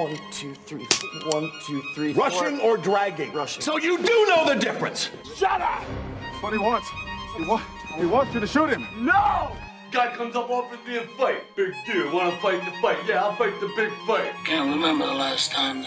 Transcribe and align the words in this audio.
One, 0.00 0.16
two, 0.32 0.54
three. 0.66 0.86
One, 1.32 1.50
two, 1.66 1.82
three. 1.94 2.14
four. 2.14 2.24
Rushing 2.28 2.58
or 2.60 2.78
dragging? 2.78 3.32
Rushing. 3.34 3.60
So 3.62 3.76
you 3.78 3.98
do 3.98 4.16
know 4.30 4.46
the 4.46 4.54
difference. 4.56 5.10
Shut 5.36 5.60
up! 5.60 5.82
That's 6.22 6.42
what 6.42 6.52
he 6.54 6.58
wants. 6.58 6.88
He, 7.36 7.44
wa- 7.44 7.60
he 7.98 8.06
wants 8.06 8.32
you 8.32 8.40
to 8.40 8.46
shoot 8.46 8.70
him. 8.70 8.86
No! 8.98 9.54
Guy 9.92 10.08
comes 10.16 10.34
up 10.36 10.48
offers 10.48 10.78
me 10.86 10.96
a 10.96 11.02
fight. 11.18 11.42
Big 11.54 11.72
deal. 11.84 12.10
Wanna 12.14 12.34
fight 12.40 12.64
the 12.64 12.70
fight? 12.80 12.96
Yeah, 13.06 13.24
I'll 13.24 13.36
fight 13.36 13.58
the 13.60 13.68
big 13.76 13.90
fight. 14.06 14.32
Can't 14.46 14.70
remember 14.74 15.04
the 15.06 15.12
last 15.14 15.52
time 15.52 15.84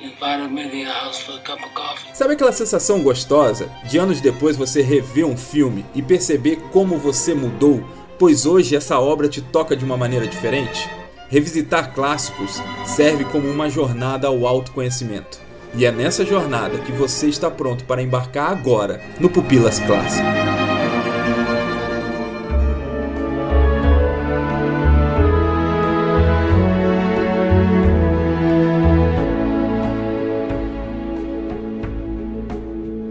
you 0.00 0.10
invited 0.12 0.50
me 0.50 0.70
to 0.70 0.76
your 0.76 0.92
house 0.92 1.20
for 1.22 1.32
a 1.32 1.40
cup 1.40 1.58
of 1.62 1.74
coffee. 1.74 2.08
Sabe 2.14 2.32
aquela 2.34 2.52
sensação 2.52 3.02
gostosa 3.02 3.68
de 3.84 3.98
anos 3.98 4.20
depois 4.20 4.56
você 4.56 4.80
rever 4.80 5.26
um 5.26 5.36
filme 5.36 5.84
e 5.94 6.00
perceber 6.00 6.56
como 6.72 6.96
você 6.96 7.34
mudou, 7.34 7.84
pois 8.18 8.46
hoje 8.46 8.74
essa 8.76 8.98
obra 8.98 9.28
te 9.28 9.42
toca 9.42 9.76
de 9.76 9.84
uma 9.84 9.96
maneira 9.96 10.26
diferente? 10.26 10.88
Revisitar 11.32 11.94
clássicos 11.94 12.62
serve 12.84 13.24
como 13.24 13.48
uma 13.48 13.70
jornada 13.70 14.28
ao 14.28 14.46
autoconhecimento. 14.46 15.40
E 15.74 15.86
é 15.86 15.90
nessa 15.90 16.26
jornada 16.26 16.76
que 16.76 16.92
você 16.92 17.26
está 17.26 17.50
pronto 17.50 17.84
para 17.84 18.02
embarcar 18.02 18.50
agora 18.50 19.00
no 19.18 19.30
Pupilas 19.30 19.78
Clássico. 19.78 20.26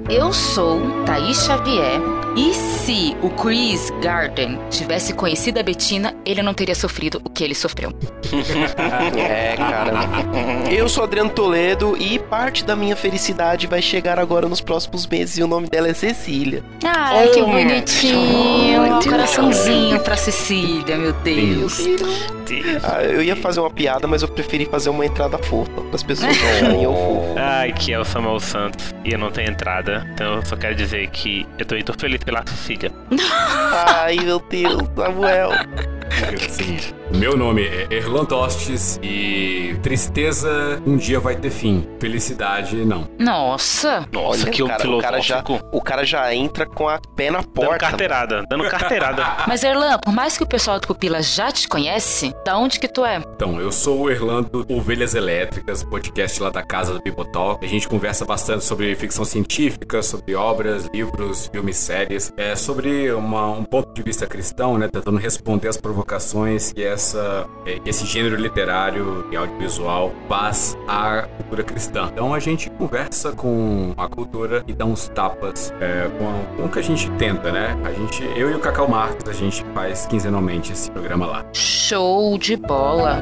Eu 0.08 0.32
sou 0.32 0.80
Thaís 1.08 1.44
Xavier 1.44 2.21
e 2.36 2.54
se 2.54 3.16
o 3.22 3.30
Chris 3.30 3.92
Garden 4.02 4.58
tivesse 4.70 5.14
conhecido 5.14 5.60
a 5.60 5.64
Bettina, 5.64 6.16
ele 6.26 6.42
não 6.42 6.54
teria 6.54 6.76
sofrido 6.76 7.22
o 7.24 7.30
que 7.30 7.44
ele 7.44 7.56
sofreu. 7.56 7.92
É, 9.18 9.56
cara. 9.58 9.92
Eu 10.72 10.88
sou 10.88 11.04
Adriano 11.04 11.30
Toledo 11.30 11.96
e 12.00 12.18
parte 12.18 12.64
da 12.64 12.76
minha 12.76 12.96
felicidade 12.96 13.68
vai 13.68 13.82
chegar 13.82 14.18
agora 14.20 14.48
nos 14.48 14.62
próximos 14.62 15.06
meses 15.06 15.38
e 15.38 15.44
o 15.44 15.48
nome 15.48 15.68
dela 15.70 15.88
é 15.90 15.94
Cecília. 15.94 16.64
Ai, 16.84 17.28
que 17.30 17.42
Oh, 17.42 17.46
bonitinho. 17.48 18.82
meu 18.82 18.82
Um 18.84 18.90
Deus. 19.00 19.06
coraçãozinho 19.06 20.00
pra 20.02 20.16
Cecília, 20.16 20.98
meu 20.98 21.14
Deus. 21.14 21.80
Ah, 22.84 23.02
eu 23.04 23.22
ia 23.24 23.36
fazer 23.36 23.60
uma 23.62 23.70
piada, 23.70 24.08
mas 24.08 24.22
eu 24.22 24.28
preferi 24.28 24.66
fazer 24.66 24.90
uma 24.90 25.06
entrada 25.06 25.38
fofa 25.38 25.72
para 25.72 25.96
as 25.96 26.04
pessoas 26.04 26.32
acharem 26.36 26.84
eu 26.84 26.94
fofo. 26.94 27.36
Ai, 27.38 27.72
que 27.74 27.94
é 27.94 28.00
o 28.00 28.04
Samuel 28.06 28.40
Santos 28.40 28.94
e 29.06 29.12
eu 29.14 29.20
não 29.20 29.32
tenho 29.32 29.50
entrada. 29.50 30.06
Então 30.14 30.36
eu 30.36 30.46
só 30.46 30.56
quero 30.56 30.76
dizer 30.76 31.08
que 31.10 31.46
eu 31.58 31.66
tô, 31.66 31.76
eu 31.76 31.84
tô 31.84 31.94
feliz 31.94 32.21
pela 32.24 32.44
Cecília. 32.46 32.92
Ai, 33.88 34.18
meu 34.20 34.40
Deus, 34.50 34.84
Samuel. 34.96 35.52
Sim. 36.50 37.01
Meu 37.16 37.38
nome 37.38 37.64
é 37.68 37.88
Erlan 37.94 38.26
Tostes 38.26 39.00
e 39.04 39.76
tristeza 39.84 40.82
um 40.88 40.98
dia 40.98 41.20
vai 41.20 41.36
ter 41.36 41.52
fim. 41.52 41.88
Felicidade, 42.00 42.78
não. 42.84 43.08
Nossa. 43.20 44.08
Nossa, 44.12 44.44
Olha, 44.44 44.52
que 44.52 44.66
cara, 44.66 44.90
o 44.90 44.98
cara 45.00 45.22
já, 45.22 45.44
o 45.72 45.82
cara 45.82 46.04
já 46.06 46.34
entra 46.34 46.66
com 46.66 46.88
a 46.90 47.00
pé 47.16 47.30
na 47.30 47.40
Dando 47.40 47.50
porta. 47.52 47.78
carteirada, 47.78 48.44
dando 48.50 48.64
carteirada. 48.68 49.24
Mas 49.48 49.64
Erlan, 49.64 50.00
por 50.00 50.12
mais 50.14 50.36
que 50.38 50.44
o 50.44 50.48
pessoal 50.48 50.80
do 50.80 50.88
Pupila 50.88 51.22
já 51.22 51.52
te 51.52 51.68
conhece, 51.68 52.34
da 52.44 52.58
onde 52.58 52.80
que 52.80 52.88
tu 52.88 53.06
é? 53.06 53.18
Então, 53.36 53.60
eu 53.62 53.72
sou 53.72 54.02
o 54.02 54.10
Erlando 54.10 54.66
Ovelhas 54.70 55.14
Elétricas, 55.14 55.84
podcast 55.84 56.42
lá 56.42 56.50
da 56.50 56.64
casa 56.64 56.94
do 56.94 57.02
Bibotal. 57.04 57.60
A 57.62 57.68
gente 57.68 57.88
conversa 57.88 58.26
bastante 58.26 58.64
sobre 58.64 58.96
ficção 58.96 59.26
científica, 59.26 60.02
sobre 60.02 60.34
obras, 60.34 60.90
livros, 60.94 61.48
filmes, 61.52 61.78
séries. 61.78 62.34
É 62.36 62.56
sobre 62.56 63.12
uma- 63.12 63.52
um 63.52 63.64
ponto 63.64 63.94
de 63.94 64.02
vista 64.02 64.26
cristão, 64.26 64.78
né? 64.78 64.88
Tentando 64.92 65.18
responder 65.18 65.68
às 65.68 65.78
provocações 65.78 66.72
que 66.74 66.84
essa, 66.84 67.01
é, 67.01 67.01
que 67.66 67.82
esse 67.86 68.06
gênero 68.06 68.36
literário 68.36 69.26
e 69.32 69.36
audiovisual 69.36 70.12
faz 70.28 70.78
à 70.88 71.24
cultura 71.38 71.64
cristã. 71.64 72.10
Então 72.12 72.34
a 72.34 72.40
gente 72.40 72.70
conversa 72.70 73.32
com 73.32 73.94
a 73.98 74.08
cultura 74.08 74.64
e 74.68 74.74
dá 74.74 74.86
uns 74.86 75.08
tapas 75.10 75.74
é, 75.80 76.10
com, 76.18 76.56
com 76.56 76.66
o 76.68 76.70
que 76.70 76.80
a 76.80 76.84
gente 76.84 77.10
tenta, 77.12 77.52
né? 77.52 77.78
A 77.84 77.92
gente, 77.92 78.24
eu 78.38 78.52
e 78.52 78.56
o 78.56 78.60
Cacau 78.60 78.88
Marques, 78.88 79.28
a 79.28 79.34
gente 79.34 79.64
faz 79.74 80.06
quinzenalmente 80.06 80.72
esse 80.72 80.90
programa 80.92 81.26
lá. 81.26 81.46
Show 81.54 82.38
de 82.38 82.56
bola. 82.56 83.22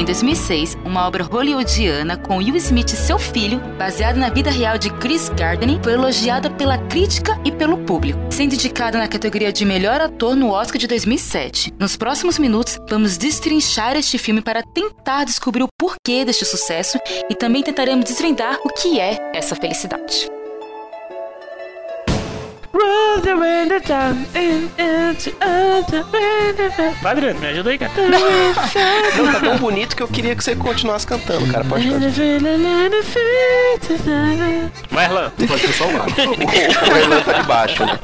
Em 0.00 0.04
2006, 0.06 0.78
uma 0.82 1.06
obra 1.06 1.22
hollywoodiana 1.22 2.16
com 2.16 2.38
Will 2.38 2.56
Smith 2.56 2.90
e 2.90 2.96
seu 2.96 3.18
filho, 3.18 3.60
baseada 3.76 4.18
na 4.18 4.30
vida 4.30 4.50
real 4.50 4.78
de 4.78 4.88
Chris 4.94 5.28
Gardner, 5.28 5.78
foi 5.82 5.92
elogiada 5.92 6.48
pela 6.48 6.78
crítica 6.78 7.38
e 7.44 7.52
pelo 7.52 7.76
público, 7.76 8.18
sendo 8.30 8.54
indicada 8.54 8.96
na 8.96 9.06
categoria 9.06 9.52
de 9.52 9.62
melhor 9.66 10.00
ator 10.00 10.34
no 10.34 10.52
Oscar 10.52 10.78
de 10.78 10.86
2007. 10.86 11.74
Nos 11.78 11.98
próximos 11.98 12.38
minutos, 12.38 12.78
vamos 12.88 13.18
destrinchar 13.18 13.94
este 13.94 14.16
filme 14.16 14.40
para 14.40 14.62
tentar 14.62 15.24
descobrir 15.24 15.64
o 15.64 15.68
porquê 15.78 16.24
deste 16.24 16.46
sucesso 16.46 16.98
e 17.28 17.34
também 17.34 17.62
tentaremos 17.62 18.06
desvendar 18.06 18.58
o 18.64 18.70
que 18.70 18.98
é 18.98 19.18
essa 19.34 19.54
felicidade. 19.54 20.39
Vai, 27.02 27.12
Adriano, 27.12 27.40
me 27.40 27.46
ajuda 27.48 27.70
aí, 27.70 27.78
cara. 27.78 27.92
Não, 29.16 29.32
tá 29.32 29.40
tão 29.40 29.58
bonito 29.58 29.96
que 29.96 30.02
eu 30.02 30.08
queria 30.08 30.36
que 30.36 30.42
você 30.44 30.54
continuasse 30.54 31.06
cantando, 31.06 31.46
cara. 31.52 31.64
Pode 31.64 31.88
cantar. 31.88 32.10
Vai, 34.90 35.04
Erlan. 35.04 35.30
Pode 35.48 35.60
ser 35.60 35.72
só 35.72 35.84
o 35.86 35.92
lado. 35.96 36.10
O 36.90 36.96
Erlan 36.96 37.20
tá 37.22 37.32
de 37.32 37.42
baixo, 37.46 37.84
né? 37.84 37.98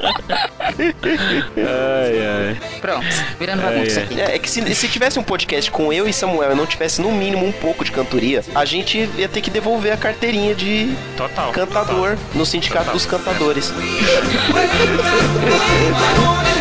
Ai, 1.57 2.57
ai. 2.57 2.57
Pronto, 2.81 3.05
virando 3.39 3.61
bagunça 3.61 4.01
aqui. 4.01 4.19
É, 4.19 4.35
é 4.35 4.39
que 4.39 4.49
se, 4.49 4.75
se 4.75 4.87
tivesse 4.87 5.17
um 5.19 5.23
podcast 5.23 5.71
com 5.71 5.91
eu 5.91 6.07
e 6.07 6.13
Samuel 6.13 6.51
e 6.51 6.55
não 6.55 6.65
tivesse 6.65 7.01
no 7.01 7.11
mínimo 7.11 7.45
um 7.45 7.51
pouco 7.51 7.83
de 7.85 7.91
cantoria, 7.91 8.43
a 8.53 8.65
gente 8.65 9.09
ia 9.17 9.27
ter 9.27 9.41
que 9.41 9.49
devolver 9.49 9.93
a 9.93 9.97
carteirinha 9.97 10.53
de 10.53 10.93
Total. 11.15 11.51
cantador 11.51 12.17
no 12.33 12.45
Sindicato 12.45 12.91
dos 12.91 13.05
Cantadores. 13.05 13.73
Happy 14.57 16.53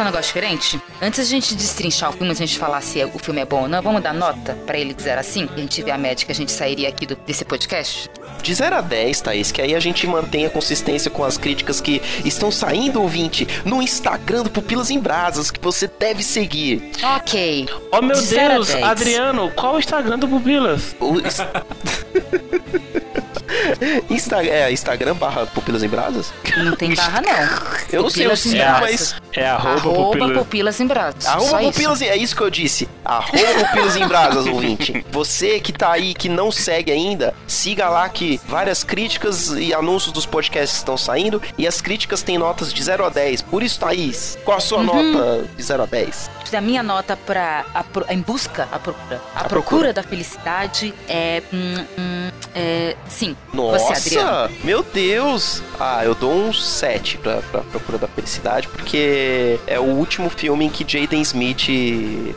fazer 0.00 0.02
um 0.02 0.04
negócio 0.04 0.26
diferente? 0.26 0.80
Antes 1.00 1.28
de 1.28 1.34
a 1.34 1.38
gente 1.40 1.54
destrinchar 1.54 2.10
o 2.10 2.12
filme, 2.12 2.28
antes 2.28 2.38
de 2.38 2.44
a 2.44 2.46
gente 2.46 2.58
falar 2.58 2.80
se 2.80 3.04
o 3.04 3.18
filme 3.18 3.40
é 3.40 3.44
bom 3.44 3.62
ou 3.62 3.68
não, 3.68 3.82
vamos 3.82 4.02
dar 4.02 4.14
nota 4.14 4.54
pra 4.66 4.78
ele 4.78 4.94
de 4.94 5.02
0 5.02 5.20
a 5.20 5.22
5? 5.22 5.52
E 5.54 5.56
a 5.56 5.60
gente 5.62 5.82
vê 5.82 5.90
a 5.90 5.98
média 5.98 6.24
que 6.26 6.32
a 6.32 6.34
gente 6.34 6.50
sairia 6.52 6.88
aqui 6.88 7.06
do- 7.06 7.16
desse 7.16 7.44
podcast? 7.44 8.08
De 8.42 8.54
0 8.54 8.76
a 8.76 8.80
10, 8.80 9.20
Thaís, 9.20 9.52
que 9.52 9.60
aí 9.60 9.74
a 9.74 9.80
gente 9.80 10.06
mantém 10.06 10.46
a 10.46 10.50
consistência 10.50 11.10
com 11.10 11.22
as 11.24 11.36
críticas 11.36 11.80
que 11.80 12.00
estão 12.24 12.50
saindo, 12.50 13.02
ouvinte, 13.02 13.46
no 13.64 13.82
Instagram 13.82 14.42
do 14.44 14.50
Pupilas 14.50 14.90
em 14.90 14.98
Brasas, 14.98 15.50
que 15.50 15.60
você 15.60 15.86
deve 15.98 16.22
seguir. 16.22 16.90
Ok. 17.16 17.68
Oh, 17.92 18.00
meu 18.00 18.18
De 18.20 18.26
Deus. 18.28 18.70
Adriano, 18.76 19.50
qual 19.54 19.74
o 19.74 19.78
Instagram 19.78 20.18
do 20.18 20.26
Pupilas? 20.28 20.96
O 20.98 21.14
Insta- 24.10 24.42
é, 24.44 24.70
Instagram 24.72 25.14
barra 25.14 25.46
Pupilas 25.46 25.82
em 25.82 25.88
Brasas? 25.88 26.32
Não 26.58 26.74
tem 26.76 26.94
barra, 26.94 27.20
não. 27.20 27.30
Eu 27.92 28.02
não 28.02 28.10
sei, 28.10 28.22
Pupilas 28.24 28.40
sigo, 28.40 28.56
Brasas. 28.56 28.80
mas... 28.80 29.14
É 29.32 29.46
arroba, 29.46 29.78
Arroba 29.78 30.10
Pupilas. 30.12 30.38
pupilas 30.38 30.80
em 30.80 30.86
braços. 30.86 31.26
Arroba 31.26 31.48
Só 31.50 31.60
isso. 31.60 31.72
Pupilas 31.72 32.02
em... 32.02 32.06
É 32.06 32.16
isso 32.16 32.34
que 32.36 32.42
eu 32.42 32.50
disse. 32.50 32.88
Arroba 33.04 33.64
Pupilas 33.68 33.96
em 33.96 34.06
Brasas, 34.08 34.46
ouvinte. 34.46 35.04
Você 35.10 35.60
que 35.60 35.72
tá 35.72 35.92
aí, 35.92 36.14
que 36.14 36.28
não 36.28 36.50
segue 36.50 36.90
ainda, 36.90 37.34
siga 37.46 37.88
lá 37.88 38.08
que 38.08 38.40
várias 38.46 38.82
críticas 38.82 39.50
e 39.56 39.72
anúncios 39.72 40.12
dos 40.12 40.26
podcasts 40.26 40.78
estão 40.78 40.96
saindo 40.96 41.40
e 41.56 41.66
as 41.66 41.80
críticas 41.80 42.22
têm 42.22 42.38
notas 42.38 42.72
de 42.72 42.82
0 42.82 43.04
a 43.04 43.08
10. 43.08 43.42
Por 43.42 43.62
isso, 43.62 43.78
Thaís, 43.78 44.36
qual 44.44 44.56
a 44.58 44.60
sua 44.60 44.78
Uhum. 44.78 44.84
nota 45.12 45.44
de 45.56 45.62
0 45.62 45.82
a 45.82 45.86
10? 45.86 46.30
A 46.52 46.60
minha 46.60 46.82
nota 46.82 47.16
pra 47.16 47.64
a 47.72 47.84
pro- 47.84 48.04
em 48.08 48.18
busca, 48.20 48.66
a 48.72 48.78
procura, 48.80 49.20
a, 49.36 49.40
A 49.40 49.44
procura. 49.44 49.48
procura. 49.48 49.92
da 49.92 50.02
felicidade 50.02 50.92
é 51.08 51.40
hum, 51.52 51.84
hum, 51.96 52.30
É, 52.52 52.96
sim. 53.10 53.36
Você, 53.52 53.92
Adriano. 54.18 54.30
Nossa, 54.30 54.50
meu 54.64 54.82
Deus! 54.82 55.62
Ah, 55.78 56.04
eu 56.04 56.14
dou 56.14 56.32
um 56.32 56.52
7 56.52 57.18
pra, 57.18 57.36
pra 57.50 57.60
Procura 57.62 57.98
da 57.98 58.08
Felicidade, 58.08 58.68
porque 58.68 59.58
é 59.66 59.78
o 59.78 59.84
último 59.84 60.30
filme 60.30 60.64
em 60.66 60.70
que 60.70 60.84
Jaden 60.86 61.20
Smith 61.22 61.66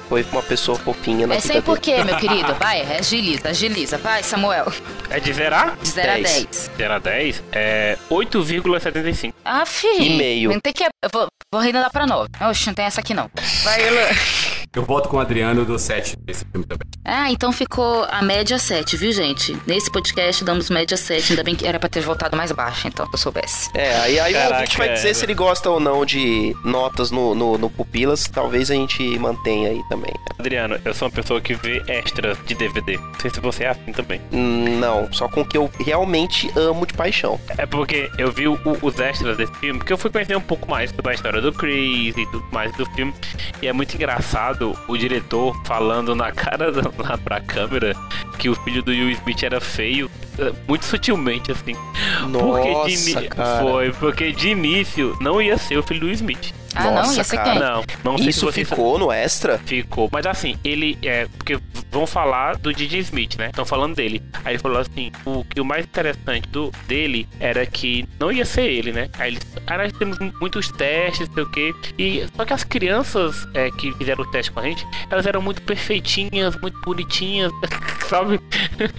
foi 0.10 0.26
uma 0.32 0.42
pessoa 0.42 0.78
fofinha 0.78 1.28
na 1.28 1.36
É 1.36 1.40
vida 1.40 1.54
sei 1.54 1.62
por 1.62 1.80
dele. 1.80 1.98
quê, 1.98 2.04
meu 2.04 2.18
querido. 2.20 2.54
Vai, 2.56 2.82
agiliza, 2.98 3.50
agiliza. 3.50 3.98
Vai, 3.98 4.24
Samuel. 4.24 4.72
É 5.10 5.20
de 5.20 5.32
zerar? 5.34 5.78
De 5.82 5.90
0 5.90 6.12
a 6.12 6.14
10. 6.16 6.24
10. 6.46 6.72
0 6.78 6.94
a 6.94 7.00
10 7.00 7.44
é 7.52 7.98
8,75. 8.10 9.34
Ah, 9.46 9.66
fi. 9.66 9.88
E 10.00 10.18
meio. 10.18 10.52
Não 10.52 10.60
tem 10.60 10.74
que... 10.74 10.84
Vou, 11.12 11.28
vou 11.52 11.62
arredondar 11.62 11.92
pra 11.92 12.06
9. 12.06 12.30
Oxe, 12.50 12.68
não 12.68 12.74
tem 12.74 12.86
essa 12.86 13.02
aqui 13.02 13.14
não. 13.14 13.30
Vai, 13.64 13.88
Elan. 13.88 14.08
Eu 14.76 14.84
voto 14.84 15.08
com 15.08 15.18
o 15.18 15.20
Adriano 15.20 15.64
do 15.64 15.78
7 15.78 16.18
desse 16.18 16.44
filme 16.46 16.66
também. 16.66 16.88
Ah, 17.06 17.30
então 17.30 17.52
ficou 17.52 18.06
a 18.10 18.24
média 18.24 18.58
7, 18.58 18.98
viu, 18.98 19.12
gente? 19.12 19.56
Nesse 19.68 19.92
podcast 19.92 20.44
damos 20.44 20.68
média 20.72 20.98
7. 20.98 21.34
Ainda 21.34 21.44
bem 21.44 21.54
que 21.54 21.68
era 21.68 21.78
pra 21.80 21.88
ter 21.88 22.02
voltado 22.02 22.36
mais 22.36 22.52
baixo, 22.52 22.88
então, 22.88 23.06
se 23.06 23.14
eu 23.14 23.18
soubesse. 23.20 23.70
É, 23.76 23.96
aí, 24.00 24.20
aí 24.20 24.34
o 24.34 24.36
Caraca, 24.36 24.56
ouvinte 24.56 24.78
vai 24.80 24.94
dizer 24.94 25.10
é. 25.10 25.14
se 25.14 25.24
ele 25.26 25.36
gosta 25.36 25.70
ou 25.70 25.80
não 25.80 26.04
de 26.04 26.56
notas 26.66 27.12
no, 27.12 27.36
no, 27.36 27.56
no 27.56 27.70
Pupilas. 27.70 28.24
Talvez 28.28 28.72
a 28.72 28.74
gente 28.74 29.04
mantenha 29.20 29.70
aí 29.70 29.82
também. 29.90 30.12
Adriano, 30.40 30.80
eu 30.84 30.94
sou 30.96 31.08
uma 31.08 31.14
pessoa 31.14 31.40
que 31.40 31.54
vê 31.54 31.84
extras 31.88 32.36
de 32.44 32.56
DVD. 32.56 32.98
Não 32.98 33.20
sei 33.22 33.30
se 33.30 33.40
você 33.40 33.66
é 33.66 33.70
assim 33.70 33.92
também. 33.92 34.20
Hum, 34.32 34.80
Não, 34.80 35.12
só 35.14 35.28
com 35.30 35.42
o 35.42 35.46
que 35.46 35.56
eu 35.56 35.70
realmente 35.82 36.50
amo 36.58 36.88
de 36.88 36.94
paixão. 36.94 37.40
É 37.60 37.68
porque 37.68 38.10
eu 38.18 38.32
vi 38.32 38.48
o- 38.48 38.58
os 38.82 39.00
extras 39.00 39.38
desse 39.38 39.54
filme, 39.58 39.78
porque 39.78 39.94
eu 39.94 39.98
fui 40.00 40.10
conhecer 40.10 40.36
um 40.36 40.42
pouco 40.42 40.68
mais 40.68 40.90
sobre 40.90 41.12
a 41.12 41.14
história 41.14 41.40
do 41.42 41.54
Chris 41.54 42.18
e 42.18 42.26
tudo 42.32 42.44
mais 42.52 42.76
do 42.76 42.88
filme. 42.88 43.14
E 43.62 43.68
é 43.68 43.74
muito 43.74 43.94
engraçado 43.94 44.63
o 44.88 44.98
diretor 44.98 45.56
falando 45.66 46.16
na 46.16 46.32
cara 46.32 46.72
da, 46.72 46.82
lá 46.98 47.18
pra 47.18 47.40
câmera 47.42 47.96
que 48.38 48.50
o 48.50 48.56
filho 48.56 48.82
do 48.82 48.92
Will 48.92 49.12
Smith 49.12 49.44
era 49.44 49.60
feio, 49.62 50.10
eh, 50.40 50.52
muito 50.68 50.86
sutilmente, 50.86 51.52
assim. 51.52 51.76
porque 52.32 52.68
de, 52.68 52.74
Nossa, 52.74 53.20
ini- 53.20 53.28
cara. 53.30 53.62
Foi, 53.62 53.92
porque 53.94 54.32
de 54.32 54.50
início 54.50 55.18
não 55.22 55.42
ia 55.42 55.58
ser 55.58 55.78
o 55.78 55.84
filho 55.84 56.00
do 56.02 56.06
Will 56.08 56.16
Smith. 56.16 56.54
Ah, 56.76 56.84
não? 56.86 56.94
Nossa, 56.96 57.16
Ia 57.18 57.24
ser 57.24 57.38
cara. 57.38 57.52
quem? 57.52 57.60
Não, 57.60 57.84
não 58.04 58.18
sei 58.18 58.26
se 58.26 58.30
Isso 58.38 58.46
você 58.46 58.66
ficou 58.66 58.98
no 59.00 59.12
extra? 59.12 59.58
Ficou. 59.60 60.10
Mas 60.12 60.26
assim, 60.26 60.58
ele 60.64 60.98
é. 61.04 61.28
Porque 61.38 61.60
vão 61.92 62.08
falar 62.08 62.58
do 62.58 62.74
DJ 62.74 63.00
Smith, 63.02 63.36
né? 63.38 63.48
Estão 63.48 63.66
falando 63.66 63.96
dele. 63.96 64.22
Aí 64.44 64.54
ele 64.54 64.60
falou 64.62 64.80
assim: 64.80 65.12
o 65.26 65.44
que 65.46 65.60
o 65.62 65.66
mais 65.66 65.86
interessante 65.86 66.48
do, 66.50 66.72
dele 66.88 67.28
era 67.40 67.66
que 67.66 68.08
não 68.20 68.32
ia 68.32 68.46
ser 68.46 68.64
ele, 68.66 68.92
né? 68.92 69.10
Aí 69.20 69.32
eles. 69.34 69.44
Ah, 69.68 69.78
nós 69.78 69.92
temos 69.94 70.18
muitos 70.42 70.70
testes, 70.70 71.30
sei 71.34 71.44
o 71.44 71.52
quê. 71.52 71.74
E 71.98 72.26
só 72.36 72.46
que 72.46 72.54
as 72.54 72.64
crianças 72.64 73.48
é, 73.54 73.70
que 73.72 73.92
fizeram 73.94 74.24
o 74.24 74.32
teste 74.32 74.52
com 74.52 74.60
a 74.60 74.64
gente, 74.64 74.86
elas 75.10 75.26
eram 75.26 75.42
muito 75.42 75.62
perfeitinhas, 75.62 76.56
muito 76.60 76.80
bonitinhas, 76.82 77.52
sabe? 78.10 78.40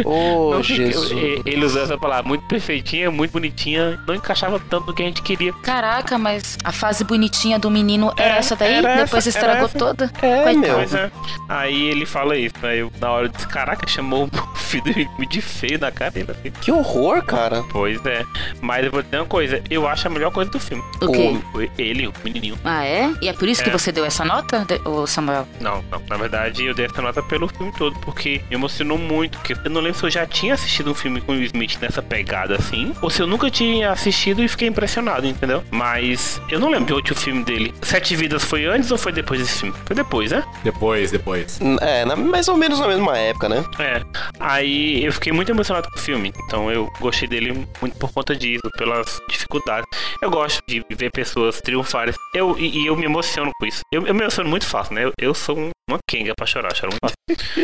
Ô, 0.05 0.51
Não 0.55 0.63
Jesus. 0.63 1.11
e- 1.13 1.43
Ele 1.45 1.65
usou 1.65 1.83
essa 1.83 1.99
palavra, 1.99 2.27
muito 2.27 2.45
perfeitinha, 2.47 3.11
muito 3.11 3.33
bonitinha, 3.33 4.01
não 4.07 4.15
encaixava 4.15 4.59
tanto 4.71 4.87
no 4.89 4.95
que 4.95 5.03
a 5.03 5.07
gente 5.07 5.23
queria. 5.23 5.53
Caraca, 5.55 6.17
mas 6.19 6.57
a 6.65 6.73
fase 6.73 7.05
bonitinha 7.05 7.59
do 7.65 7.71
menino 7.71 8.13
era 8.19 8.35
É, 8.35 8.39
essa 8.39 8.55
daí? 8.55 8.75
era 8.75 8.97
Depois 9.05 9.27
essa, 9.27 9.39
estragou 9.39 9.65
essa. 9.65 9.79
toda? 9.79 10.11
É, 10.21 10.43
Coitado. 10.45 10.97
é. 10.97 11.11
Aí 11.49 11.85
ele 11.89 12.05
fala 12.05 12.37
isso, 12.37 12.55
aí 12.63 12.81
eu, 12.81 12.93
na 13.01 13.11
hora 13.11 13.25
eu 13.27 13.29
disse, 13.31 13.49
caraca, 13.49 13.89
chamou 13.89 14.29
o 14.33 14.57
filho 14.57 14.85
de 15.29 15.41
feio 15.41 15.79
na 15.79 15.91
cara 15.91 16.11
dele. 16.11 16.31
assim. 16.31 16.51
Que 16.61 16.71
horror, 16.71 17.23
cara. 17.25 17.63
Pois 17.71 18.05
é. 18.05 18.23
Mas 18.61 18.85
eu 18.85 18.91
vou 18.91 19.03
dizer 19.03 19.17
uma 19.17 19.27
coisa, 19.27 19.63
eu 19.71 19.89
acho 19.89 20.07
a 20.07 20.11
melhor 20.11 20.31
coisa 20.31 20.51
do 20.51 20.61
filme. 20.61 20.83
O 21.01 21.11
quê? 21.11 21.39
O- 21.55 21.81
ele, 21.81 22.07
o 22.07 22.13
menininho. 22.23 22.59
Ah, 22.65 22.85
é? 22.85 23.11
E 23.23 23.29
é 23.29 23.33
por 23.33 23.49
isso 23.49 23.63
que 23.63 23.71
É. 23.71 23.73
você 23.73 23.91
deu 23.91 24.05
essa 24.05 24.25
nota, 24.27 24.65
de- 24.67 24.81
ô 24.87 25.07
Samuel? 25.07 25.47
Não, 25.59 25.83
não. 25.91 26.03
Na 26.07 26.17
verdade, 26.19 26.67
eu 26.67 26.75
dei 26.75 26.85
essa 26.85 27.01
nota 27.01 27.23
pelo 27.23 27.49
filme 27.49 27.73
todo, 27.79 27.99
porque 28.01 28.43
me 28.51 28.57
emocionou 28.57 28.99
muito. 28.99 29.39
Porque 29.39 29.55
eu 29.55 29.71
não 29.71 29.81
lembro 29.81 29.99
se 29.99 30.05
eu 30.05 30.11
já 30.11 30.27
tinha 30.27 30.53
assistido 30.55 30.91
um 30.91 30.95
filme 30.95 31.21
com 31.23 31.33
o 31.33 31.35
Will 31.37 31.45
Smith 31.47 31.79
nessa 31.81 32.03
pegada 32.03 32.57
assim, 32.57 32.93
ou 33.01 33.09
se 33.09 33.23
eu 33.23 33.27
nunca 33.27 33.51
tinha 33.51 33.91
assistido 33.91 34.43
e 34.43 34.49
fiquei 34.49 34.69
impressionado, 34.69 35.27
entendeu? 35.27 35.63
Mas 35.71 36.41
eu 36.51 36.59
não 36.61 36.69
lembro 36.69 36.87
de 36.87 36.93
outro 36.93 37.15
filme 37.15 37.43
dele. 37.45 37.54
Sete 37.83 38.15
Vidas 38.17 38.45
foi 38.45 38.65
antes 38.67 38.91
ou 38.91 38.99
foi 38.99 39.13
depois 39.13 39.41
desse 39.41 39.61
filme? 39.61 39.75
Foi 39.85 39.95
depois, 39.97 40.31
né? 40.31 40.45
Depois, 40.63 41.11
depois. 41.11 41.59
É, 41.81 42.05
na- 42.05 42.17
mais 42.17 42.49
ou 42.49 42.57
menos 42.57 42.79
na 42.81 42.89
mesma 42.89 43.17
época, 43.19 43.49
né? 43.49 43.65
É. 43.79 44.03
Aí 44.41 45.05
eu 45.05 45.13
fiquei 45.13 45.33
muito 45.33 45.51
emocionado 45.51 45.89
com 45.91 45.97
o 45.99 46.01
filme. 46.01 46.33
Então 46.47 46.71
eu 46.71 46.91
gostei 47.01 47.29
dele 47.29 47.67
muito 47.81 47.97
por 47.99 48.13
conta 48.13 48.35
disso, 48.35 48.63
pelas 48.77 49.21
dificuldades. 49.29 49.87
Eu 50.21 50.31
gosto 50.31 50.61
de 50.67 50.85
ver 50.97 51.11
pessoas 51.11 51.61
triunfarem. 51.61 52.15
Eu, 52.35 52.57
e, 52.59 52.83
e 52.83 52.87
eu 52.87 52.97
me 52.97 53.05
emociono 53.05 53.51
com 53.59 53.67
isso. 53.67 53.81
Eu, 53.93 54.07
eu 54.07 54.15
me 54.15 54.21
emociono 54.23 54.49
muito 54.49 54.67
fácil, 54.67 54.95
né? 54.95 55.05
Eu, 55.05 55.13
eu 55.21 55.35
sou 55.35 55.59
um- 55.59 55.71
uma 55.89 55.99
kenga 56.09 56.33
pra 56.35 56.47
chorar, 56.47 56.75
choro 56.75 56.93
muito. 57.03 57.15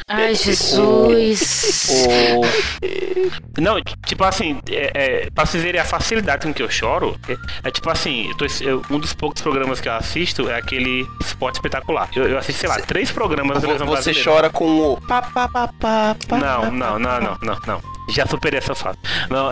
Ai, 0.09 0.35
Jesus. 0.37 1.89
O... 1.91 3.61
Não, 3.61 3.81
tipo 4.07 4.25
assim, 4.25 4.61
é, 4.69 4.91
é, 5.25 5.31
pra 5.31 5.47
vocês 5.47 5.63
verem 5.63 5.81
a 5.81 5.85
facilidade 5.85 6.47
com 6.47 6.53
que 6.53 6.63
eu 6.63 6.71
choro, 6.71 7.19
é, 7.29 7.69
é 7.69 7.71
tipo 7.71 7.89
assim, 7.91 8.29
eu 8.29 8.37
tô- 8.37 8.47
eu- 8.63 8.83
um 8.91 8.99
dos 8.99 9.15
poucos 9.15 9.41
programas 9.41 9.81
que 9.81 9.89
eu 9.89 9.93
assisto 9.95 10.49
é 10.51 10.57
aquele 10.59 11.07
Esporte 11.21 11.57
Espetacular. 11.57 12.09
Eu, 12.15 12.29
eu 12.29 12.39
assisto, 12.39 12.61
sei 12.61 12.69
lá, 12.69 12.79
três 12.81 13.11
programas 13.11 13.55
da 13.57 13.61
televisão 13.61 13.87
Você 13.87 14.13
brasileira. 14.13 14.31
chora 14.31 14.51
com 14.51 14.93
o. 14.93 15.01
pá, 15.01 15.23
pá, 15.23 15.49
pá, 15.49 15.69
pá, 15.81 16.17
pá, 16.29 16.39
Não, 16.39 16.71
não, 16.71 16.99
não, 16.99 17.21
não, 17.21 17.39
não, 17.43 17.59
não. 17.67 17.83
Já 18.11 18.27
superei 18.27 18.59
essa 18.59 18.75
fase. 18.75 18.99
Não, 19.29 19.51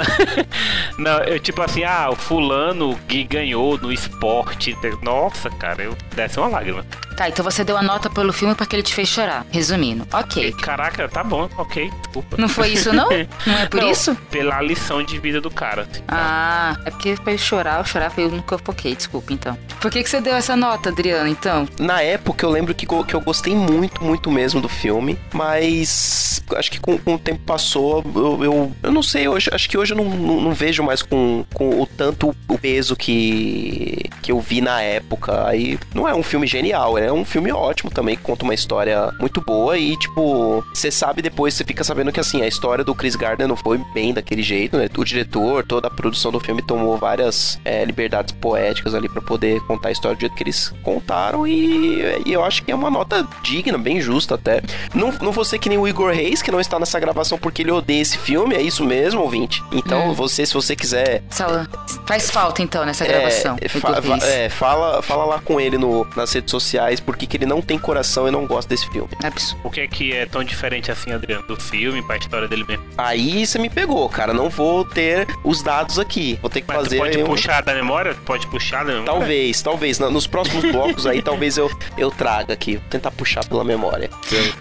não 0.98 1.18
eu 1.24 1.38
tipo 1.38 1.62
assim, 1.62 1.84
ah, 1.84 2.10
o 2.10 2.16
fulano 2.16 2.98
que 3.08 3.24
ganhou 3.24 3.78
no 3.78 3.92
esporte. 3.92 4.76
Nossa, 5.02 5.50
cara, 5.50 5.82
eu 5.82 5.96
desce 6.14 6.38
uma 6.38 6.48
lágrima. 6.48 6.84
Tá, 7.16 7.28
então 7.28 7.44
você 7.44 7.64
deu 7.64 7.76
a 7.76 7.82
nota 7.82 8.08
pelo 8.08 8.32
filme 8.32 8.54
porque 8.54 8.76
ele 8.76 8.82
te 8.82 8.94
fez 8.94 9.08
chorar. 9.08 9.44
Resumindo, 9.50 10.06
ok. 10.12 10.52
Caraca, 10.52 11.08
tá 11.08 11.24
bom, 11.24 11.48
ok, 11.56 11.90
desculpa. 12.02 12.36
Não 12.36 12.48
foi 12.48 12.68
isso, 12.68 12.92
não? 12.92 13.08
Não 13.44 13.58
é 13.58 13.66
por 13.66 13.80
Não, 13.80 13.90
isso? 13.90 14.14
Pela 14.30 14.62
lição 14.62 15.02
de 15.02 15.18
vida 15.18 15.40
do 15.40 15.50
cara. 15.50 15.82
assim. 15.82 16.02
Ah, 16.06 16.76
é 16.84 16.90
porque 16.90 17.16
pra 17.16 17.32
ele 17.32 17.42
chorar, 17.42 17.80
eu 17.80 17.84
chorar, 17.84 18.12
eu 18.16 18.30
nunca 18.30 18.56
foquei, 18.58 18.94
desculpa, 18.94 19.32
então. 19.32 19.58
Por 19.80 19.90
que, 19.90 20.02
que 20.02 20.08
você 20.08 20.20
deu 20.20 20.34
essa 20.34 20.54
nota, 20.54 20.90
Adriano, 20.90 21.28
então? 21.28 21.68
Na 21.80 22.00
época 22.02 22.46
eu 22.46 22.50
lembro 22.50 22.72
que, 22.72 22.86
que 22.86 23.14
eu 23.14 23.20
gostei 23.20 23.54
muito, 23.54 24.02
muito 24.02 24.30
mesmo 24.30 24.60
do 24.60 24.68
filme, 24.68 25.18
mas 25.32 26.40
acho 26.56 26.70
que 26.70 26.78
com, 26.80 26.96
com 26.98 27.14
o 27.14 27.18
tempo 27.18 27.40
passou, 27.44 28.04
eu, 28.14 28.44
eu, 28.44 28.47
eu 28.82 28.92
não 28.92 29.02
sei, 29.02 29.28
hoje, 29.28 29.50
acho 29.52 29.68
que 29.68 29.76
hoje 29.76 29.92
eu 29.92 29.96
não, 29.96 30.04
não, 30.04 30.40
não 30.40 30.52
vejo 30.52 30.82
mais 30.82 31.02
com, 31.02 31.44
com 31.54 31.80
o 31.80 31.86
tanto 31.86 32.34
o 32.48 32.58
peso 32.58 32.96
que, 32.96 33.98
que 34.22 34.32
eu 34.32 34.40
vi 34.40 34.60
na 34.60 34.80
época. 34.80 35.46
Aí 35.46 35.78
não 35.94 36.08
é 36.08 36.14
um 36.14 36.22
filme 36.22 36.46
genial, 36.46 36.98
é 36.98 37.12
um 37.12 37.24
filme 37.24 37.52
ótimo 37.52 37.90
também, 37.90 38.16
que 38.16 38.22
conta 38.22 38.44
uma 38.44 38.54
história 38.54 39.12
muito 39.20 39.40
boa 39.40 39.78
e, 39.78 39.96
tipo, 39.96 40.64
você 40.72 40.90
sabe 40.90 41.22
depois, 41.22 41.54
você 41.54 41.64
fica 41.64 41.84
sabendo 41.84 42.12
que 42.12 42.20
assim, 42.20 42.42
a 42.42 42.46
história 42.46 42.84
do 42.84 42.94
Chris 42.94 43.16
Gardner 43.16 43.48
não 43.48 43.56
foi 43.56 43.78
bem 43.92 44.12
daquele 44.12 44.42
jeito, 44.42 44.76
né? 44.76 44.88
O 44.96 45.04
diretor, 45.04 45.64
toda 45.64 45.88
a 45.88 45.90
produção 45.90 46.30
do 46.30 46.40
filme 46.40 46.62
tomou 46.62 46.96
várias 46.96 47.60
é, 47.64 47.84
liberdades 47.84 48.32
poéticas 48.32 48.94
ali 48.94 49.08
pra 49.08 49.22
poder 49.22 49.60
contar 49.66 49.88
a 49.88 49.92
história 49.92 50.16
do 50.16 50.20
jeito 50.20 50.34
que 50.34 50.42
eles 50.42 50.72
contaram 50.82 51.46
e, 51.46 52.02
e 52.26 52.32
eu 52.32 52.44
acho 52.44 52.62
que 52.62 52.72
é 52.72 52.74
uma 52.74 52.90
nota 52.90 53.26
digna, 53.42 53.78
bem 53.78 54.00
justa 54.00 54.34
até. 54.34 54.62
Não, 54.94 55.12
não 55.20 55.32
vou 55.32 55.44
ser 55.44 55.58
que 55.58 55.68
nem 55.68 55.78
o 55.78 55.86
Igor 55.86 56.12
Reis, 56.12 56.42
que 56.42 56.50
não 56.50 56.60
está 56.60 56.78
nessa 56.78 56.98
gravação 56.98 57.38
porque 57.38 57.62
ele 57.62 57.70
odeia 57.70 58.00
esse 58.00 58.18
filme, 58.18 58.37
é 58.52 58.60
isso 58.62 58.84
mesmo, 58.84 59.20
ouvinte? 59.20 59.62
Então, 59.72 60.10
Hum. 60.10 60.14
você, 60.14 60.44
se 60.46 60.54
você 60.54 60.74
quiser 60.76 61.22
Sal- 61.30 61.66
Faz 62.06 62.30
falta, 62.30 62.62
então, 62.62 62.84
nessa 62.84 63.04
gravação. 63.06 63.56
é, 63.60 63.68
fa- 63.68 64.00
é, 64.26 64.48
fala, 64.48 65.02
fala 65.02 65.24
lá 65.24 65.38
com 65.40 65.60
ele 65.60 65.76
no, 65.76 66.06
nas 66.16 66.32
redes 66.32 66.50
sociais 66.50 67.00
porque 67.00 67.26
que 67.26 67.36
ele 67.36 67.46
não 67.46 67.60
tem 67.60 67.78
coração 67.78 68.26
e 68.28 68.30
não 68.30 68.46
gosta 68.46 68.68
desse 68.68 68.88
filme. 68.90 69.08
Absurdo. 69.22 69.60
O 69.64 69.70
que 69.70 69.80
é 69.80 69.86
que 69.86 70.12
é 70.12 70.24
tão 70.26 70.42
diferente 70.44 70.90
assim, 70.90 71.12
Adriano, 71.12 71.44
do 71.46 71.56
filme 71.56 72.02
pra 72.02 72.16
história 72.16 72.48
dele 72.48 72.64
mesmo? 72.66 72.84
Aí 72.96 73.46
você 73.46 73.58
me 73.58 73.68
pegou, 73.68 74.08
cara. 74.08 74.32
Não 74.32 74.48
vou 74.48 74.84
ter 74.84 75.26
os 75.44 75.62
dados 75.62 75.98
aqui. 75.98 76.38
Vou 76.40 76.48
ter 76.50 76.60
que 76.62 76.68
Mas 76.68 76.78
tu 76.78 76.84
fazer. 76.84 76.98
pode 76.98 77.22
um- 77.22 77.26
puxar 77.26 77.62
da 77.62 77.74
memória? 77.74 78.14
Pode 78.24 78.46
puxar 78.46 78.78
da 78.84 78.92
memória? 78.92 79.06
Talvez, 79.06 79.62
talvez. 79.62 79.98
Nos 79.98 80.26
próximos 80.26 80.64
blocos 80.70 81.06
aí, 81.06 81.20
talvez 81.22 81.56
eu, 81.58 81.70
eu 81.96 82.10
traga 82.10 82.54
aqui. 82.54 82.76
Vou 82.76 82.84
tentar 82.88 83.10
puxar 83.10 83.44
pela 83.46 83.64
memória. 83.64 84.08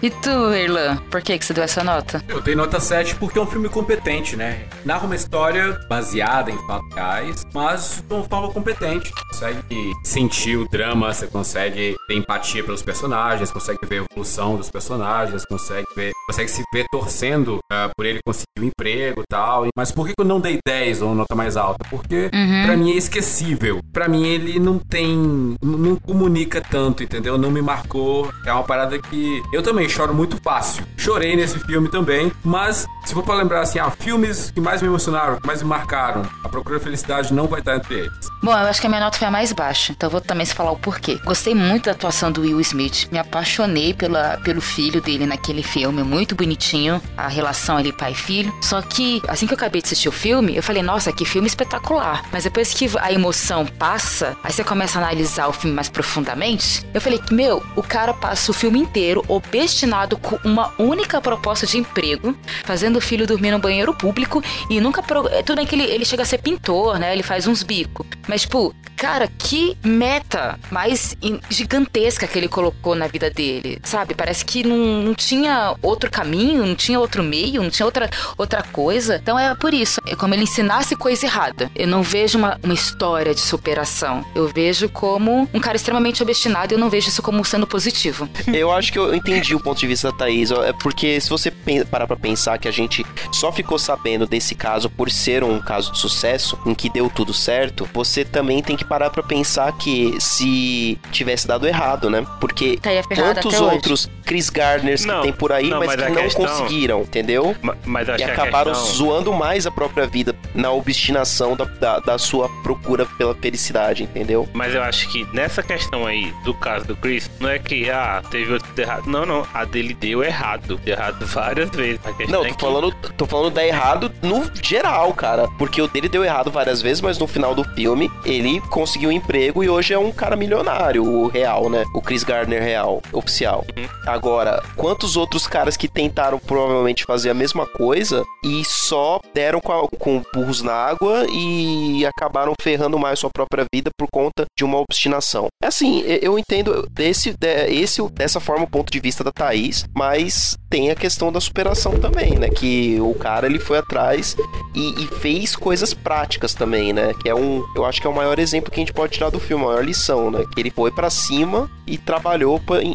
E 0.02 0.10
tu, 0.10 0.52
Erlan, 0.52 0.96
por 1.10 1.22
que, 1.22 1.38
que 1.38 1.44
você 1.44 1.52
deu 1.54 1.64
essa 1.64 1.82
nota? 1.84 2.22
Eu 2.28 2.40
dei 2.40 2.54
nota 2.54 2.78
7 2.80 3.14
porque 3.16 3.38
é 3.38 3.42
um 3.42 3.46
filme 3.46 3.67
competente, 3.68 4.36
né? 4.36 4.66
Narra 4.84 5.06
uma 5.06 5.14
história 5.14 5.78
baseada 5.88 6.50
em 6.50 6.66
fatos 6.66 6.94
reais, 6.94 7.46
mas 7.52 8.02
de 8.06 8.14
uma 8.14 8.24
forma 8.24 8.52
competente. 8.52 9.12
Consegue 9.30 9.92
sentir 10.04 10.56
o 10.56 10.68
drama, 10.68 11.12
você 11.12 11.26
consegue 11.26 11.96
ter 12.06 12.14
empatia 12.14 12.62
pelos 12.64 12.82
personagens, 12.82 13.50
consegue 13.50 13.78
ver 13.86 14.00
a 14.00 14.04
evolução 14.10 14.56
dos 14.56 14.70
personagens, 14.70 15.44
consegue 15.44 15.86
ver, 15.96 16.12
consegue 16.28 16.50
se 16.50 16.62
ver 16.72 16.84
torcendo 16.92 17.58
ah, 17.72 17.88
por 17.96 18.04
ele 18.06 18.18
conseguir 18.24 18.46
um 18.60 18.64
emprego 18.64 19.22
e 19.22 19.24
tal. 19.28 19.66
Mas 19.76 19.90
por 19.90 20.06
que 20.06 20.12
eu 20.18 20.24
não 20.24 20.40
dei 20.40 20.58
10 20.66 21.02
ou 21.02 21.14
nota 21.14 21.34
mais 21.34 21.56
alta? 21.56 21.78
Porque 21.90 22.30
pra 22.64 22.76
mim 22.76 22.92
é 22.92 22.96
esquecível. 22.96 23.80
Pra 23.92 24.08
mim 24.08 24.26
ele 24.26 24.58
não 24.58 24.78
tem. 24.78 25.56
não- 25.62 25.96
comunica 25.98 26.60
tanto, 26.60 27.02
entendeu? 27.02 27.36
Não 27.36 27.50
me 27.50 27.60
marcou. 27.60 28.30
É 28.46 28.52
uma 28.52 28.62
parada 28.62 28.98
que 28.98 29.42
eu 29.52 29.62
também 29.62 29.88
choro 29.88 30.14
muito 30.14 30.38
fácil. 30.42 30.84
Chorei 30.96 31.34
nesse 31.36 31.58
filme 31.60 31.88
também, 31.90 32.30
mas 32.44 32.86
se 33.04 33.14
for 33.14 33.22
pra 33.22 33.34
lembrar 33.34 33.60
assim, 33.60 33.78
ah, 33.78 33.90
filmes 33.90 34.50
que 34.50 34.60
mais 34.60 34.80
me 34.82 34.88
emocionaram, 34.88 35.40
que 35.40 35.46
mais 35.46 35.62
me 35.62 35.68
marcaram, 35.68 36.22
A 36.44 36.48
Procura 36.48 36.78
da 36.78 36.84
Felicidade 36.84 37.32
não 37.32 37.46
vai 37.46 37.60
estar 37.60 37.76
entre 37.76 38.00
eles. 38.00 38.28
Bom, 38.42 38.50
eu 38.52 38.56
acho 38.68 38.80
que 38.80 38.86
a 38.86 38.90
minha 38.90 39.00
nota 39.00 39.18
foi 39.18 39.26
a 39.26 39.30
mais 39.30 39.52
baixa, 39.52 39.92
então 39.92 40.06
eu 40.08 40.10
vou 40.12 40.20
também 40.20 40.46
falar 40.46 40.72
o 40.72 40.78
porquê. 40.78 41.18
Gostei 41.24 41.54
muito 41.54 41.86
da 41.86 41.92
atuação 41.92 42.30
do 42.30 42.42
Will 42.42 42.60
Smith, 42.60 43.08
me 43.10 43.18
apaixonei 43.18 43.92
pela, 43.94 44.38
pelo 44.44 44.60
filho 44.60 45.00
dele 45.00 45.26
naquele 45.26 45.62
filme, 45.62 46.02
muito 46.02 46.17
muito 46.18 46.34
bonitinho, 46.34 47.00
a 47.16 47.28
relação 47.28 47.76
ali 47.76 47.92
pai 47.92 48.10
e 48.10 48.14
filho. 48.14 48.52
Só 48.60 48.82
que, 48.82 49.22
assim 49.28 49.46
que 49.46 49.52
eu 49.52 49.56
acabei 49.56 49.80
de 49.80 49.86
assistir 49.86 50.08
o 50.08 50.12
filme, 50.12 50.56
eu 50.56 50.62
falei, 50.64 50.82
nossa, 50.82 51.12
que 51.12 51.24
filme 51.24 51.46
espetacular. 51.46 52.24
Mas 52.32 52.42
depois 52.42 52.74
que 52.74 52.90
a 52.98 53.12
emoção 53.12 53.64
passa, 53.64 54.36
aí 54.42 54.52
você 54.52 54.64
começa 54.64 54.98
a 54.98 55.02
analisar 55.02 55.46
o 55.46 55.52
filme 55.52 55.76
mais 55.76 55.88
profundamente, 55.88 56.84
eu 56.92 57.00
falei 57.00 57.20
meu, 57.30 57.62
o 57.76 57.84
cara 57.84 58.12
passa 58.12 58.50
o 58.50 58.54
filme 58.54 58.80
inteiro 58.80 59.24
obstinado 59.28 60.18
com 60.18 60.36
uma 60.44 60.74
única 60.76 61.20
proposta 61.20 61.68
de 61.68 61.78
emprego, 61.78 62.36
fazendo 62.64 62.96
o 62.96 63.00
filho 63.00 63.24
dormir 63.24 63.52
no 63.52 63.60
banheiro 63.60 63.94
público 63.94 64.42
e 64.68 64.80
nunca. 64.80 65.02
Pro... 65.04 65.22
Tudo 65.44 65.56
bem 65.56 65.66
que 65.66 65.76
ele, 65.76 65.84
ele 65.84 66.04
chega 66.04 66.24
a 66.24 66.26
ser 66.26 66.38
pintor, 66.38 66.98
né? 66.98 67.12
Ele 67.12 67.22
faz 67.22 67.46
uns 67.46 67.62
bicos. 67.62 68.04
Mas, 68.26 68.40
tipo, 68.42 68.74
cara, 68.98 69.28
que 69.38 69.78
meta 69.84 70.58
mais 70.70 71.16
gigantesca 71.48 72.26
que 72.26 72.36
ele 72.36 72.48
colocou 72.48 72.96
na 72.96 73.06
vida 73.06 73.30
dele, 73.30 73.78
sabe? 73.84 74.12
Parece 74.12 74.44
que 74.44 74.64
não, 74.64 75.02
não 75.02 75.14
tinha 75.14 75.76
outro 75.80 76.10
caminho, 76.10 76.66
não 76.66 76.74
tinha 76.74 76.98
outro 76.98 77.22
meio, 77.22 77.62
não 77.62 77.70
tinha 77.70 77.86
outra, 77.86 78.10
outra 78.36 78.62
coisa. 78.62 79.16
Então 79.22 79.38
é 79.38 79.54
por 79.54 79.72
isso. 79.72 80.00
É 80.04 80.16
como 80.16 80.34
ele 80.34 80.42
ensinasse 80.42 80.96
coisa 80.96 81.24
errada. 81.24 81.70
Eu 81.76 81.86
não 81.86 82.02
vejo 82.02 82.36
uma, 82.36 82.58
uma 82.62 82.74
história 82.74 83.32
de 83.32 83.40
superação. 83.40 84.24
Eu 84.34 84.48
vejo 84.48 84.88
como 84.88 85.48
um 85.54 85.60
cara 85.60 85.76
extremamente 85.76 86.20
obstinado 86.22 86.72
e 86.72 86.74
eu 86.74 86.78
não 86.78 86.90
vejo 86.90 87.08
isso 87.08 87.22
como 87.22 87.44
sendo 87.44 87.66
positivo. 87.66 88.28
Eu 88.52 88.72
acho 88.72 88.92
que 88.92 88.98
eu 88.98 89.14
entendi 89.14 89.54
o 89.54 89.60
ponto 89.60 89.78
de 89.78 89.86
vista 89.86 90.10
da 90.10 90.18
Thaís. 90.18 90.50
É 90.50 90.72
porque 90.72 91.20
se 91.20 91.30
você 91.30 91.52
parar 91.88 92.06
pra 92.06 92.16
pensar 92.16 92.58
que 92.58 92.66
a 92.66 92.72
gente 92.72 93.06
só 93.32 93.52
ficou 93.52 93.78
sabendo 93.78 94.26
desse 94.26 94.54
caso 94.54 94.90
por 94.90 95.08
ser 95.10 95.44
um 95.44 95.60
caso 95.60 95.92
de 95.92 95.98
sucesso, 95.98 96.58
em 96.66 96.74
que 96.74 96.90
deu 96.90 97.08
tudo 97.08 97.32
certo, 97.32 97.88
você 97.92 98.24
também 98.24 98.60
tem 98.62 98.76
que 98.76 98.87
parar 98.88 99.10
pra 99.10 99.22
pensar 99.22 99.72
que 99.76 100.14
se 100.20 100.98
tivesse 101.12 101.46
dado 101.46 101.66
errado, 101.66 102.08
né? 102.10 102.24
Porque 102.40 102.74
Estaria 102.74 103.02
ferrado 103.02 103.34
quantos 103.34 103.54
até 103.54 103.64
hoje. 103.64 103.74
outros 103.74 104.10
Chris 104.24 104.50
Gardners 104.50 105.04
Não, 105.04 105.16
que 105.16 105.22
tem 105.22 105.32
por 105.32 105.52
aí, 105.52 105.68
não, 105.70 105.78
mas, 105.78 105.88
mas 105.88 105.96
que 105.96 106.10
não 106.12 106.22
questão- 106.22 106.46
conseguiram, 106.46 107.00
entendeu? 107.02 107.56
Ma- 107.62 107.76
Mas 107.84 108.08
acho 108.08 108.20
E 108.20 108.24
acabaram 108.24 108.72
questão... 108.72 108.92
zoando 108.94 109.32
mais 109.32 109.66
a 109.66 109.70
própria 109.70 110.06
vida 110.06 110.34
na 110.54 110.70
obstinação 110.70 111.56
da, 111.56 111.64
da, 111.64 111.98
da 112.00 112.18
sua 112.18 112.48
procura 112.62 113.06
pela 113.06 113.34
felicidade, 113.34 114.02
entendeu? 114.02 114.48
Mas 114.52 114.74
eu 114.74 114.82
acho 114.82 115.08
que 115.10 115.26
nessa 115.32 115.62
questão 115.62 116.06
aí 116.06 116.32
do 116.44 116.52
caso 116.54 116.84
do 116.86 116.96
Chris, 116.96 117.30
não 117.40 117.48
é 117.48 117.58
que, 117.58 117.88
ah, 117.90 118.22
teve 118.30 118.52
outro 118.52 118.68
errado. 118.76 119.06
Não, 119.06 119.24
não. 119.24 119.46
A 119.54 119.64
dele 119.64 119.94
deu 119.94 120.22
errado. 120.22 120.78
Deu 120.84 120.94
errado 120.94 121.24
várias 121.26 121.70
vezes. 121.70 122.00
Não, 122.28 122.44
é 122.44 122.48
tô 122.48 122.54
que- 122.54 122.60
falando, 122.60 122.92
tô 123.16 123.26
falando 123.26 123.50
dar 123.54 123.66
errado 123.66 124.12
no 124.22 124.50
geral, 124.62 125.12
cara. 125.14 125.48
Porque 125.58 125.80
o 125.80 125.88
dele 125.88 126.08
deu 126.08 126.24
errado 126.24 126.50
várias 126.50 126.82
vezes, 126.82 127.00
mas 127.00 127.18
no 127.18 127.26
final 127.26 127.54
do 127.54 127.64
filme 127.64 128.10
ele 128.24 128.60
conseguiu 128.78 129.08
um 129.08 129.12
emprego 129.12 129.64
e 129.64 129.68
hoje 129.68 129.92
é 129.92 129.98
um 129.98 130.12
cara 130.12 130.36
milionário, 130.36 131.02
o 131.04 131.26
real, 131.26 131.68
né? 131.68 131.84
O 131.92 132.00
Chris 132.00 132.22
Gardner 132.22 132.62
real, 132.62 133.02
oficial. 133.12 133.64
Agora, 134.06 134.62
quantos 134.76 135.16
outros 135.16 135.48
caras 135.48 135.76
que 135.76 135.88
tentaram 135.88 136.38
provavelmente 136.38 137.02
fazer 137.04 137.30
a 137.30 137.34
mesma 137.34 137.66
coisa 137.66 138.22
e 138.44 138.64
só 138.64 139.18
deram 139.34 139.60
com, 139.60 139.72
a- 139.72 139.88
com 139.98 140.22
burros 140.32 140.62
na 140.62 140.72
água 140.72 141.26
e 141.28 142.06
acabaram 142.06 142.52
ferrando 142.62 142.96
mais 142.98 143.18
sua 143.18 143.30
própria 143.30 143.64
vida 143.74 143.90
por 143.98 144.06
conta 144.12 144.44
de 144.56 144.64
uma 144.64 144.78
obstinação. 144.78 145.48
É 145.60 145.66
assim, 145.66 146.02
eu- 146.02 146.38
entendo 146.38 146.86
desse, 146.92 147.32
de- 147.36 147.66
esse, 147.68 148.00
dessa 148.10 148.38
forma 148.38 148.64
o 148.64 148.70
ponto 148.70 148.92
de 148.92 149.00
vista 149.00 149.24
da 149.24 149.32
Thaís, 149.32 149.84
mas 149.92 150.56
tem 150.70 150.90
a 150.90 150.94
questão 150.94 151.32
da 151.32 151.40
superação 151.40 151.98
também, 151.98 152.38
né? 152.38 152.48
Que 152.48 153.00
o 153.00 153.12
cara 153.14 153.46
ele 153.46 153.58
foi 153.58 153.78
atrás 153.78 154.36
e, 154.72 155.02
e 155.02 155.06
fez 155.20 155.56
coisas 155.56 155.92
práticas 155.92 156.54
também, 156.54 156.92
né? 156.92 157.12
Que 157.20 157.28
é 157.28 157.34
um, 157.34 157.64
eu 157.74 157.84
acho 157.84 158.00
que 158.00 158.06
é 158.06 158.10
o 158.10 158.14
maior 158.14 158.38
exemplo 158.38 158.67
que 158.70 158.76
a 158.76 158.82
gente 158.82 158.92
pode 158.92 159.12
tirar 159.12 159.30
do 159.30 159.38
filme, 159.40 159.64
a 159.64 159.68
maior 159.68 159.84
lição, 159.84 160.30
né? 160.30 160.44
Que 160.54 160.60
ele 160.60 160.70
foi 160.70 160.90
pra 160.90 161.10
cima 161.10 161.70
e 161.86 161.96
trabalhou 161.96 162.58
pra- 162.60 162.82
em, 162.82 162.94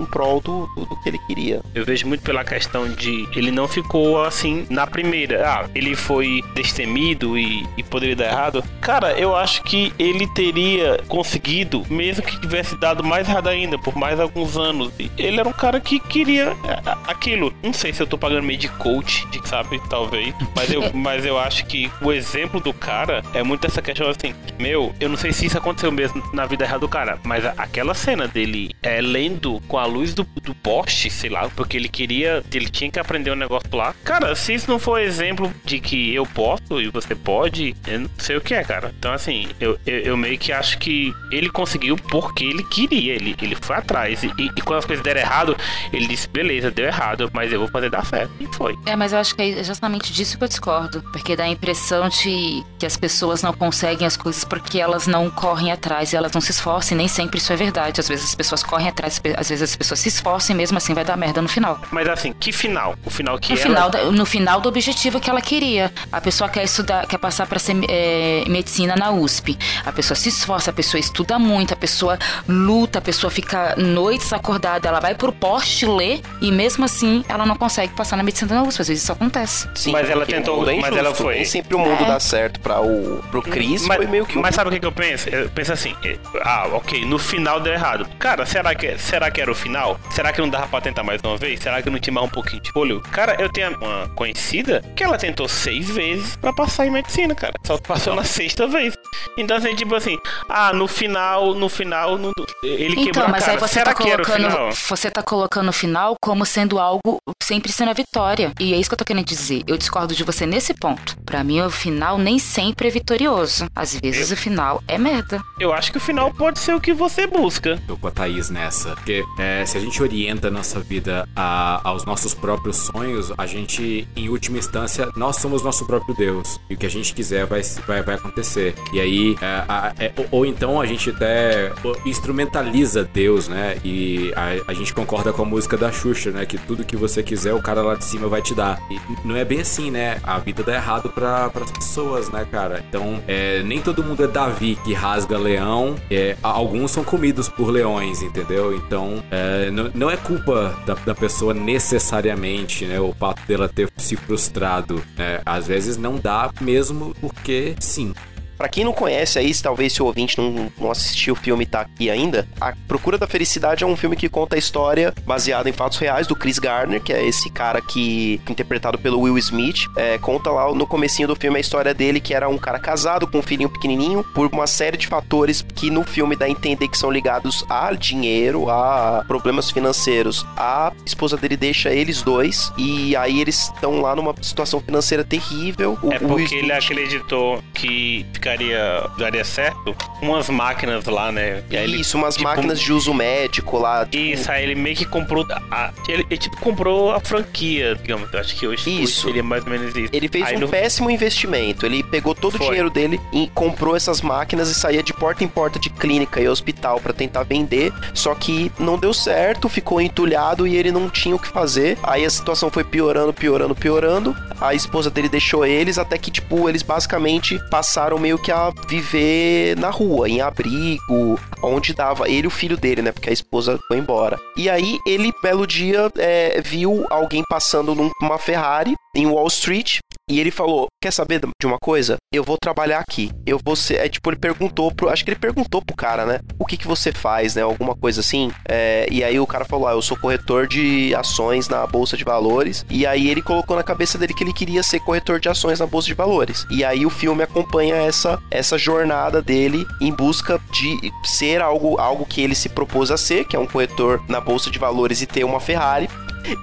em 0.00 0.04
prol 0.06 0.40
do, 0.40 0.66
do, 0.76 0.86
que 1.02 1.08
ele 1.08 1.18
queria. 1.26 1.60
Eu 1.74 1.84
vejo 1.84 2.06
muito 2.06 2.22
pela 2.22 2.44
questão 2.44 2.88
de 2.88 3.26
ele 3.34 3.50
não 3.50 3.66
ficou 3.68 4.22
assim 4.24 4.66
na 4.70 4.86
primeira. 4.86 5.46
Ah, 5.48 5.68
ele 5.74 5.94
foi 5.96 6.42
destemido 6.54 7.38
e, 7.38 7.66
e 7.76 7.82
poderia 7.82 8.16
dar 8.16 8.26
errado. 8.26 8.62
Cara, 8.80 9.18
eu 9.18 9.34
acho 9.34 9.62
que 9.62 9.92
ele 9.98 10.26
teria 10.28 11.00
conseguido, 11.08 11.84
mesmo 11.88 12.22
que 12.24 12.38
tivesse 12.40 12.76
dado 12.76 13.02
mais 13.02 13.28
errado 13.28 13.48
ainda, 13.48 13.78
por 13.78 13.96
mais 13.96 14.20
alguns 14.20 14.56
anos. 14.56 14.92
E 14.98 15.10
Ele 15.16 15.40
era 15.40 15.48
um 15.48 15.52
cara 15.52 15.80
que 15.80 15.98
queria 15.98 16.52
a- 16.64 16.90
a- 16.92 16.98
aquilo. 17.10 17.52
Não 17.62 17.72
sei 17.72 17.92
se 17.92 18.02
eu 18.02 18.06
tô 18.06 18.18
pagando 18.18 18.42
meio 18.42 18.58
de 18.58 18.68
coach, 18.68 19.26
de, 19.28 19.46
sabe? 19.48 19.80
Talvez. 19.88 20.34
Mas 20.54 20.70
eu, 20.72 20.82
mas 20.92 21.24
eu 21.24 21.38
acho 21.38 21.64
que 21.66 21.90
o 22.02 22.12
exemplo 22.12 22.60
do 22.60 22.72
cara 22.72 23.22
é 23.32 23.42
muito 23.42 23.66
essa 23.66 23.80
questão 23.80 24.08
assim. 24.08 24.34
Meu, 24.58 24.94
eu 25.00 25.05
não 25.08 25.16
sei 25.16 25.32
se 25.32 25.46
isso 25.46 25.58
aconteceu 25.58 25.90
mesmo 25.92 26.22
na 26.32 26.46
vida 26.46 26.66
real 26.66 26.78
do 26.78 26.88
cara, 26.88 27.18
mas 27.24 27.44
aquela 27.44 27.94
cena 27.94 28.26
dele 28.26 28.74
é, 28.82 29.00
lendo 29.00 29.60
com 29.68 29.78
a 29.78 29.86
luz 29.86 30.14
do, 30.14 30.24
do 30.42 30.54
poste, 30.54 31.10
sei 31.10 31.30
lá, 31.30 31.48
porque 31.54 31.76
ele 31.76 31.88
queria, 31.88 32.42
ele 32.52 32.68
tinha 32.68 32.90
que 32.90 32.98
aprender 32.98 33.30
um 33.30 33.36
negócio 33.36 33.68
lá. 33.72 33.94
Cara, 34.04 34.34
se 34.34 34.54
isso 34.54 34.70
não 34.70 34.78
for 34.78 35.00
exemplo 35.00 35.52
de 35.64 35.80
que 35.80 36.14
eu 36.14 36.26
posso 36.26 36.80
e 36.80 36.88
você 36.88 37.14
pode, 37.14 37.74
eu 37.86 38.00
não 38.00 38.10
sei 38.18 38.36
o 38.36 38.40
que 38.40 38.54
é, 38.54 38.62
cara. 38.62 38.94
Então, 38.98 39.12
assim, 39.12 39.48
eu, 39.60 39.78
eu, 39.86 39.98
eu 40.00 40.16
meio 40.16 40.38
que 40.38 40.52
acho 40.52 40.78
que 40.78 41.14
ele 41.30 41.50
conseguiu 41.50 41.96
porque 41.96 42.44
ele 42.44 42.62
queria, 42.64 43.14
ele, 43.14 43.36
ele 43.40 43.56
foi 43.60 43.76
atrás. 43.76 44.22
E, 44.22 44.32
e 44.38 44.60
quando 44.60 44.78
as 44.78 44.84
coisas 44.84 45.04
deram 45.04 45.20
errado, 45.20 45.56
ele 45.92 46.06
disse: 46.06 46.28
beleza, 46.28 46.70
deu 46.70 46.86
errado, 46.86 47.30
mas 47.32 47.52
eu 47.52 47.58
vou 47.58 47.68
fazer 47.68 47.90
dar 47.90 48.04
certo. 48.04 48.32
E 48.40 48.46
foi. 48.54 48.76
É, 48.86 48.96
mas 48.96 49.12
eu 49.12 49.18
acho 49.18 49.34
que 49.34 49.42
é 49.42 49.64
justamente 49.64 50.12
disso 50.12 50.38
que 50.38 50.44
eu 50.44 50.48
discordo. 50.48 51.02
Porque 51.12 51.36
dá 51.36 51.44
a 51.44 51.48
impressão 51.48 52.08
de 52.08 52.64
que 52.78 52.86
as 52.86 52.96
pessoas 52.96 53.42
não 53.42 53.52
conseguem 53.52 54.06
as 54.06 54.16
coisas 54.16 54.44
porque 54.44 54.80
elas 54.86 55.06
não 55.06 55.28
correm 55.30 55.70
atrás 55.72 56.12
e 56.12 56.16
elas 56.16 56.32
não 56.32 56.40
se 56.40 56.50
esforçam. 56.50 56.96
E 56.96 56.98
nem 56.98 57.08
sempre 57.08 57.38
isso 57.38 57.52
é 57.52 57.56
verdade. 57.56 58.00
Às 58.00 58.08
vezes 58.08 58.24
as 58.26 58.34
pessoas 58.34 58.62
correm 58.62 58.88
atrás, 58.88 59.20
às 59.36 59.48
vezes 59.48 59.62
as 59.70 59.76
pessoas 59.76 60.00
se 60.00 60.08
esforçam 60.08 60.54
e 60.54 60.56
mesmo 60.56 60.78
assim 60.78 60.94
vai 60.94 61.04
dar 61.04 61.16
merda 61.16 61.42
no 61.42 61.48
final. 61.48 61.78
Mas 61.90 62.08
assim, 62.08 62.32
que 62.32 62.52
final? 62.52 62.94
O 63.04 63.10
final 63.10 63.38
que 63.38 63.52
No 63.52 63.58
ela... 63.58 63.68
final, 63.68 63.90
da- 63.90 64.04
no 64.10 64.24
final 64.26 64.60
do 64.60 64.68
objetivo 64.68 65.20
que 65.20 65.28
ela 65.28 65.40
queria. 65.40 65.92
A 66.12 66.20
pessoa 66.20 66.48
quer 66.48 66.64
estudar, 66.64 67.06
quer 67.06 67.18
passar 67.18 67.46
para 67.46 67.58
ser 67.58 67.76
é, 67.88 68.44
medicina 68.48 68.94
na 68.96 69.10
USP. 69.10 69.58
A 69.84 69.92
pessoa 69.92 70.16
se 70.16 70.28
esforça, 70.28 70.70
a 70.70 70.72
pessoa 70.72 71.00
estuda 71.00 71.38
muito, 71.38 71.74
a 71.74 71.76
pessoa 71.76 72.18
luta, 72.48 72.98
a 72.98 73.02
pessoa 73.02 73.30
fica 73.30 73.74
noites 73.76 74.32
acordada, 74.32 74.88
ela 74.88 75.00
vai 75.00 75.14
pro 75.14 75.32
poste 75.32 75.84
ler 75.86 76.20
e 76.40 76.50
mesmo 76.52 76.84
assim 76.84 77.24
ela 77.28 77.44
não 77.44 77.56
consegue 77.56 77.92
passar 77.94 78.16
na 78.16 78.22
medicina 78.22 78.54
na 78.54 78.62
USP. 78.62 78.80
Às 78.82 78.88
vezes 78.88 79.02
isso 79.02 79.12
acontece. 79.12 79.68
Sim, 79.74 79.92
Mas 79.92 80.08
ela 80.08 80.24
tentou- 80.26 80.68
é 80.68 80.76
mas 80.76 80.96
ela 80.96 81.14
foi- 81.14 81.34
Nem 81.36 81.44
sempre 81.44 81.74
o 81.74 81.78
mundo 81.78 82.02
É. 82.04 82.06
dá 82.06 82.20
certo 82.20 82.60
pra 82.60 82.80
o, 82.80 83.22
pro 83.30 83.42
Chris, 83.42 83.86
mas, 83.86 83.96
foi 83.96 84.06
meio 84.06 84.24
que 84.26 84.38
um 84.38 84.42
mas 84.42 84.54
sabe 84.54 84.70
o 84.70 84.72
que, 84.76 84.80
que 84.80 84.86
eu 84.86 84.92
penso? 84.92 85.28
Eu 85.28 85.48
penso 85.50 85.72
assim, 85.72 85.94
eh, 86.04 86.18
ah, 86.42 86.68
ok, 86.72 87.04
no 87.04 87.18
final 87.18 87.60
deu 87.60 87.72
errado. 87.72 88.06
Cara, 88.18 88.44
será 88.46 88.74
que, 88.74 88.96
será 88.98 89.30
que 89.30 89.40
era 89.40 89.50
o 89.50 89.54
final? 89.54 89.98
Será 90.10 90.32
que 90.32 90.40
não 90.40 90.48
dava 90.48 90.66
pra 90.68 90.80
tentar 90.80 91.02
mais 91.02 91.20
uma 91.22 91.36
vez? 91.36 91.60
Será 91.60 91.82
que 91.82 91.90
não 91.90 91.98
tinha 91.98 92.12
mais 92.14 92.26
um 92.26 92.30
pouquinho 92.30 92.62
de 92.62 92.70
olho? 92.74 93.00
Cara, 93.12 93.36
eu 93.40 93.48
tenho 93.50 93.76
uma 93.78 94.08
conhecida 94.14 94.82
que 94.94 95.02
ela 95.04 95.18
tentou 95.18 95.48
seis 95.48 95.88
vezes 95.90 96.36
pra 96.36 96.52
passar 96.52 96.86
em 96.86 96.90
medicina, 96.90 97.34
cara. 97.34 97.54
Só 97.64 97.78
passou 97.78 98.14
na 98.14 98.24
sexta 98.24 98.66
vez. 98.66 98.94
Então, 99.36 99.56
assim, 99.56 99.74
tipo 99.74 99.94
assim, 99.94 100.16
ah, 100.48 100.72
no 100.72 100.86
final, 100.88 101.54
no 101.54 101.68
final, 101.68 102.16
no- 102.18 102.32
ele 102.62 102.94
quebrou 102.96 103.08
Então, 103.08 103.24
a 103.24 103.28
mas 103.28 103.40
cara. 103.44 103.52
aí 103.52 103.58
você 103.58 103.74
será 103.74 103.92
tá 103.94 104.02
que 104.02 104.10
era 104.10 104.22
o 104.22 104.26
colocando. 104.26 104.50
final? 104.50 104.72
Você 104.72 105.10
tá 105.10 105.22
colocando 105.22 105.68
o 105.68 105.72
final 105.72 106.16
como 106.20 106.44
sendo 106.46 106.78
algo 106.78 107.18
sempre 107.42 107.70
sendo 107.72 107.90
a 107.90 107.94
vitória. 107.94 108.52
E 108.58 108.72
é 108.74 108.76
isso 108.76 108.88
que 108.90 108.94
eu 108.94 108.98
tô 108.98 109.04
querendo 109.04 109.24
dizer. 109.24 109.62
Eu 109.66 109.76
discordo 109.76 110.14
de 110.14 110.24
você 110.24 110.46
nesse 110.46 110.74
ponto. 110.74 111.16
Pra 111.24 111.44
mim, 111.44 111.60
o 111.60 111.70
final 111.70 112.18
nem 112.18 112.38
sempre 112.38 112.88
é 112.88 112.90
vitorioso. 112.90 113.66
Às 113.74 113.94
vezes 113.94 114.30
o 114.30 114.36
final 114.36 114.65
é 114.88 114.98
merda. 114.98 115.40
Eu 115.58 115.72
acho 115.72 115.90
que 115.90 115.98
o 115.98 116.00
final 116.00 116.32
pode 116.32 116.58
ser 116.58 116.74
o 116.74 116.80
que 116.80 116.92
você 116.92 117.26
busca. 117.26 117.80
Tô 117.86 117.96
com 117.96 118.08
a 118.08 118.10
Thaís 118.10 118.50
nessa. 118.50 118.90
Porque 118.96 119.24
é, 119.38 119.64
se 119.66 119.76
a 119.76 119.80
gente 119.80 120.02
orienta 120.02 120.48
a 120.48 120.50
nossa 120.50 120.80
vida 120.80 121.28
a- 121.34 121.80
aos 121.84 122.04
nossos 122.04 122.34
próprios 122.34 122.76
sonhos, 122.76 123.32
a 123.36 123.46
gente, 123.46 124.06
em 124.16 124.28
última 124.28 124.58
instância, 124.58 125.08
nós 125.16 125.36
somos 125.36 125.62
nosso 125.62 125.86
próprio 125.86 126.14
Deus. 126.14 126.58
E 126.68 126.74
o 126.74 126.76
que 126.76 126.86
a 126.86 126.90
gente 126.90 127.14
quiser 127.14 127.46
vai, 127.46 127.62
vai, 127.86 128.02
vai 128.02 128.14
acontecer. 128.16 128.74
E 128.92 129.00
aí, 129.00 129.36
é, 129.40 129.46
a- 129.68 129.92
é, 129.98 130.12
ou, 130.16 130.26
ou 130.30 130.46
então 130.46 130.80
a 130.80 130.86
gente 130.86 131.10
até 131.10 131.72
instrumentaliza 132.20 133.04
Deus, 133.04 133.46
né? 133.48 133.76
E 133.84 134.32
a, 134.34 134.70
a 134.70 134.74
gente 134.74 134.92
concorda 134.94 135.32
com 135.32 135.42
a 135.42 135.44
música 135.44 135.76
da 135.76 135.92
Xuxa, 135.92 136.30
né? 136.30 136.46
Que 136.46 136.58
tudo 136.58 136.84
que 136.84 136.96
você 136.96 137.22
quiser, 137.22 137.54
o 137.54 137.62
cara 137.62 137.82
lá 137.82 137.94
de 137.94 138.04
cima 138.04 138.26
vai 138.28 138.42
te 138.42 138.54
dar. 138.54 138.80
E 138.90 138.98
não 139.24 139.36
é 139.36 139.44
bem 139.44 139.60
assim, 139.60 139.90
né? 139.90 140.18
A 140.22 140.38
vida 140.38 140.62
dá 140.62 140.74
errado 140.74 141.08
para 141.10 141.46
as 141.62 141.70
pessoas, 141.70 142.30
né, 142.30 142.46
cara? 142.50 142.84
Então, 142.88 143.22
é, 143.28 143.62
nem 143.62 143.80
todo 143.80 144.02
mundo 144.02 144.24
é 144.24 144.26
Davi 144.26 144.55
que 144.58 144.94
rasga 144.94 145.38
leão. 145.38 145.96
É, 146.10 146.36
alguns 146.42 146.90
são 146.90 147.04
comidos 147.04 147.48
por 147.48 147.70
leões, 147.70 148.22
entendeu? 148.22 148.74
Então, 148.74 149.22
é, 149.30 149.70
não, 149.70 149.90
não 149.94 150.10
é 150.10 150.16
culpa 150.16 150.76
da, 150.86 150.94
da 150.94 151.14
pessoa 151.14 151.52
necessariamente, 151.52 152.84
né? 152.84 153.00
O 153.00 153.12
fato 153.12 153.42
dela 153.46 153.68
ter 153.68 153.90
se 153.96 154.16
frustrado. 154.16 155.02
Né? 155.16 155.40
Às 155.44 155.66
vezes 155.66 155.96
não 155.96 156.16
dá 156.16 156.50
mesmo 156.60 157.14
porque 157.20 157.74
sim. 157.80 158.14
Pra 158.56 158.68
quem 158.68 158.84
não 158.84 158.92
conhece 158.92 159.38
aí, 159.38 159.54
talvez 159.54 159.92
se 159.92 160.02
o 160.02 160.06
ouvinte 160.06 160.38
não, 160.38 160.70
não 160.78 160.90
assistiu 160.90 161.34
o 161.34 161.36
filme 161.36 161.64
e 161.64 161.66
tá 161.66 161.82
aqui 161.82 162.10
ainda, 162.10 162.46
A 162.60 162.74
Procura 162.88 163.18
da 163.18 163.26
Felicidade 163.26 163.84
é 163.84 163.86
um 163.86 163.96
filme 163.96 164.16
que 164.16 164.28
conta 164.28 164.56
a 164.56 164.58
história 164.58 165.12
baseada 165.26 165.68
em 165.68 165.72
fatos 165.72 165.98
reais 165.98 166.26
do 166.26 166.34
Chris 166.34 166.58
Gardner, 166.58 167.02
que 167.02 167.12
é 167.12 167.26
esse 167.26 167.50
cara 167.50 167.80
que, 167.80 168.40
interpretado 168.48 168.98
pelo 168.98 169.20
Will 169.20 169.38
Smith, 169.38 169.86
é, 169.96 170.18
conta 170.18 170.50
lá 170.50 170.72
no 170.74 170.86
comecinho 170.86 171.28
do 171.28 171.36
filme 171.36 171.58
a 171.58 171.60
história 171.60 171.92
dele, 171.92 172.20
que 172.20 172.34
era 172.34 172.48
um 172.48 172.58
cara 172.58 172.78
casado 172.78 173.26
com 173.26 173.38
um 173.38 173.42
filhinho 173.42 173.68
pequenininho, 173.68 174.24
por 174.34 174.48
uma 174.52 174.66
série 174.66 174.96
de 174.96 175.06
fatores 175.06 175.64
que 175.74 175.90
no 175.90 176.02
filme 176.02 176.36
dá 176.36 176.46
a 176.46 176.50
entender 176.50 176.88
que 176.88 176.96
são 176.96 177.10
ligados 177.10 177.64
a 177.68 177.92
dinheiro, 177.92 178.70
a 178.70 179.24
problemas 179.26 179.70
financeiros. 179.70 180.46
A 180.56 180.92
esposa 181.04 181.36
dele 181.36 181.56
deixa 181.56 181.92
eles 181.92 182.22
dois, 182.22 182.72
e 182.78 183.14
aí 183.16 183.40
eles 183.40 183.70
estão 183.74 184.00
lá 184.00 184.14
numa 184.14 184.34
situação 184.40 184.80
financeira 184.80 185.24
terrível. 185.24 185.98
O 186.02 186.12
É 186.12 186.18
porque 186.18 186.54
ele 186.54 186.72
acreditou 186.72 187.62
que 187.74 188.24
ficaria, 188.50 189.02
daria 189.18 189.44
certo 189.44 189.94
umas 190.22 190.48
máquinas 190.48 191.04
lá, 191.06 191.30
né? 191.32 191.62
Ele, 191.70 192.00
Isso, 192.00 192.16
umas 192.16 192.36
tipo, 192.36 192.48
máquinas 192.48 192.80
de 192.80 192.92
uso 192.92 193.12
médico 193.12 193.78
lá. 193.78 194.04
tipo, 194.06 194.16
Isso, 194.16 194.50
aí 194.50 194.62
ele 194.62 194.74
meio 194.74 194.96
que 194.96 195.04
comprou. 195.04 195.46
A, 195.70 195.90
ele, 196.08 196.26
ele, 196.30 196.38
tipo 196.38 196.56
comprou 196.58 197.12
a 197.12 197.20
franquia, 197.20 197.94
digamos. 197.96 198.32
Eu 198.32 198.40
acho 198.40 198.56
que 198.56 198.66
hoje, 198.66 198.88
hoje 198.88 199.02
Isso. 199.02 199.26
seria 199.26 199.42
mais 199.42 199.64
ou 199.64 199.70
menos 199.70 199.94
isso. 199.94 200.10
Ele 200.12 200.28
fez 200.28 200.46
Aí 200.46 200.56
um 200.56 200.60
no- 200.60 200.68
péssimo 200.68 201.10
investimento. 201.10 201.84
Ele 201.84 202.02
pegou 202.02 202.34
todo 202.34 202.54
o 202.54 202.58
Foi. 202.58 202.66
dinheiro 202.68 202.88
dele 202.90 203.20
e 203.32 203.48
comprou 203.54 203.94
essas 203.96 204.20
máquinas 204.22 204.68
e 204.70 204.74
saía 204.74 205.02
de 205.02 205.12
porta 205.12 205.44
em 205.44 205.48
porta 205.48 205.78
de 205.78 205.90
clínica 205.90 206.40
e 206.40 206.48
hospital 206.48 207.00
pra 207.00 207.12
tentar 207.12 207.42
vender. 207.42 207.92
Só 208.14 208.34
que 208.34 208.70
não 208.78 208.98
deu 208.98 209.12
certo, 209.12 209.68
ficou 209.68 210.00
entulhado 210.00 210.66
e 210.66 210.76
ele 210.76 210.90
não 210.92 211.08
tinha 211.10 211.34
o 211.34 211.38
que 211.38 211.48
fazer. 211.48 211.98
Aí 212.02 212.24
a 212.24 212.30
situação 212.30 212.70
foi 212.70 212.84
piorando, 212.84 213.32
piorando, 213.32 213.74
piorando. 213.74 214.36
A 214.60 214.72
esposa 214.74 215.10
dele 215.10 215.28
deixou 215.28 215.66
eles 215.66 215.98
até 215.98 216.16
que, 216.16 216.30
tipo, 216.30 216.68
eles 216.68 216.82
basicamente 216.82 217.58
passaram 217.70 218.18
meio 218.18 218.35
que 218.38 218.52
a 218.52 218.72
viver 218.88 219.76
na 219.76 219.90
rua, 219.90 220.28
em 220.28 220.40
abrigo, 220.40 221.38
onde 221.62 221.94
dava 221.94 222.28
ele 222.28 222.44
e 222.44 222.46
o 222.46 222.50
filho 222.50 222.76
dele, 222.76 223.02
né? 223.02 223.12
Porque 223.12 223.30
a 223.30 223.32
esposa 223.32 223.78
foi 223.88 223.98
embora. 223.98 224.38
E 224.56 224.68
aí 224.68 224.98
ele, 225.06 225.32
belo 225.42 225.66
dia, 225.66 226.10
é, 226.16 226.60
viu 226.60 227.06
alguém 227.10 227.42
passando 227.48 227.94
numa 227.94 228.38
Ferrari 228.38 228.94
em 229.14 229.26
Wall 229.26 229.46
Street 229.48 229.98
e 230.28 230.40
ele 230.40 230.50
falou: 230.50 230.88
Quer 231.00 231.12
saber 231.12 231.40
de 231.40 231.66
uma 231.66 231.78
coisa? 231.78 232.16
Eu 232.32 232.42
vou 232.42 232.56
trabalhar 232.60 232.98
aqui. 232.98 233.30
Eu 233.46 233.60
vou 233.64 233.76
ser. 233.76 233.94
É 233.96 234.08
tipo, 234.08 234.28
ele 234.28 234.36
perguntou 234.36 234.92
pro. 234.92 235.08
Acho 235.08 235.24
que 235.24 235.30
ele 235.30 235.38
perguntou 235.38 235.80
pro 235.80 235.94
cara, 235.94 236.26
né? 236.26 236.40
O 236.58 236.66
que 236.66 236.76
que 236.76 236.86
você 236.86 237.12
faz, 237.12 237.54
né? 237.54 237.62
Alguma 237.62 237.94
coisa 237.94 238.20
assim. 238.20 238.50
É, 238.68 239.06
e 239.10 239.22
aí 239.22 239.38
o 239.38 239.46
cara 239.46 239.64
falou: 239.64 239.86
Ah, 239.86 239.92
eu 239.92 240.02
sou 240.02 240.16
corretor 240.16 240.66
de 240.66 241.14
ações 241.14 241.68
na 241.68 241.86
Bolsa 241.86 242.16
de 242.16 242.24
Valores. 242.24 242.84
E 242.90 243.06
aí 243.06 243.28
ele 243.28 243.40
colocou 243.40 243.76
na 243.76 243.84
cabeça 243.84 244.18
dele 244.18 244.34
que 244.34 244.42
ele 244.42 244.52
queria 244.52 244.82
ser 244.82 244.98
corretor 245.00 245.38
de 245.38 245.48
ações 245.48 245.78
na 245.78 245.86
Bolsa 245.86 246.08
de 246.08 246.14
Valores. 246.14 246.66
E 246.70 246.84
aí 246.84 247.06
o 247.06 247.10
filme 247.10 247.44
acompanha 247.44 247.94
essa, 247.94 248.42
essa 248.50 248.76
jornada 248.76 249.40
dele 249.40 249.86
em 250.00 250.12
busca 250.12 250.60
de 250.72 251.12
ser 251.24 251.62
algo, 251.62 252.00
algo 252.00 252.26
que 252.26 252.40
ele 252.40 252.54
se 252.56 252.68
propôs 252.68 253.12
a 253.12 253.16
ser, 253.16 253.44
que 253.44 253.54
é 253.54 253.58
um 253.58 253.66
corretor 253.66 254.20
na 254.28 254.40
Bolsa 254.40 254.70
de 254.70 254.78
Valores 254.78 255.22
e 255.22 255.26
ter 255.26 255.44
uma 255.44 255.60
Ferrari 255.60 256.08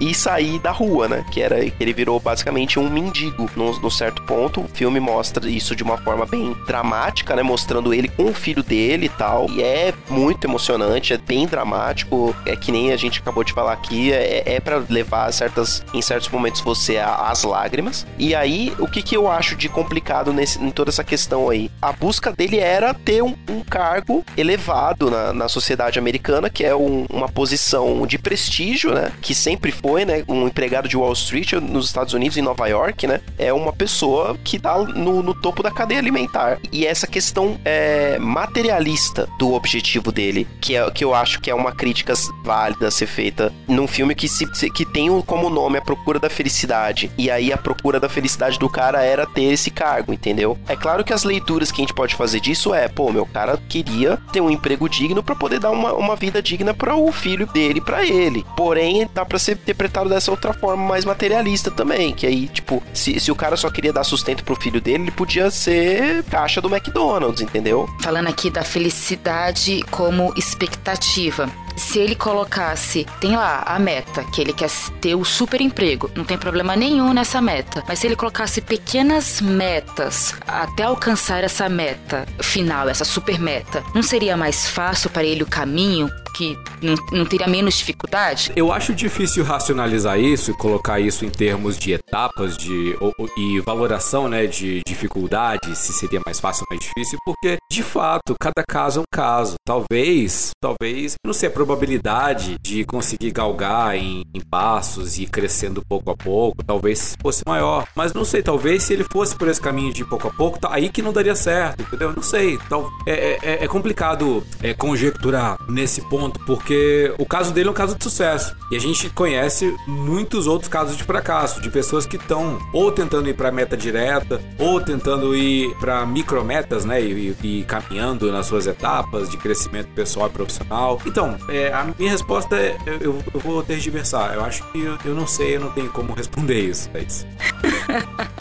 e 0.00 0.14
sair 0.14 0.58
da 0.58 0.70
rua, 0.70 1.08
né? 1.08 1.24
Que 1.30 1.40
era 1.40 1.64
ele 1.64 1.92
virou 1.92 2.18
basicamente 2.20 2.78
um 2.78 2.88
mendigo 2.88 3.50
num, 3.56 3.90
certo 3.90 4.22
ponto. 4.22 4.60
O 4.62 4.68
filme 4.68 4.98
mostra 5.00 5.48
isso 5.48 5.74
de 5.76 5.82
uma 5.82 5.96
forma 5.98 6.26
bem 6.26 6.56
dramática, 6.66 7.34
né? 7.36 7.42
Mostrando 7.42 7.92
ele 7.94 8.08
com 8.08 8.24
o 8.24 8.34
filho 8.34 8.62
dele 8.62 9.06
e 9.06 9.08
tal. 9.08 9.48
E 9.50 9.62
é 9.62 9.92
muito 10.08 10.46
emocionante, 10.46 11.12
é 11.12 11.18
bem 11.18 11.46
dramático. 11.46 12.34
É 12.46 12.56
que 12.56 12.72
nem 12.72 12.92
a 12.92 12.96
gente 12.96 13.20
acabou 13.20 13.44
de 13.44 13.52
falar 13.52 13.72
aqui, 13.72 14.12
é, 14.12 14.42
é 14.54 14.60
para 14.60 14.82
levar 14.88 15.32
certas, 15.32 15.84
em 15.92 16.02
certos 16.02 16.28
momentos 16.28 16.60
você 16.60 16.98
às 16.98 17.42
lágrimas. 17.44 18.06
E 18.18 18.34
aí, 18.34 18.72
o 18.78 18.86
que, 18.86 19.02
que 19.02 19.16
eu 19.16 19.30
acho 19.30 19.56
de 19.56 19.68
complicado 19.68 20.32
nesse, 20.32 20.60
em 20.62 20.70
toda 20.70 20.90
essa 20.90 21.04
questão 21.04 21.48
aí? 21.50 21.70
A 21.80 21.92
busca 21.92 22.32
dele 22.32 22.58
era 22.58 22.92
ter 22.94 23.22
um, 23.22 23.34
um 23.48 23.60
cargo 23.62 24.24
elevado 24.36 25.10
na, 25.10 25.32
na 25.32 25.48
sociedade 25.48 25.98
americana, 25.98 26.48
que 26.50 26.64
é 26.64 26.74
um- 26.74 27.06
uma 27.10 27.28
posição 27.28 28.06
de 28.06 28.18
prestígio, 28.18 28.92
né? 28.94 29.12
Que 29.20 29.34
sempre 29.34 29.73
foi, 29.74 30.04
né? 30.04 30.24
Um 30.28 30.46
empregado 30.46 30.88
de 30.88 30.96
Wall 30.96 31.12
Street 31.12 31.52
nos 31.52 31.86
Estados 31.86 32.14
Unidos, 32.14 32.36
em 32.36 32.42
Nova 32.42 32.66
York, 32.66 33.06
né? 33.06 33.20
É 33.38 33.52
uma 33.52 33.72
pessoa 33.72 34.36
que 34.42 34.58
tá 34.58 34.78
no, 34.78 35.22
no 35.22 35.34
topo 35.34 35.62
da 35.62 35.70
cadeia 35.70 36.00
alimentar. 36.00 36.58
E 36.72 36.86
essa 36.86 37.06
questão 37.06 37.58
é, 37.64 38.18
materialista 38.18 39.28
do 39.38 39.52
objetivo 39.52 40.10
dele, 40.12 40.46
que, 40.60 40.76
é, 40.76 40.90
que 40.90 41.04
eu 41.04 41.14
acho 41.14 41.40
que 41.40 41.50
é 41.50 41.54
uma 41.54 41.72
crítica 41.72 42.14
válida 42.44 42.88
a 42.88 42.90
ser 42.90 43.06
feita 43.06 43.52
num 43.66 43.86
filme 43.86 44.14
que, 44.14 44.28
se, 44.28 44.46
que 44.70 44.84
tem 44.84 45.20
como 45.22 45.50
nome 45.50 45.78
a 45.78 45.82
procura 45.82 46.18
da 46.18 46.30
felicidade. 46.30 47.10
E 47.18 47.30
aí 47.30 47.52
a 47.52 47.58
procura 47.58 47.98
da 47.98 48.08
felicidade 48.08 48.58
do 48.58 48.68
cara 48.68 49.02
era 49.02 49.26
ter 49.26 49.44
esse 49.44 49.70
cargo, 49.70 50.12
entendeu? 50.12 50.56
É 50.68 50.76
claro 50.76 51.04
que 51.04 51.12
as 51.12 51.24
leituras 51.24 51.70
que 51.70 51.80
a 51.80 51.84
gente 51.84 51.94
pode 51.94 52.14
fazer 52.14 52.40
disso 52.40 52.74
é, 52.74 52.88
pô, 52.88 53.12
meu 53.12 53.26
cara 53.26 53.58
queria 53.68 54.18
ter 54.32 54.40
um 54.40 54.50
emprego 54.50 54.88
digno 54.88 55.22
pra 55.22 55.34
poder 55.34 55.58
dar 55.58 55.70
uma, 55.70 55.92
uma 55.92 56.16
vida 56.16 56.42
digna 56.42 56.72
para 56.72 56.94
o 56.94 57.10
filho 57.12 57.46
dele, 57.46 57.80
pra 57.80 58.04
ele. 58.04 58.44
Porém, 58.56 59.08
dá 59.12 59.24
pra 59.24 59.38
ser 59.38 59.56
interpretado 59.64 60.08
dessa 60.08 60.30
outra 60.30 60.52
forma 60.52 60.86
mais 60.86 61.04
materialista 61.04 61.70
também, 61.70 62.14
que 62.14 62.26
aí, 62.26 62.46
tipo, 62.48 62.82
se, 62.92 63.18
se 63.18 63.32
o 63.32 63.34
cara 63.34 63.56
só 63.56 63.70
queria 63.70 63.92
dar 63.92 64.04
sustento 64.04 64.44
pro 64.44 64.54
filho 64.54 64.80
dele, 64.80 65.04
ele 65.04 65.10
podia 65.10 65.50
ser 65.50 66.22
caixa 66.24 66.60
do 66.60 66.68
McDonald's, 66.74 67.40
entendeu? 67.40 67.88
Falando 68.00 68.28
aqui 68.28 68.50
da 68.50 68.62
felicidade 68.62 69.82
como 69.90 70.32
expectativa. 70.36 71.48
Se 71.76 71.98
ele 71.98 72.14
colocasse, 72.14 73.04
tem 73.20 73.36
lá 73.36 73.64
a 73.66 73.78
meta, 73.80 74.22
que 74.24 74.40
ele 74.40 74.52
quer 74.52 74.70
ter 75.00 75.16
o 75.16 75.24
super 75.24 75.60
emprego, 75.60 76.08
não 76.14 76.24
tem 76.24 76.38
problema 76.38 76.76
nenhum 76.76 77.12
nessa 77.12 77.40
meta. 77.40 77.82
Mas 77.88 77.98
se 77.98 78.06
ele 78.06 78.14
colocasse 78.14 78.60
pequenas 78.60 79.40
metas 79.40 80.34
até 80.46 80.84
alcançar 80.84 81.42
essa 81.42 81.68
meta 81.68 82.26
final, 82.40 82.88
essa 82.88 83.04
super 83.04 83.40
meta, 83.40 83.82
não 83.92 84.04
seria 84.04 84.36
mais 84.36 84.68
fácil 84.68 85.10
para 85.10 85.24
ele 85.24 85.42
o 85.42 85.48
caminho? 85.48 86.08
Que 86.34 86.58
não, 86.82 86.94
não 87.12 87.24
teria 87.24 87.46
menos 87.46 87.76
dificuldade? 87.78 88.50
Eu 88.56 88.72
acho 88.72 88.92
difícil 88.94 89.44
racionalizar 89.44 90.18
isso 90.18 90.50
e 90.50 90.54
colocar 90.54 90.98
isso 91.00 91.24
em 91.24 91.30
termos 91.30 91.78
de 91.78 91.92
etapas 91.92 92.56
de, 92.56 92.96
ou- 93.00 93.12
e 93.36 93.60
valoração 93.60 94.28
né, 94.28 94.46
de 94.46 94.80
dificuldade, 94.86 95.76
se 95.76 95.92
seria 95.92 96.20
mais 96.26 96.40
fácil 96.40 96.64
ou 96.68 96.76
mais 96.76 96.84
difícil, 96.84 97.18
porque, 97.24 97.56
de 97.72 97.82
fato, 97.82 98.34
cada 98.40 98.62
caso 98.68 99.00
é 99.00 99.02
um 99.02 99.04
caso. 99.12 99.54
Talvez, 99.66 100.50
talvez, 100.60 101.14
não 101.26 101.32
sei, 101.32 101.48
a 101.48 101.52
probabilidade 101.52 102.56
de 102.62 102.84
conseguir 102.84 103.32
galgar 103.32 103.96
em, 103.96 104.22
em 104.32 104.40
passos 104.40 105.18
e 105.18 105.26
crescendo 105.26 105.82
pouco 105.88 106.10
a 106.10 106.16
pouco, 106.16 106.62
talvez 106.64 107.16
fosse 107.20 107.42
maior. 107.46 107.86
Mas 107.96 108.12
não 108.12 108.24
sei, 108.24 108.42
talvez 108.42 108.84
se 108.84 108.92
ele 108.92 109.04
fosse 109.10 109.34
por 109.34 109.48
esse 109.48 109.60
caminho 109.60 109.92
de 109.92 110.04
pouco 110.04 110.28
a 110.28 110.30
pouco, 110.30 110.58
tá 110.58 110.68
aí 110.72 110.88
que 110.88 111.02
não 111.02 111.12
daria 111.12 111.34
certo, 111.34 111.80
entendeu? 111.82 112.12
Não 112.14 112.22
sei. 112.22 112.58
Tal, 112.68 112.88
é, 113.06 113.38
é- 113.42 113.64
é 113.64 113.68
complicado 113.68 114.44
é, 114.62 114.72
conjecturar 114.74 115.56
nesse 115.68 116.00
ponto, 116.02 116.38
porque 116.46 117.12
o 117.18 117.26
caso 117.26 117.52
dele 117.52 117.68
é 117.68 117.70
um 117.72 117.74
caso 117.74 117.96
de 117.96 118.04
sucesso. 118.04 118.54
E 118.70 118.76
a 118.76 118.80
gente 118.80 119.10
conhece 119.10 119.74
muitos 119.86 120.46
outros 120.46 120.68
casos 120.68 120.96
de 120.96 121.02
fracasso, 121.02 121.60
de 121.60 121.70
pessoas 121.70 122.06
que 122.06 122.16
estão 122.16 122.58
ou 122.72 122.92
tentando 122.92 123.28
ir 123.28 123.34
para 123.34 123.50
meta 123.50 123.76
direta, 123.76 124.40
ou 124.58 124.80
tentando 124.80 125.34
ir 125.34 125.74
para 125.78 126.06
micrometas, 126.06 126.84
né? 126.84 127.00
E- 127.02 127.36
e 127.42 127.63
caminhando 127.64 128.30
nas 128.30 128.46
suas 128.46 128.66
etapas 128.66 129.28
de 129.30 129.36
crescimento 129.36 129.88
pessoal 129.94 130.28
e 130.28 130.30
profissional. 130.30 131.00
Então, 131.06 131.36
é, 131.48 131.72
a 131.72 131.84
minha 131.98 132.10
resposta 132.10 132.56
é: 132.56 132.76
eu, 132.86 133.00
eu- 133.32 133.40
vou 133.40 133.62
tergiversar. 133.62 134.34
Eu 134.34 134.44
acho 134.44 134.62
que 134.70 134.80
eu, 134.80 134.96
eu 135.04 135.14
não 135.14 135.26
sei, 135.26 135.56
eu 135.56 135.60
não 135.60 135.70
tenho 135.70 135.90
como 135.90 136.12
responder 136.14 136.60
isso. 136.60 136.90
É 136.94 137.00
isso. 137.02 137.26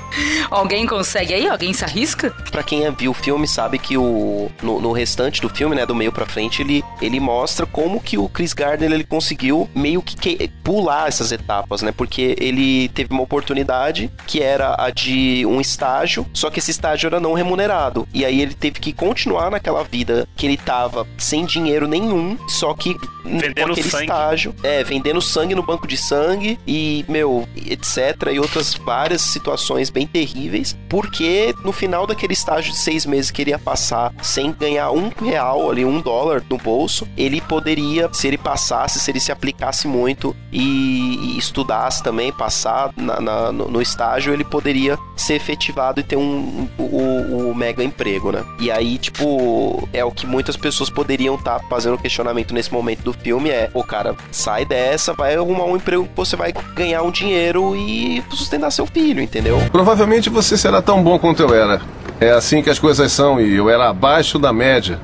Alguém 0.50 0.86
consegue 0.86 1.34
aí? 1.34 1.48
Alguém 1.48 1.74
se 1.74 1.84
arrisca? 1.84 2.32
Pra 2.52 2.64
quem 2.64 2.90
viu 2.94 3.12
o 3.12 3.14
filme 3.14 3.48
sabe 3.48 3.78
que 3.80 3.98
o 3.98 4.50
no, 4.62 4.80
no 4.80 4.92
restante 4.92 5.42
do 5.42 5.50
filme, 5.50 5.76
né, 5.76 5.86
do 5.86 5.96
meio 5.96 6.12
pra 6.12 6.26
frente, 6.26 6.62
ele, 6.62 6.84
ele 7.02 7.20
mostra 7.20 7.66
como 7.66 8.00
que 8.02 8.18
o 8.18 8.28
Chris 8.30 8.54
Gardner 8.54 8.92
ele 8.92 9.04
conseguiu 9.04 9.70
meio 9.76 10.02
que, 10.02 10.16
que- 10.16 10.50
pular 10.64 11.08
essas 11.08 11.32
etapas, 11.32 11.82
né? 11.82 11.92
Porque 11.92 12.36
ele 12.40 12.90
teve 12.90 13.14
uma 13.14 13.24
oportunidade 13.24 14.12
que 14.28 14.42
era 14.42 14.76
a 14.80 14.90
de 14.90 15.46
um 15.46 15.60
estágio, 15.60 16.26
só 16.34 16.50
que 16.50 16.60
esse 16.60 16.72
estágio 16.72 17.08
era 17.08 17.20
não 17.20 17.34
remunerado. 17.34 18.08
E 18.14 18.24
aí 18.26 18.42
ele 18.42 18.54
teve 18.54 18.80
que 18.80 18.94
continuar 18.94 19.50
naquela 19.52 19.84
vida 19.84 20.28
que 20.36 20.46
ele 20.46 20.58
tava 20.58 21.06
sem 21.18 21.46
dinheiro 21.46 21.88
nenhum, 21.88 22.38
só 22.48 22.74
que 22.74 22.96
Vendendo 23.26 23.72
aquele 23.72 23.90
sangue. 23.90 24.04
estágio, 24.04 24.56
é, 24.64 24.84
vendendo 24.84 25.22
sangue 25.22 25.56
no 25.56 25.64
banco 25.64 25.88
de 25.88 25.96
sangue 25.98 26.60
e, 26.68 27.06
meu, 27.08 27.48
etc. 27.56 28.30
E 28.34 28.40
outras 28.40 28.74
várias 28.74 29.22
situações 29.22 29.90
bem 29.90 30.03
terríveis, 30.08 30.76
porque 30.90 31.54
no 31.64 31.72
final 31.72 32.06
daquele 32.08 32.34
estágio 32.34 32.72
de 32.72 32.78
seis 32.78 33.06
meses 33.06 33.32
que 33.32 33.42
ele 33.42 33.52
ia 33.52 33.60
passar 33.60 34.14
sem 34.22 34.52
ganhar 34.52 34.92
um 34.92 35.10
real 35.24 35.70
ali, 35.70 35.84
um 35.86 36.00
dólar 36.02 36.44
no 36.50 36.58
bolso, 36.58 37.08
ele 37.18 37.42
poderia, 37.42 38.10
se 38.14 38.28
ele 38.28 38.38
passasse, 38.38 39.00
se 39.00 39.12
ele 39.12 39.20
se 39.20 39.32
aplicasse 39.32 39.88
muito 39.88 40.36
e, 40.52 41.36
e 41.36 41.38
estudasse 41.38 42.02
também, 42.04 42.32
passar 42.32 42.92
na- 42.96 43.20
na- 43.20 43.52
no, 43.52 43.68
no 43.70 43.82
estágio, 43.82 44.34
ele 44.34 44.44
poderia 44.44 44.98
ser 45.16 45.34
efetivado 45.36 46.00
e 46.00 46.04
ter 46.04 46.16
um, 46.16 46.68
o, 46.78 46.84
o- 46.84 47.50
o 47.52 47.56
mega 47.56 47.84
emprego, 47.84 48.32
né? 48.32 48.44
E 48.60 48.72
aí, 48.72 48.98
tipo, 48.98 49.88
é 49.94 50.04
o 50.04 50.12
que 50.12 50.26
muitas 50.26 50.56
pessoas 50.58 50.90
poderiam 50.90 51.36
estar 51.36 51.60
fazendo 51.70 51.98
questionamento 51.98 52.54
nesse 52.54 52.72
momento 52.72 53.02
do 53.04 53.14
filme 53.14 53.50
é, 53.50 53.70
o 53.74 53.84
cara 53.84 54.16
sai 54.32 54.66
dessa, 54.66 55.14
vai 55.14 55.36
arrumar 55.36 55.66
um 55.66 55.76
emprego 55.76 56.04
que 56.06 56.16
você 56.16 56.36
vai 56.36 56.54
ganhar 56.76 57.02
um 57.04 57.12
dinheiro 57.12 57.76
e 57.76 58.24
sustentar 58.32 58.72
seu 58.72 58.86
filho, 58.86 59.22
entendeu? 59.22 59.58
Provavelmente 59.94 60.28
você 60.28 60.58
será 60.58 60.82
tão 60.82 61.04
bom 61.04 61.20
quanto 61.20 61.44
eu 61.44 61.54
era. 61.54 61.80
É 62.20 62.32
assim 62.32 62.64
que 62.64 62.70
as 62.72 62.80
coisas 62.80 63.12
são 63.12 63.40
e 63.40 63.54
eu 63.54 63.70
era 63.70 63.90
abaixo 63.90 64.40
da 64.40 64.52
média 64.52 65.00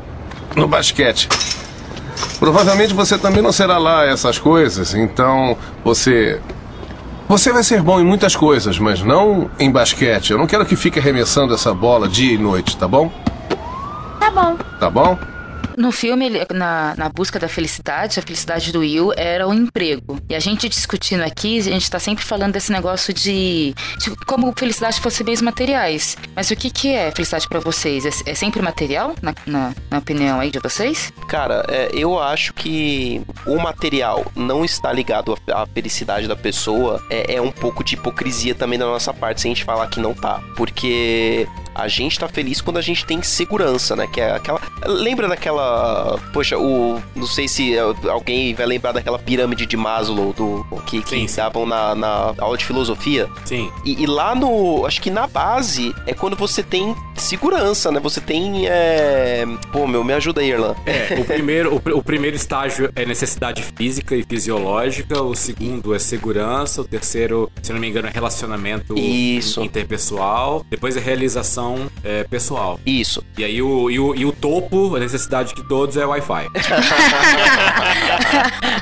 no 0.56 0.68
basquete. 0.68 1.30
Provavelmente 2.40 2.92
você 2.92 3.16
também 3.16 3.40
não 3.40 3.52
será 3.52 3.78
lá 3.78 4.04
essas 4.04 4.40
coisas, 4.40 4.96
então 4.96 5.56
você. 5.86 6.42
Você 7.28 7.54
vai 7.54 7.64
ser 7.64 7.84
bom 7.84 8.00
em 8.00 8.04
muitas 8.04 8.36
coisas, 8.36 8.80
mas 8.80 9.04
não 9.04 9.52
em 9.60 9.72
basquete. 9.72 10.32
Eu 10.32 10.40
não 10.40 10.48
quero 10.48 10.66
que 10.66 10.76
fique 10.76 10.98
arremessando 10.98 11.54
essa 11.54 11.72
bola 11.72 12.08
dia 12.08 12.34
e 12.34 12.40
noite, 12.40 12.76
tá 12.76 12.88
bom? 12.88 13.12
Tá 14.20 14.32
bom. 14.32 14.58
Tá 14.80 14.90
bom? 14.90 15.20
No 15.80 15.94
filme, 15.94 16.30
na, 16.54 16.94
na 16.98 17.08
busca 17.08 17.40
da 17.40 17.48
felicidade, 17.48 18.20
a 18.20 18.22
felicidade 18.22 18.72
do 18.74 18.80
Will 18.80 19.14
era 19.16 19.48
o 19.48 19.54
emprego. 19.54 20.20
E 20.28 20.36
a 20.36 20.40
gente 20.40 20.68
discutindo 20.68 21.22
aqui, 21.22 21.58
a 21.60 21.64
gente 21.64 21.90
tá 21.90 22.00
sempre 22.00 22.24
falando 22.24 22.52
desse 22.52 22.70
negócio 22.70 23.14
de, 23.14 23.74
de 23.98 24.14
como 24.26 24.54
felicidade 24.58 25.00
fosse 25.00 25.24
bens 25.24 25.42
materiais. 25.42 26.18
Mas 26.36 26.52
o 26.52 26.56
que, 26.56 26.70
que 26.70 26.94
é 26.94 27.12
felicidade 27.12 27.48
pra 27.48 27.62
vocês? 27.62 28.06
É, 28.06 28.32
é 28.32 28.36
sempre 28.36 28.62
material, 28.62 29.16
na, 29.22 29.34
na, 29.46 29.74
na 29.90 29.98
opinião 30.00 30.42
aí 30.42 30.52
de 30.52 30.60
vocês? 30.60 31.14
Cara, 31.30 31.66
é, 31.70 31.90
eu 31.94 32.20
acho 32.20 32.54
que 32.54 33.22
o 33.46 33.58
material 33.58 34.30
não 34.36 34.66
está 34.66 34.92
ligado 34.92 35.34
à 35.34 35.60
à 35.62 35.66
felicidade 35.66 36.28
da 36.28 36.36
pessoa 36.36 37.04
é, 37.10 37.36
é 37.36 37.42
um 37.42 37.52
pouco 37.52 37.84
de 37.84 37.96
hipocrisia 37.96 38.56
também 38.56 38.80
da 38.80 38.86
nossa 38.86 39.14
parte 39.14 39.42
se 39.42 39.48
a 39.48 39.50
gente 39.50 39.64
falar 39.64 39.88
que 39.88 40.00
não 40.00 40.14
tá. 40.14 40.42
Porque 40.56 41.48
a 41.82 41.88
gente 41.88 42.20
tá 42.20 42.28
feliz 42.28 42.62
quando 42.62 42.78
a 42.78 42.82
gente 42.82 43.06
tem 43.06 43.22
segurança, 43.22 43.96
né? 43.96 44.08
Que 44.08 44.22
é 44.22 44.32
aquela. 44.32 44.62
Lembra 44.86 45.28
daquela. 45.28 46.20
Poxa, 46.34 46.58
o. 46.58 47.02
Não 47.16 47.28
sei 47.28 47.48
se 47.48 47.76
é, 47.76 47.80
alguém 48.10 48.54
vai 48.54 48.66
lembrar 48.66 48.92
daquela 48.92 49.20
pirâmide 49.20 49.66
de 49.66 49.78
Maslow 49.78 50.34
do, 50.34 50.66
que, 50.86 51.02
que 51.02 51.28
na, 51.66 51.96
na 51.96 52.34
aula 52.38 52.58
de 52.58 52.66
filosofia. 52.66 53.30
Sim. 53.46 53.72
E, 53.86 54.04
e 54.04 54.06
lá 54.06 54.36
no. 54.36 54.86
Acho 54.86 55.02
que 55.02 55.10
na 55.10 55.28
base 55.28 55.94
é 56.06 56.14
quando 56.14 56.36
você 56.36 56.62
tem 56.62 56.96
segurança, 57.16 57.92
né? 57.92 58.00
Você 58.00 58.20
tem. 58.20 58.68
É... 58.68 59.46
Pô, 59.72 59.88
meu, 59.88 60.04
me 60.04 60.14
ajuda 60.14 60.42
aí, 60.42 60.50
Irlan. 60.50 60.76
É, 60.86 61.20
o 61.20 61.26
primeiro, 61.26 61.76
o, 61.76 61.98
o 61.98 62.04
primeiro 62.04 62.36
estágio 62.36 62.92
é 62.96 63.06
necessidade 63.06 63.64
física 63.78 64.16
e 64.16 64.24
fisiológica, 64.24 65.22
o 65.22 65.36
segundo 65.36 65.94
é 65.94 66.00
segurança, 66.00 66.82
o 66.82 66.84
terceiro, 66.84 67.52
se 67.62 67.72
não 67.72 67.80
me 67.80 67.88
engano, 67.88 68.08
é 68.08 68.12
relacionamento 68.12 68.98
Isso. 68.98 69.62
interpessoal, 69.62 70.66
depois 70.70 70.96
é 70.98 71.00
realização 71.00 71.69
é, 72.04 72.24
pessoal. 72.24 72.80
Isso. 72.86 73.24
E 73.38 73.44
aí 73.44 73.62
o, 73.62 73.90
e 73.90 74.00
o, 74.00 74.16
e 74.16 74.26
o 74.26 74.32
topo, 74.32 74.96
a 74.96 75.00
necessidade 75.00 75.54
de 75.54 75.68
todos 75.68 75.98
é 75.98 76.06
Wi-Fi. 76.06 76.48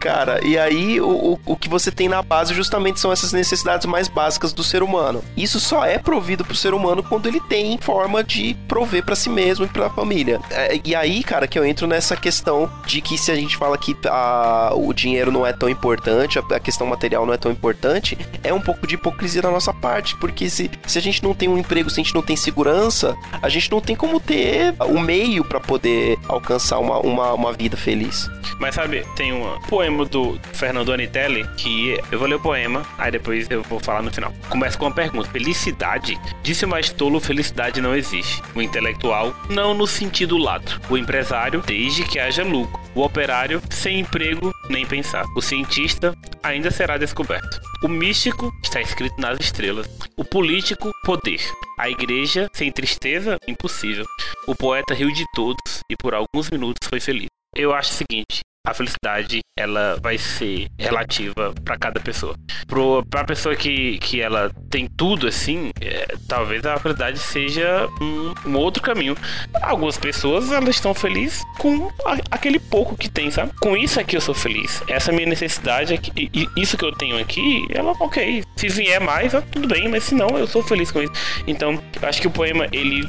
Cara, 0.00 0.44
e 0.44 0.58
aí 0.58 1.00
o, 1.00 1.32
o, 1.32 1.40
o 1.46 1.56
que 1.56 1.68
você 1.68 1.90
tem 1.90 2.08
na 2.08 2.22
base 2.22 2.54
justamente 2.54 3.00
são 3.00 3.12
essas 3.12 3.32
necessidades 3.32 3.86
mais 3.86 4.08
básicas 4.08 4.52
do 4.52 4.62
ser 4.62 4.82
humano. 4.82 5.22
Isso 5.36 5.60
só 5.60 5.84
é 5.84 5.98
provido 5.98 6.44
pro 6.44 6.54
ser 6.54 6.74
humano 6.74 7.02
quando 7.02 7.26
ele 7.26 7.40
tem 7.40 7.78
forma 7.78 8.22
de 8.22 8.54
prover 8.68 9.04
pra 9.04 9.16
si 9.16 9.28
mesmo 9.28 9.64
e 9.64 9.68
pra 9.68 9.90
família. 9.90 10.40
É, 10.50 10.80
e 10.84 10.94
aí, 10.94 11.22
cara, 11.22 11.46
que 11.46 11.58
eu 11.58 11.64
entro 11.64 11.86
nessa 11.86 12.16
questão 12.16 12.70
de 12.86 13.00
que 13.00 13.18
se 13.18 13.30
a 13.30 13.34
gente 13.34 13.56
fala 13.56 13.76
que 13.78 13.96
a, 14.06 14.72
o 14.74 14.92
dinheiro 14.92 15.30
não 15.30 15.46
é 15.46 15.52
tão 15.52 15.68
importante, 15.68 16.38
a, 16.38 16.42
a 16.54 16.60
questão 16.60 16.86
material 16.86 17.26
não 17.26 17.34
é 17.34 17.36
tão 17.36 17.50
importante, 17.50 18.16
é 18.42 18.52
um 18.52 18.60
pouco 18.60 18.86
de 18.86 18.94
hipocrisia 18.94 19.42
da 19.46 19.52
nossa 19.52 19.72
parte, 19.72 20.16
porque 20.16 20.50
se, 20.50 20.70
se 20.86 20.98
a 20.98 21.02
gente 21.02 21.22
não 21.22 21.34
tem 21.34 21.48
um 21.48 21.56
emprego, 21.56 21.88
se 21.88 22.00
a 22.00 22.02
gente 22.02 22.14
não 22.14 22.22
tem 22.22 22.36
segurança, 22.36 23.16
a 23.40 23.48
gente 23.48 23.70
não 23.70 23.80
tem 23.80 23.94
como 23.94 24.20
ter 24.20 24.74
o 24.80 24.98
meio 24.98 25.44
pra 25.44 25.60
poder 25.60 26.18
alcançar 26.28 26.78
uma, 26.78 26.98
uma, 26.98 27.32
uma 27.32 27.52
vida 27.52 27.76
feliz. 27.76 28.28
Mas 28.58 28.74
sabe, 28.74 29.06
tem 29.14 29.32
um 29.32 29.60
poema 29.68 30.04
do 30.04 30.38
Fernando 30.52 30.92
Anitelli 30.92 31.46
que 31.56 31.98
eu 32.10 32.18
vou 32.18 32.28
ler 32.28 32.36
o 32.36 32.40
poema, 32.40 32.82
aí 32.98 33.10
depois 33.10 33.50
eu 33.50 33.62
vou 33.62 33.78
falar 33.78 34.02
no 34.02 34.12
final. 34.12 34.32
Começa 34.48 34.76
com 34.78 34.86
uma 34.86 34.94
pergunta: 34.94 35.28
Felicidade? 35.30 36.18
Disse 36.42 36.64
o 36.64 36.68
mais 36.68 36.90
tolo: 36.90 37.20
felicidade 37.20 37.80
não 37.80 37.94
existe. 37.94 38.42
O 38.54 38.62
intelectual, 38.62 39.34
não 39.48 39.74
no 39.74 39.86
sentido 39.86 40.36
lato. 40.38 40.80
O 40.88 40.96
empresário, 40.96 41.62
desde 41.66 42.04
que 42.04 42.18
haja 42.18 42.42
lucro. 42.42 42.80
O 42.94 43.02
operário, 43.02 43.62
sem 43.70 44.00
emprego, 44.00 44.52
nem 44.68 44.86
pensar. 44.86 45.24
O 45.36 45.42
cientista, 45.42 46.16
ainda 46.42 46.70
será 46.70 46.96
descoberto. 46.96 47.60
O 47.84 47.88
místico, 47.88 48.50
está 48.64 48.80
escrito 48.80 49.20
nas 49.20 49.38
estrelas. 49.38 49.86
O 50.16 50.24
político, 50.24 50.90
poder. 51.04 51.40
A 51.78 51.90
igreja, 51.90 52.48
sem 52.54 52.72
tristeza, 52.72 53.36
impossível. 53.46 54.06
O 54.46 54.54
poeta 54.54 54.94
riu 54.94 55.12
de 55.12 55.26
todos 55.34 55.80
e 55.90 55.94
por 55.94 56.14
alguns 56.14 56.50
minutos 56.50 56.88
foi 56.88 57.00
feliz. 57.00 57.26
Eu 57.54 57.74
acho 57.74 57.90
o 57.90 57.94
seguinte, 57.94 58.40
a 58.66 58.74
felicidade 58.74 59.38
ela 59.58 59.96
vai 60.02 60.18
ser 60.18 60.66
relativa 60.78 61.54
para 61.64 61.78
cada 61.78 61.98
pessoa. 61.98 62.34
Pro, 62.66 63.02
pra 63.08 63.24
pessoa 63.24 63.56
que, 63.56 63.96
que 63.98 64.20
ela 64.20 64.50
tem 64.68 64.86
tudo 64.86 65.26
assim, 65.26 65.70
é, 65.80 66.14
talvez 66.28 66.66
a 66.66 66.76
felicidade 66.76 67.18
seja 67.18 67.88
um, 68.00 68.34
um 68.50 68.56
outro 68.56 68.82
caminho. 68.82 69.16
Algumas 69.62 69.96
pessoas 69.96 70.52
elas 70.52 70.68
estão 70.74 70.92
felizes 70.92 71.42
com 71.58 71.88
a- 72.04 72.18
aquele 72.30 72.58
pouco 72.58 72.94
que 72.96 73.08
tem, 73.08 73.30
sabe? 73.30 73.52
Com 73.60 73.74
isso 73.74 73.98
aqui 73.98 74.16
eu 74.16 74.20
sou 74.20 74.34
feliz. 74.34 74.82
Essa 74.88 75.10
minha 75.10 75.26
necessidade 75.26 75.94
aqui, 75.94 76.12
e 76.34 76.46
isso 76.60 76.76
que 76.76 76.84
eu 76.84 76.92
tenho 76.92 77.18
aqui, 77.18 77.66
ela 77.70 77.92
ok. 78.00 78.44
Se 78.56 78.68
vier 78.68 79.00
mais, 79.00 79.34
ah, 79.34 79.40
tudo 79.40 79.66
bem, 79.68 79.88
mas 79.88 80.04
se 80.04 80.14
não, 80.14 80.36
eu 80.36 80.46
sou 80.46 80.62
feliz 80.62 80.90
com 80.90 81.00
isso. 81.02 81.12
Então, 81.46 81.82
acho 82.02 82.20
que 82.20 82.26
o 82.26 82.30
poema 82.30 82.66
ele 82.72 83.02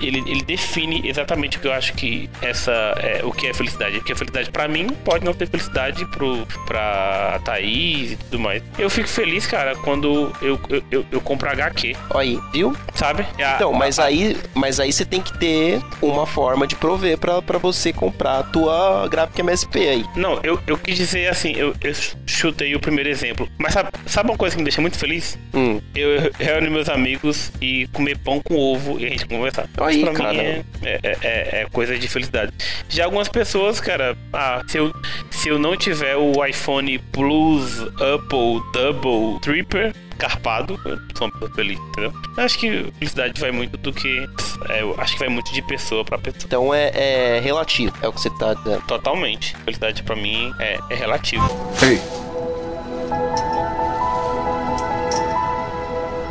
ele, 0.00 0.18
ele 0.26 0.42
define 0.42 1.02
exatamente 1.08 1.56
o 1.58 1.60
que 1.60 1.66
eu 1.68 1.72
acho 1.72 1.92
que 1.94 2.28
essa 2.42 2.72
é 2.98 3.20
o 3.24 3.32
que 3.32 3.46
é 3.46 3.54
felicidade. 3.54 3.96
Porque 3.98 4.12
a 4.12 4.16
felicidade 4.16 4.50
pra 4.50 4.68
mim 4.68 4.86
pode 5.04 5.24
não 5.24 5.32
ter 5.34 5.46
felicidade 5.48 6.04
pro, 6.06 6.46
pra 6.66 7.40
Thaís 7.44 8.12
e 8.12 8.16
tudo 8.16 8.38
mais. 8.38 8.62
Eu 8.78 8.90
fico 8.90 9.08
feliz, 9.08 9.46
cara, 9.46 9.74
quando 9.76 10.32
eu, 10.42 10.60
eu, 10.68 10.82
eu, 10.90 11.06
eu 11.10 11.20
compro 11.20 11.48
HQ. 11.48 11.96
Aí, 12.14 12.38
viu? 12.52 12.76
Sabe? 12.94 13.26
A- 13.42 13.54
Então, 13.56 13.72
mas 13.72 13.98
aí, 13.98 14.36
mas 14.54 14.80
aí 14.80 14.92
você 14.92 15.04
tem 15.04 15.20
que 15.20 15.36
ter 15.38 15.80
uma 16.02 16.26
forma 16.26 16.66
de 16.66 16.76
prover 16.76 17.18
pra, 17.18 17.40
pra 17.42 17.58
você 17.58 17.92
comprar 17.92 18.38
a 18.38 18.42
tua 18.42 19.06
gráfica 19.08 19.40
MSP 19.40 19.78
aí. 19.88 20.04
Não, 20.16 20.40
eu, 20.42 20.58
eu 20.66 20.76
quis 20.78 20.96
dizer 20.96 21.28
assim, 21.28 21.52
eu, 21.56 21.74
eu 21.80 21.92
chutei 22.26 22.74
o 22.74 22.80
primeiro 22.80 23.08
exemplo. 23.08 23.48
Mas 23.58 23.72
sabe, 23.72 23.90
sabe 24.06 24.30
uma 24.30 24.36
coisa 24.38 24.54
que 24.56 24.60
me 24.60 24.64
deixa 24.64 24.80
muito 24.80 24.98
feliz? 24.98 25.38
Hum. 25.52 25.80
Eu 25.94 26.30
reúno 26.38 26.70
meus 26.70 26.88
amigos 26.88 27.52
e 27.60 27.86
comer 27.88 28.18
pão 28.18 28.40
com 28.42 28.56
ovo 28.56 28.98
e 29.00 29.06
a 29.06 29.08
gente 29.08 29.26
conversar. 29.26 29.68
Aí, 29.84 29.96
Isso 30.02 30.04
pra 30.10 30.14
cara. 30.14 30.32
mim 30.32 30.38
é, 30.40 30.64
é, 30.82 30.98
é- 31.22 31.60
é 31.62 31.66
coisa 31.72 31.98
de 31.98 32.08
felicidade. 32.08 32.52
Já 32.88 33.04
algumas 33.04 33.28
pessoas, 33.28 33.80
cara, 33.80 34.16
ah, 34.32 34.62
se 34.66 34.78
eu, 34.78 34.92
se 35.30 35.48
eu 35.48 35.58
não 35.58 35.76
tiver 35.76 36.16
o 36.16 36.44
iPhone 36.44 36.98
Plus, 36.98 37.80
Apple, 37.82 38.62
Double, 38.72 39.40
Tripper, 39.40 39.94
carpado, 40.18 40.80
eu 40.84 40.96
sou 41.16 41.26
uma 41.26 41.32
pessoa 41.32 41.54
feliz, 41.54 41.78
entendeu? 41.78 42.12
Eu 42.36 42.44
acho 42.44 42.58
que 42.58 42.92
felicidade 42.98 43.40
vai 43.40 43.50
muito 43.50 43.76
do 43.76 43.92
que. 43.92 44.26
é, 44.68 44.82
eu 44.82 44.94
acho 44.98 45.14
que 45.14 45.18
vai 45.18 45.28
muito 45.28 45.52
de 45.52 45.60
pessoa 45.62 46.04
pra 46.04 46.16
pessoa. 46.18 46.44
Então 46.46 46.72
é, 46.74 47.36
é 47.36 47.40
relativo, 47.40 47.94
é 48.00 48.08
o 48.08 48.12
que 48.12 48.20
você 48.20 48.30
tá 48.30 48.54
dizendo. 48.54 48.82
Totalmente. 48.86 49.56
Felicidade 49.64 50.02
pra 50.02 50.14
mim 50.16 50.52
é, 50.60 50.78
é 50.90 50.94
relativo. 50.94 51.44
Ei. 51.82 52.00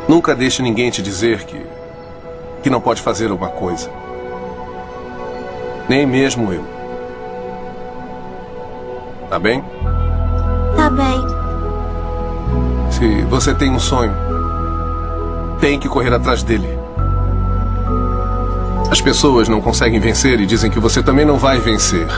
Nunca 0.08 0.34
deixe 0.34 0.62
ninguém 0.62 0.90
te 0.90 1.00
dizer 1.02 1.44
que. 1.44 1.63
Que 2.64 2.70
não 2.70 2.80
pode 2.80 3.02
fazer 3.02 3.30
uma 3.30 3.48
coisa. 3.48 3.90
Nem 5.86 6.06
mesmo 6.06 6.50
eu. 6.50 6.64
Tá 9.28 9.38
bem? 9.38 9.62
Tá 10.74 10.88
bem. 10.88 11.26
Se 12.90 13.20
você 13.24 13.54
tem 13.54 13.70
um 13.70 13.78
sonho, 13.78 14.14
tem 15.60 15.78
que 15.78 15.90
correr 15.90 16.14
atrás 16.14 16.42
dele. 16.42 16.66
As 18.90 19.02
pessoas 19.02 19.46
não 19.46 19.60
conseguem 19.60 20.00
vencer 20.00 20.40
e 20.40 20.46
dizem 20.46 20.70
que 20.70 20.80
você 20.80 21.02
também 21.02 21.26
não 21.26 21.36
vai 21.36 21.58
vencer. 21.58 22.08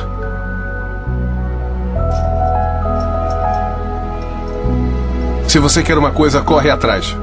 Se 5.49 5.59
você 5.59 5.83
quer 5.83 5.99
uma 5.99 6.13
coisa, 6.13 6.41
corre 6.41 6.71
atrás. 6.71 7.17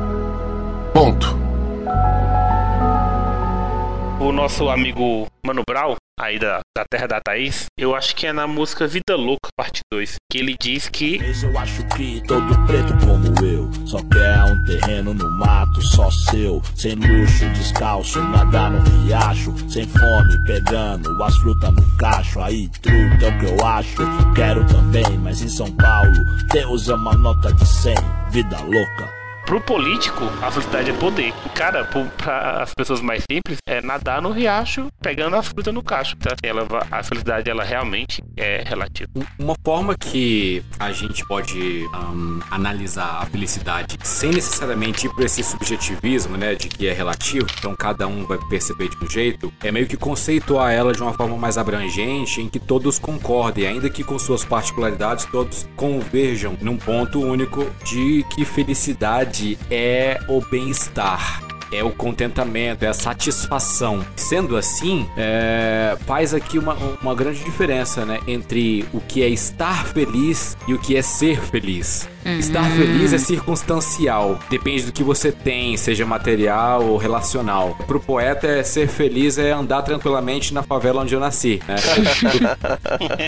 Nosso 4.44 4.68
amigo 4.68 5.26
Mano 5.46 5.62
Brown, 5.66 5.96
aí 6.20 6.38
da, 6.38 6.60
da 6.78 6.84
Terra 6.92 7.08
da 7.08 7.22
Thaís, 7.22 7.68
eu 7.80 7.96
acho 7.96 8.14
que 8.14 8.28
é 8.28 8.34
na 8.34 8.46
música 8.46 8.86
Vida 8.86 9.16
Louca, 9.16 9.48
parte 9.56 9.80
2, 9.90 10.16
que 10.30 10.38
ele 10.38 10.58
diz 10.62 10.90
que. 10.90 11.18
Eu 11.42 11.58
acho 11.58 11.82
que 11.96 12.22
todo 12.28 12.54
preto 12.66 12.94
como 13.06 13.48
eu 13.48 13.72
Só 13.88 14.00
quer 14.00 14.44
um 14.44 14.64
terreno 14.66 15.14
no 15.14 15.32
mato, 15.40 15.82
só 15.82 16.12
seu 16.12 16.62
Sem 16.76 16.96
luxo, 16.96 17.48
descalço, 17.52 18.22
nadar 18.22 18.72
no 18.72 19.06
riacho 19.06 19.56
Sem 19.70 19.88
fome, 19.88 20.44
pegando 20.46 21.24
as 21.24 21.38
frutas 21.38 21.74
no 21.74 21.98
cacho 21.98 22.42
Aí, 22.42 22.68
truta 22.82 23.26
é 23.26 23.30
o 23.30 23.40
que 23.40 23.46
eu 23.46 23.66
acho 23.66 24.34
Quero 24.36 24.68
também, 24.68 25.18
mas 25.20 25.42
em 25.42 25.48
São 25.48 25.72
Paulo 25.72 26.26
Deus 26.52 26.90
é 26.90 26.96
uma 26.96 27.14
nota 27.14 27.54
de 27.54 27.66
100 27.66 27.96
Vida 28.30 28.60
louca 28.60 29.13
pro 29.46 29.62
político, 29.62 30.24
a 30.42 30.52
felicidade 30.52 30.90
é 30.90 30.94
poder. 30.94 31.34
Cara, 31.54 31.86
pro, 31.86 32.06
pra 32.18 32.64
as 32.64 32.74
pessoas 32.74 33.02
mais 33.02 33.24
simples, 33.30 33.58
é 33.68 33.82
nadar 33.82 34.22
no 34.22 34.32
riacho, 34.32 34.88
pegando 35.02 35.36
a 35.36 35.44
fruta 35.44 35.72
no 35.72 35.84
cacho. 35.84 36.16
Então, 36.18 36.32
assim, 36.34 36.50
ela, 36.50 36.68
a 36.90 37.04
felicidade, 37.04 37.50
ela 37.50 37.64
realmente 37.64 38.24
é 38.38 38.64
relativa. 38.66 39.10
Uma 39.38 39.56
forma 39.64 39.96
que 39.96 40.64
a 40.80 40.92
gente 40.92 41.26
pode 41.26 41.88
ahn, 41.94 42.40
analisar 42.50 43.20
a 43.22 43.26
felicidade 43.26 43.98
sem 44.04 44.32
necessariamente 44.32 45.08
ir 45.08 45.14
para 45.14 45.26
esse 45.26 45.44
subjetivismo, 45.44 46.38
né, 46.38 46.56
de 46.56 46.68
que 46.68 46.88
é 46.88 46.94
relativo, 46.94 47.48
então 47.58 47.76
cada 47.76 48.08
um 48.08 48.26
vai 48.26 48.38
perceber 48.50 48.90
de 48.90 48.98
um 49.04 49.10
jeito, 49.10 49.54
é 49.62 49.72
meio 49.72 49.88
que 49.88 49.98
conceituar 49.98 50.72
ela 50.72 50.94
de 50.94 51.02
uma 51.02 51.14
forma 51.14 51.38
mais 51.38 51.58
abrangente, 51.58 52.42
em 52.42 52.50
que 52.50 52.60
todos 52.60 53.00
concordem, 53.00 53.68
ainda 53.68 53.90
que 53.90 54.04
com 54.04 54.18
suas 54.18 54.44
particularidades, 54.44 55.26
todos 55.26 55.68
converjam 55.76 56.58
num 56.62 56.78
ponto 56.78 57.22
único 57.22 57.66
de 57.84 58.24
que 58.30 58.46
felicidade 58.46 59.33
é 59.72 60.20
o 60.28 60.42
bem-estar 60.42 61.53
é 61.74 61.84
o 61.84 61.92
contentamento, 61.92 62.84
é 62.84 62.88
a 62.88 62.94
satisfação. 62.94 64.06
Sendo 64.16 64.56
assim, 64.56 65.08
é, 65.18 65.98
faz 66.06 66.34
aqui 66.34 66.58
uma, 66.58 66.76
uma 67.02 67.16
grande 67.16 67.44
diferença, 67.44 68.06
né? 68.06 68.20
Entre 68.28 68.86
o 68.94 69.02
que 69.02 69.24
é 69.24 69.30
estar 69.30 69.86
feliz 69.88 70.58
e 70.68 70.74
o 70.74 70.80
que 70.80 70.96
é 70.96 71.02
ser 71.02 71.40
feliz. 71.42 72.08
Estar 72.26 72.70
feliz 72.72 73.12
é 73.12 73.18
circunstancial, 73.18 74.40
depende 74.50 74.86
do 74.86 74.94
que 74.94 75.04
você 75.04 75.30
tem, 75.30 75.76
seja 75.76 76.06
material 76.06 76.86
ou 76.86 76.98
relacional. 76.98 77.78
Pro 77.86 78.00
poeta, 78.00 78.48
é 78.48 78.64
ser 78.64 78.88
feliz 78.88 79.38
é 79.38 79.52
andar 79.52 79.82
tranquilamente 79.82 80.54
na 80.54 80.64
favela 80.64 81.02
onde 81.02 81.14
eu 81.14 81.20
nasci, 81.20 81.62
né? 81.68 81.76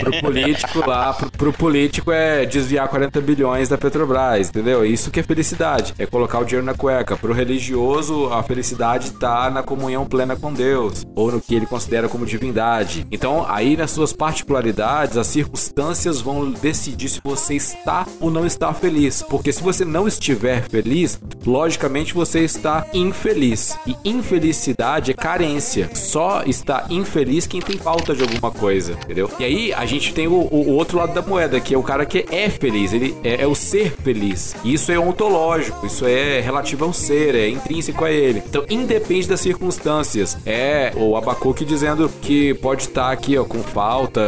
pro 0.10 0.20
político 0.22 0.88
lá, 0.88 1.12
pro, 1.12 1.30
pro 1.30 1.52
político 1.52 2.10
é 2.10 2.46
desviar 2.46 2.88
40 2.88 3.20
bilhões 3.20 3.68
da 3.68 3.76
Petrobras, 3.76 4.48
entendeu? 4.48 4.84
Isso 4.84 5.10
que 5.10 5.20
é 5.20 5.22
felicidade, 5.22 5.92
é 5.98 6.06
colocar 6.06 6.38
o 6.38 6.44
dinheiro 6.44 6.64
na 6.64 6.74
cueca. 6.74 7.16
Pro 7.16 7.34
religioso, 7.34 8.32
a 8.36 8.42
felicidade 8.42 9.12
tá 9.12 9.50
na 9.50 9.62
comunhão 9.62 10.04
plena 10.06 10.36
com 10.36 10.52
Deus, 10.52 11.04
ou 11.14 11.32
no 11.32 11.40
que 11.40 11.54
ele 11.54 11.66
considera 11.66 12.08
como 12.08 12.26
divindade. 12.26 13.06
Então, 13.10 13.44
aí 13.48 13.76
nas 13.76 13.90
suas 13.90 14.12
particularidades, 14.12 15.16
as 15.16 15.26
circunstâncias 15.26 16.20
vão 16.20 16.50
decidir 16.50 17.08
se 17.08 17.20
você 17.22 17.54
está 17.54 18.06
ou 18.20 18.30
não 18.30 18.46
está 18.46 18.72
feliz. 18.72 19.22
Porque 19.22 19.52
se 19.52 19.62
você 19.62 19.84
não 19.84 20.06
estiver 20.06 20.62
feliz, 20.68 21.18
logicamente 21.44 22.14
você 22.14 22.40
está 22.40 22.86
infeliz. 22.94 23.76
E 23.86 23.96
infelicidade 24.04 25.10
é 25.10 25.14
carência. 25.14 25.90
Só 25.94 26.42
está 26.46 26.86
infeliz 26.90 27.46
quem 27.46 27.60
tem 27.60 27.78
falta 27.78 28.14
de 28.14 28.22
alguma 28.22 28.50
coisa, 28.50 28.92
entendeu? 28.92 29.30
E 29.38 29.44
aí 29.44 29.72
a 29.72 29.86
gente 29.86 30.12
tem 30.12 30.26
o, 30.26 30.32
o- 30.34 30.68
o 30.68 30.72
outro 30.74 30.98
lado 30.98 31.12
da 31.14 31.22
moeda, 31.22 31.58
que 31.60 31.74
é 31.74 31.78
o 31.78 31.82
cara 31.82 32.04
que 32.04 32.24
é 32.30 32.48
feliz, 32.50 32.92
ele 32.92 33.16
é, 33.24 33.42
é 33.42 33.46
o 33.46 33.54
ser 33.54 33.92
feliz. 34.02 34.54
E 34.64 34.74
isso 34.74 34.90
é 34.92 34.98
ontológico, 34.98 35.86
isso 35.86 36.04
é 36.06 36.40
relativo 36.40 36.84
ao 36.84 36.92
ser, 36.92 37.34
é 37.34 37.48
intrínseco 37.48 38.04
a 38.04 38.10
ele. 38.10 38.25
Então, 38.30 38.64
independe 38.68 39.28
das 39.28 39.40
circunstâncias. 39.40 40.36
É 40.44 40.92
o 40.96 41.16
Abacuque 41.16 41.64
dizendo 41.64 42.10
que 42.20 42.54
pode 42.54 42.82
estar 42.82 43.10
aqui, 43.10 43.36
ó, 43.36 43.44
com 43.44 43.62
falta, 43.62 44.20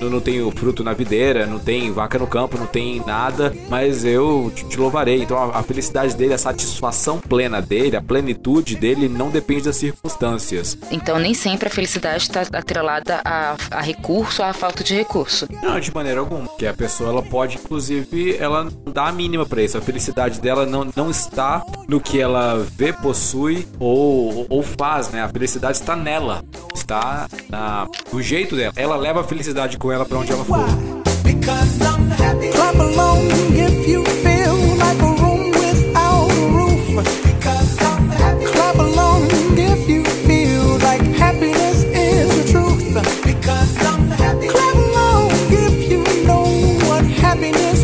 eu 0.00 0.10
não 0.10 0.20
tenho 0.20 0.50
fruto 0.50 0.84
na 0.84 0.92
videira, 0.92 1.46
não 1.46 1.58
tem 1.58 1.90
vaca 1.92 2.18
no 2.18 2.26
campo, 2.26 2.58
não 2.58 2.66
tem 2.66 3.02
nada, 3.06 3.54
mas 3.68 4.04
eu 4.04 4.52
te, 4.54 4.76
louvarei. 4.76 5.22
Então, 5.22 5.36
a, 5.36 5.58
a 5.58 5.62
felicidade 5.62 6.14
dele, 6.14 6.34
a 6.34 6.38
satisfação 6.38 7.20
plena 7.20 7.60
dele, 7.60 7.96
a 7.96 8.02
plenitude 8.02 8.76
dele 8.76 9.08
não 9.08 9.30
depende 9.30 9.64
das 9.64 9.76
circunstâncias. 9.76 10.78
Então 10.90 11.18
nem 11.18 11.34
sempre 11.34 11.68
a 11.68 11.70
felicidade 11.70 12.24
está 12.24 12.42
atrelada 12.52 13.20
a, 13.24 13.56
a 13.70 13.80
recurso 13.80 14.42
ou 14.42 14.48
a 14.48 14.52
falta 14.52 14.84
de 14.84 14.94
recurso. 14.94 15.48
Não, 15.62 15.78
de 15.80 15.92
maneira 15.94 16.20
alguma. 16.20 16.48
Que 16.58 16.66
a 16.66 16.74
pessoa 16.74 17.10
ela 17.10 17.22
pode, 17.22 17.56
inclusive, 17.56 18.36
ela 18.38 18.64
não 18.64 18.92
dá 18.92 19.08
a 19.08 19.12
mínima 19.12 19.46
pra 19.46 19.62
isso. 19.62 19.78
A 19.78 19.80
felicidade 19.80 20.40
dela 20.40 20.66
não, 20.66 20.88
não 20.94 21.10
está 21.10 21.64
no 21.88 22.00
que 22.00 22.20
ela 22.20 22.66
vê, 22.76 22.92
possui 22.92 23.31
ou, 23.78 24.46
ou 24.48 24.62
faz, 24.62 25.10
né? 25.10 25.22
A 25.22 25.28
felicidade 25.28 25.78
está 25.78 25.96
nela. 25.96 26.44
Está 26.74 27.28
na, 27.48 27.86
no 28.12 28.22
jeito 28.22 28.56
dela. 28.56 28.72
Ela 28.76 28.96
leva 28.96 29.20
a 29.20 29.24
felicidade 29.24 29.78
com 29.78 29.90
ela 29.90 30.04
pra 30.04 30.18
onde 30.18 30.32
ela 30.32 30.44
for. 30.44 30.58
Is 41.94 42.44
the 42.44 42.52
truth. 42.52 42.82
Clap 43.42 44.74
along 44.74 45.30
if 45.50 45.90
you 45.90 46.02
know 46.26 46.44
what 46.88 47.04
happiness 47.04 47.81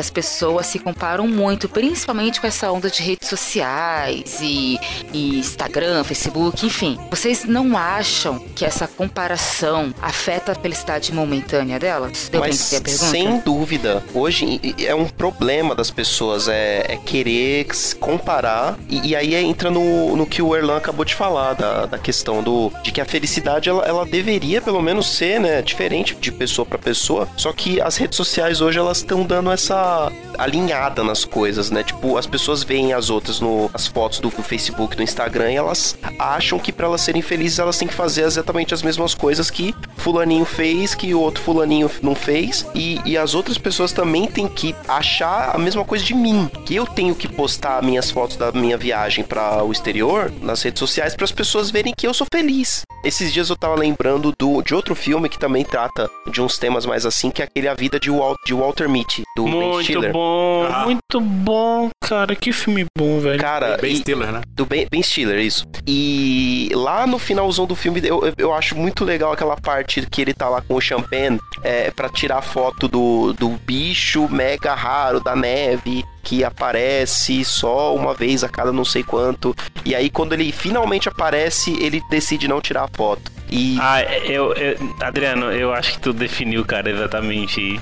as 0.00 0.10
pessoas 0.10 0.66
se 0.66 0.78
comparam 0.78 1.28
muito, 1.28 1.68
principalmente 1.68 2.40
com 2.40 2.46
essa 2.46 2.70
onda 2.72 2.90
de 2.90 3.02
sociais 3.30 4.38
e, 4.42 4.78
e 5.12 5.38
Instagram, 5.38 6.04
Facebook, 6.04 6.66
enfim. 6.66 6.98
Vocês 7.10 7.44
não 7.44 7.76
acham 7.76 8.38
que 8.54 8.64
essa 8.64 8.86
comparação 8.86 9.94
afeta 10.02 10.52
a 10.52 10.54
felicidade 10.54 11.12
momentânea 11.14 11.78
delas? 11.78 12.28
Deu 12.30 12.40
Mas 12.40 12.74
a 12.74 12.80
pergunta? 12.80 13.04
sem 13.06 13.40
dúvida, 13.40 14.02
hoje 14.12 14.60
é 14.78 14.94
um 14.94 15.06
problema 15.06 15.74
das 15.74 15.90
pessoas 15.90 16.48
é, 16.48 16.84
é 16.88 16.96
querer 16.96 17.66
se 17.74 17.94
comparar 17.94 18.78
e, 18.88 19.10
e 19.10 19.16
aí 19.16 19.34
entra 19.34 19.70
no, 19.70 20.16
no 20.16 20.26
que 20.26 20.42
o 20.42 20.56
Erlan 20.56 20.76
acabou 20.76 21.04
de 21.04 21.14
falar 21.14 21.54
da, 21.54 21.86
da 21.86 21.98
questão 21.98 22.42
do 22.42 22.72
de 22.82 22.90
que 22.90 23.00
a 23.00 23.04
felicidade 23.04 23.68
ela, 23.68 23.84
ela 23.84 24.04
deveria 24.04 24.60
pelo 24.60 24.82
menos 24.82 25.08
ser 25.08 25.40
né 25.40 25.62
diferente 25.62 26.14
de 26.14 26.32
pessoa 26.32 26.66
para 26.66 26.78
pessoa. 26.78 27.28
Só 27.36 27.52
que 27.52 27.80
as 27.80 27.96
redes 27.96 28.16
sociais 28.16 28.60
hoje 28.60 28.78
elas 28.78 28.98
estão 28.98 29.24
dando 29.24 29.50
essa 29.50 30.10
alinhada 30.38 31.04
nas 31.04 31.24
coisas, 31.24 31.70
né? 31.70 31.82
Tipo 31.82 32.16
as 32.16 32.26
pessoas 32.26 32.62
veem 32.62 32.92
as 32.92 33.10
outras 33.10 33.19
no 33.40 33.70
as 33.74 33.86
fotos 33.86 34.20
do, 34.20 34.30
do 34.30 34.42
Facebook, 34.42 34.96
do 34.96 35.02
Instagram 35.02 35.52
e 35.52 35.56
elas 35.56 35.96
acham 36.18 36.58
que 36.58 36.72
para 36.72 36.86
elas 36.86 37.02
serem 37.02 37.20
felizes 37.20 37.58
elas 37.58 37.76
têm 37.76 37.88
que 37.88 37.94
fazer 37.94 38.22
exatamente 38.22 38.72
as 38.72 38.82
mesmas 38.82 39.14
coisas 39.14 39.50
que 39.50 39.74
fulaninho 40.00 40.44
fez, 40.44 40.94
que 40.94 41.14
o 41.14 41.20
outro 41.20 41.42
fulaninho 41.42 41.90
não 42.02 42.14
fez, 42.14 42.66
e, 42.74 43.00
e 43.04 43.16
as 43.16 43.34
outras 43.34 43.58
pessoas 43.58 43.92
também 43.92 44.26
têm 44.26 44.48
que 44.48 44.74
achar 44.88 45.54
a 45.54 45.58
mesma 45.58 45.84
coisa 45.84 46.04
de 46.04 46.14
mim, 46.14 46.50
que 46.66 46.74
eu 46.74 46.86
tenho 46.86 47.14
que 47.14 47.28
postar 47.28 47.82
minhas 47.82 48.10
fotos 48.10 48.36
da 48.36 48.50
minha 48.52 48.76
viagem 48.76 49.22
para 49.24 49.62
o 49.62 49.70
exterior 49.72 50.32
nas 50.42 50.62
redes 50.62 50.78
sociais 50.80 51.14
para 51.14 51.24
as 51.24 51.32
pessoas 51.32 51.70
verem 51.70 51.92
que 51.96 52.06
eu 52.06 52.14
sou 52.14 52.26
feliz. 52.32 52.82
Esses 53.04 53.32
dias 53.32 53.48
eu 53.48 53.56
tava 53.56 53.74
lembrando 53.76 54.32
do, 54.38 54.60
de 54.62 54.74
outro 54.74 54.94
filme 54.94 55.28
que 55.28 55.38
também 55.38 55.64
trata 55.64 56.10
de 56.30 56.40
uns 56.42 56.58
temas 56.58 56.84
mais 56.84 57.06
assim, 57.06 57.30
que 57.30 57.40
é 57.42 57.44
aquele 57.44 57.68
A 57.68 57.74
Vida 57.74 57.98
de, 57.98 58.10
Wal, 58.10 58.34
de 58.46 58.52
Walter 58.54 58.88
Mitty, 58.88 59.22
do 59.36 59.44
Ben 59.44 59.52
Muito 59.54 59.84
Stiller. 59.84 60.12
bom, 60.12 60.68
muito 60.84 61.00
muito 61.10 61.20
bom, 61.20 61.88
cara. 62.04 62.36
Que 62.36 62.52
filme 62.52 62.84
bom, 62.96 63.18
velho. 63.20 63.40
Cara, 63.40 63.76
Ben 63.78 63.92
e- 63.92 63.96
Stiller, 63.96 64.30
né? 64.30 64.42
Do 64.50 64.64
Ben, 64.64 64.86
ben 64.88 65.02
Stiller, 65.02 65.38
isso. 65.40 65.64
E 65.86 66.70
lá 66.72 67.04
no 67.06 67.18
finalzão 67.18 67.66
do 67.66 67.74
filme, 67.74 68.00
eu- 68.04 68.32
eu 68.38 68.52
acho 68.54 68.76
muito 68.76 69.04
legal 69.04 69.32
aquela 69.32 69.56
parte 69.56 69.89
que 70.10 70.20
ele 70.22 70.32
tá 70.34 70.48
lá 70.48 70.60
com 70.60 70.74
o 70.74 70.80
Champagne 70.80 71.40
é, 71.62 71.90
para 71.90 72.08
tirar 72.08 72.42
foto 72.42 72.86
do, 72.88 73.32
do 73.32 73.48
bicho 73.66 74.28
mega 74.28 74.74
raro 74.74 75.20
da 75.20 75.34
neve 75.34 76.04
que 76.22 76.44
aparece 76.44 77.42
só 77.44 77.94
uma 77.94 78.12
vez 78.14 78.44
a 78.44 78.48
cada 78.48 78.70
não 78.72 78.84
sei 78.84 79.02
quanto. 79.02 79.56
E 79.84 79.94
aí, 79.94 80.10
quando 80.10 80.34
ele 80.34 80.52
finalmente 80.52 81.08
aparece, 81.08 81.72
ele 81.82 82.00
decide 82.10 82.46
não 82.46 82.60
tirar 82.60 82.84
a 82.84 82.88
foto. 82.88 83.32
E 83.50 83.76
Ah, 83.80 84.02
eu, 84.02 84.52
eu- 84.52 84.76
Adriano, 85.00 85.50
eu 85.50 85.72
acho 85.72 85.92
que 85.94 85.98
tu 86.00 86.12
definiu, 86.12 86.64
cara, 86.64 86.88
exatamente 86.90 87.80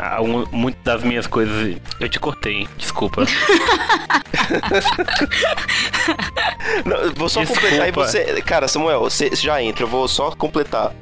algum, 0.00 0.44
muito 0.52 0.76
das 0.84 1.02
minhas 1.02 1.26
coisas. 1.26 1.76
Eu 1.98 2.08
te 2.08 2.20
cortei, 2.20 2.68
desculpa. 2.76 3.24
Não, 6.84 7.12
vou 7.14 7.28
só 7.28 7.40
Desculpa. 7.40 7.62
completar 7.62 7.86
aí 7.86 7.90
você. 7.92 8.42
Cara, 8.42 8.68
Samuel, 8.68 9.00
você 9.00 9.30
já 9.34 9.62
entra, 9.62 9.84
eu 9.84 9.88
vou 9.88 10.06
só 10.08 10.30
completar. 10.30 10.92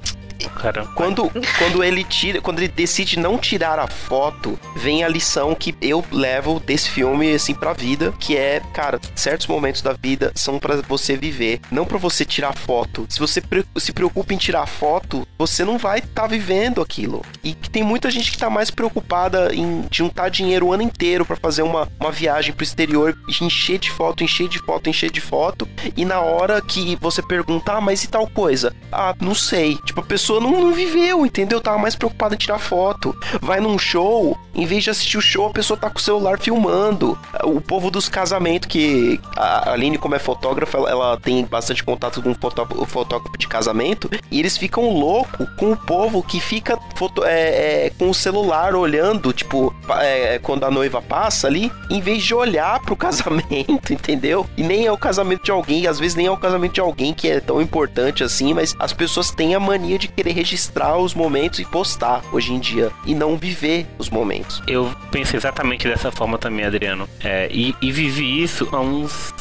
Cara, 0.50 0.86
Quando, 0.94 1.30
quando 1.58 1.82
ele 1.82 2.04
tira, 2.04 2.40
quando 2.40 2.58
ele 2.58 2.68
decide 2.68 3.18
não 3.18 3.38
tirar 3.38 3.78
a 3.78 3.86
foto, 3.86 4.58
vem 4.76 5.04
a 5.04 5.08
lição 5.08 5.54
que 5.54 5.74
eu 5.80 6.04
levo 6.10 6.60
desse 6.60 6.90
filme 6.90 7.32
assim 7.34 7.54
pra 7.54 7.72
vida, 7.72 8.12
que 8.18 8.36
é, 8.36 8.60
cara, 8.72 9.00
certos 9.14 9.46
momentos 9.46 9.82
da 9.82 9.92
vida 9.92 10.32
são 10.34 10.58
pra 10.58 10.76
você 10.88 11.16
viver, 11.16 11.60
não 11.70 11.84
pra 11.84 11.98
você 11.98 12.24
tirar 12.24 12.54
foto. 12.54 13.06
Se 13.08 13.18
você 13.18 13.42
se 13.78 13.92
preocupa 13.92 14.34
em 14.34 14.38
tirar 14.38 14.66
foto, 14.66 15.26
você 15.38 15.64
não 15.64 15.78
vai 15.78 15.98
estar 15.98 16.26
vivendo 16.26 16.80
aquilo. 16.80 17.24
E 17.42 17.54
que 17.54 17.70
tem 17.70 17.82
muita 17.82 18.10
gente 18.10 18.30
que 18.30 18.38
tá 18.38 18.50
mais 18.50 18.70
preocupada 18.70 19.54
em 19.54 19.84
juntar 19.90 20.28
dinheiro 20.28 20.66
o 20.66 20.72
ano 20.72 20.82
inteiro 20.82 21.24
pra 21.24 21.36
fazer 21.36 21.62
uma, 21.62 21.88
uma 22.00 22.10
viagem 22.10 22.52
pro 22.52 22.64
exterior, 22.64 23.16
encher 23.40 23.78
de 23.78 23.90
foto, 23.90 24.24
encher 24.24 24.48
de 24.48 24.58
foto, 24.58 24.88
encher 24.88 25.10
de 25.10 25.20
foto, 25.20 25.68
e 25.96 26.04
na 26.04 26.20
hora 26.20 26.60
que 26.60 26.96
você 27.00 27.22
pergunta, 27.22 27.72
ah, 27.72 27.80
mas 27.80 28.04
e 28.04 28.08
tal 28.08 28.26
coisa? 28.26 28.74
Ah, 28.90 29.14
não 29.20 29.34
sei. 29.34 29.76
Tipo, 29.84 30.00
a 30.00 30.04
pessoa 30.04 30.35
não, 30.40 30.50
não 30.60 30.72
viveu, 30.72 31.24
entendeu? 31.24 31.60
Tava 31.60 31.78
mais 31.78 31.94
preocupada 31.94 32.34
em 32.34 32.38
tirar 32.38 32.58
foto. 32.58 33.14
Vai 33.40 33.60
num 33.60 33.78
show, 33.78 34.36
em 34.54 34.66
vez 34.66 34.84
de 34.84 34.90
assistir 34.90 35.18
o 35.18 35.22
show, 35.22 35.46
a 35.46 35.50
pessoa 35.52 35.76
tá 35.78 35.88
com 35.90 35.98
o 35.98 36.02
celular 36.02 36.38
filmando. 36.38 37.18
O 37.44 37.60
povo 37.60 37.90
dos 37.90 38.08
casamentos, 38.08 38.68
que 38.68 39.20
a 39.36 39.70
Aline, 39.72 39.98
como 39.98 40.14
é 40.14 40.18
fotógrafa, 40.18 40.78
ela, 40.78 40.90
ela 40.90 41.16
tem 41.20 41.44
bastante 41.44 41.82
contato 41.84 42.22
com 42.22 42.30
o 42.30 42.34
fotó- 42.34 42.66
o 42.76 42.86
fotógrafo 42.86 43.36
de 43.38 43.46
casamento, 43.48 44.10
e 44.30 44.38
eles 44.38 44.56
ficam 44.56 44.90
loucos 44.90 45.46
com 45.58 45.72
o 45.72 45.76
povo 45.76 46.22
que 46.22 46.40
fica 46.40 46.78
foto- 46.96 47.24
é, 47.24 47.86
é, 47.86 47.92
com 47.98 48.10
o 48.10 48.14
celular 48.14 48.74
olhando, 48.74 49.32
tipo, 49.32 49.74
pa- 49.86 50.02
é, 50.04 50.38
quando 50.38 50.64
a 50.64 50.70
noiva 50.70 51.00
passa 51.02 51.46
ali, 51.46 51.70
em 51.90 52.00
vez 52.00 52.22
de 52.22 52.34
olhar 52.34 52.80
pro 52.80 52.96
casamento, 52.96 53.92
entendeu? 53.92 54.46
E 54.56 54.62
nem 54.62 54.86
é 54.86 54.92
o 54.92 54.98
casamento 54.98 55.44
de 55.44 55.50
alguém, 55.50 55.86
às 55.86 55.98
vezes 55.98 56.14
nem 56.14 56.26
é 56.26 56.30
o 56.30 56.36
casamento 56.36 56.72
de 56.74 56.80
alguém 56.80 57.12
que 57.14 57.28
é 57.28 57.40
tão 57.40 57.60
importante 57.60 58.22
assim, 58.24 58.54
mas 58.54 58.74
as 58.78 58.92
pessoas 58.92 59.30
têm 59.30 59.54
a 59.54 59.60
mania 59.60 59.98
de 59.98 60.08
querer 60.08 60.25
registrar 60.32 60.96
os 60.98 61.14
momentos 61.14 61.58
e 61.58 61.64
postar 61.64 62.22
hoje 62.32 62.52
em 62.52 62.60
dia, 62.60 62.90
e 63.04 63.14
não 63.14 63.36
viver 63.36 63.86
os 63.98 64.10
momentos. 64.10 64.62
Eu 64.66 64.94
penso 65.10 65.36
exatamente 65.36 65.88
dessa 65.88 66.10
forma 66.10 66.38
também, 66.38 66.64
Adriano. 66.64 67.08
É, 67.22 67.48
e, 67.50 67.74
e 67.80 67.92
vivi 67.92 68.42
isso 68.42 68.68
há 68.72 68.80
uns 68.80 69.32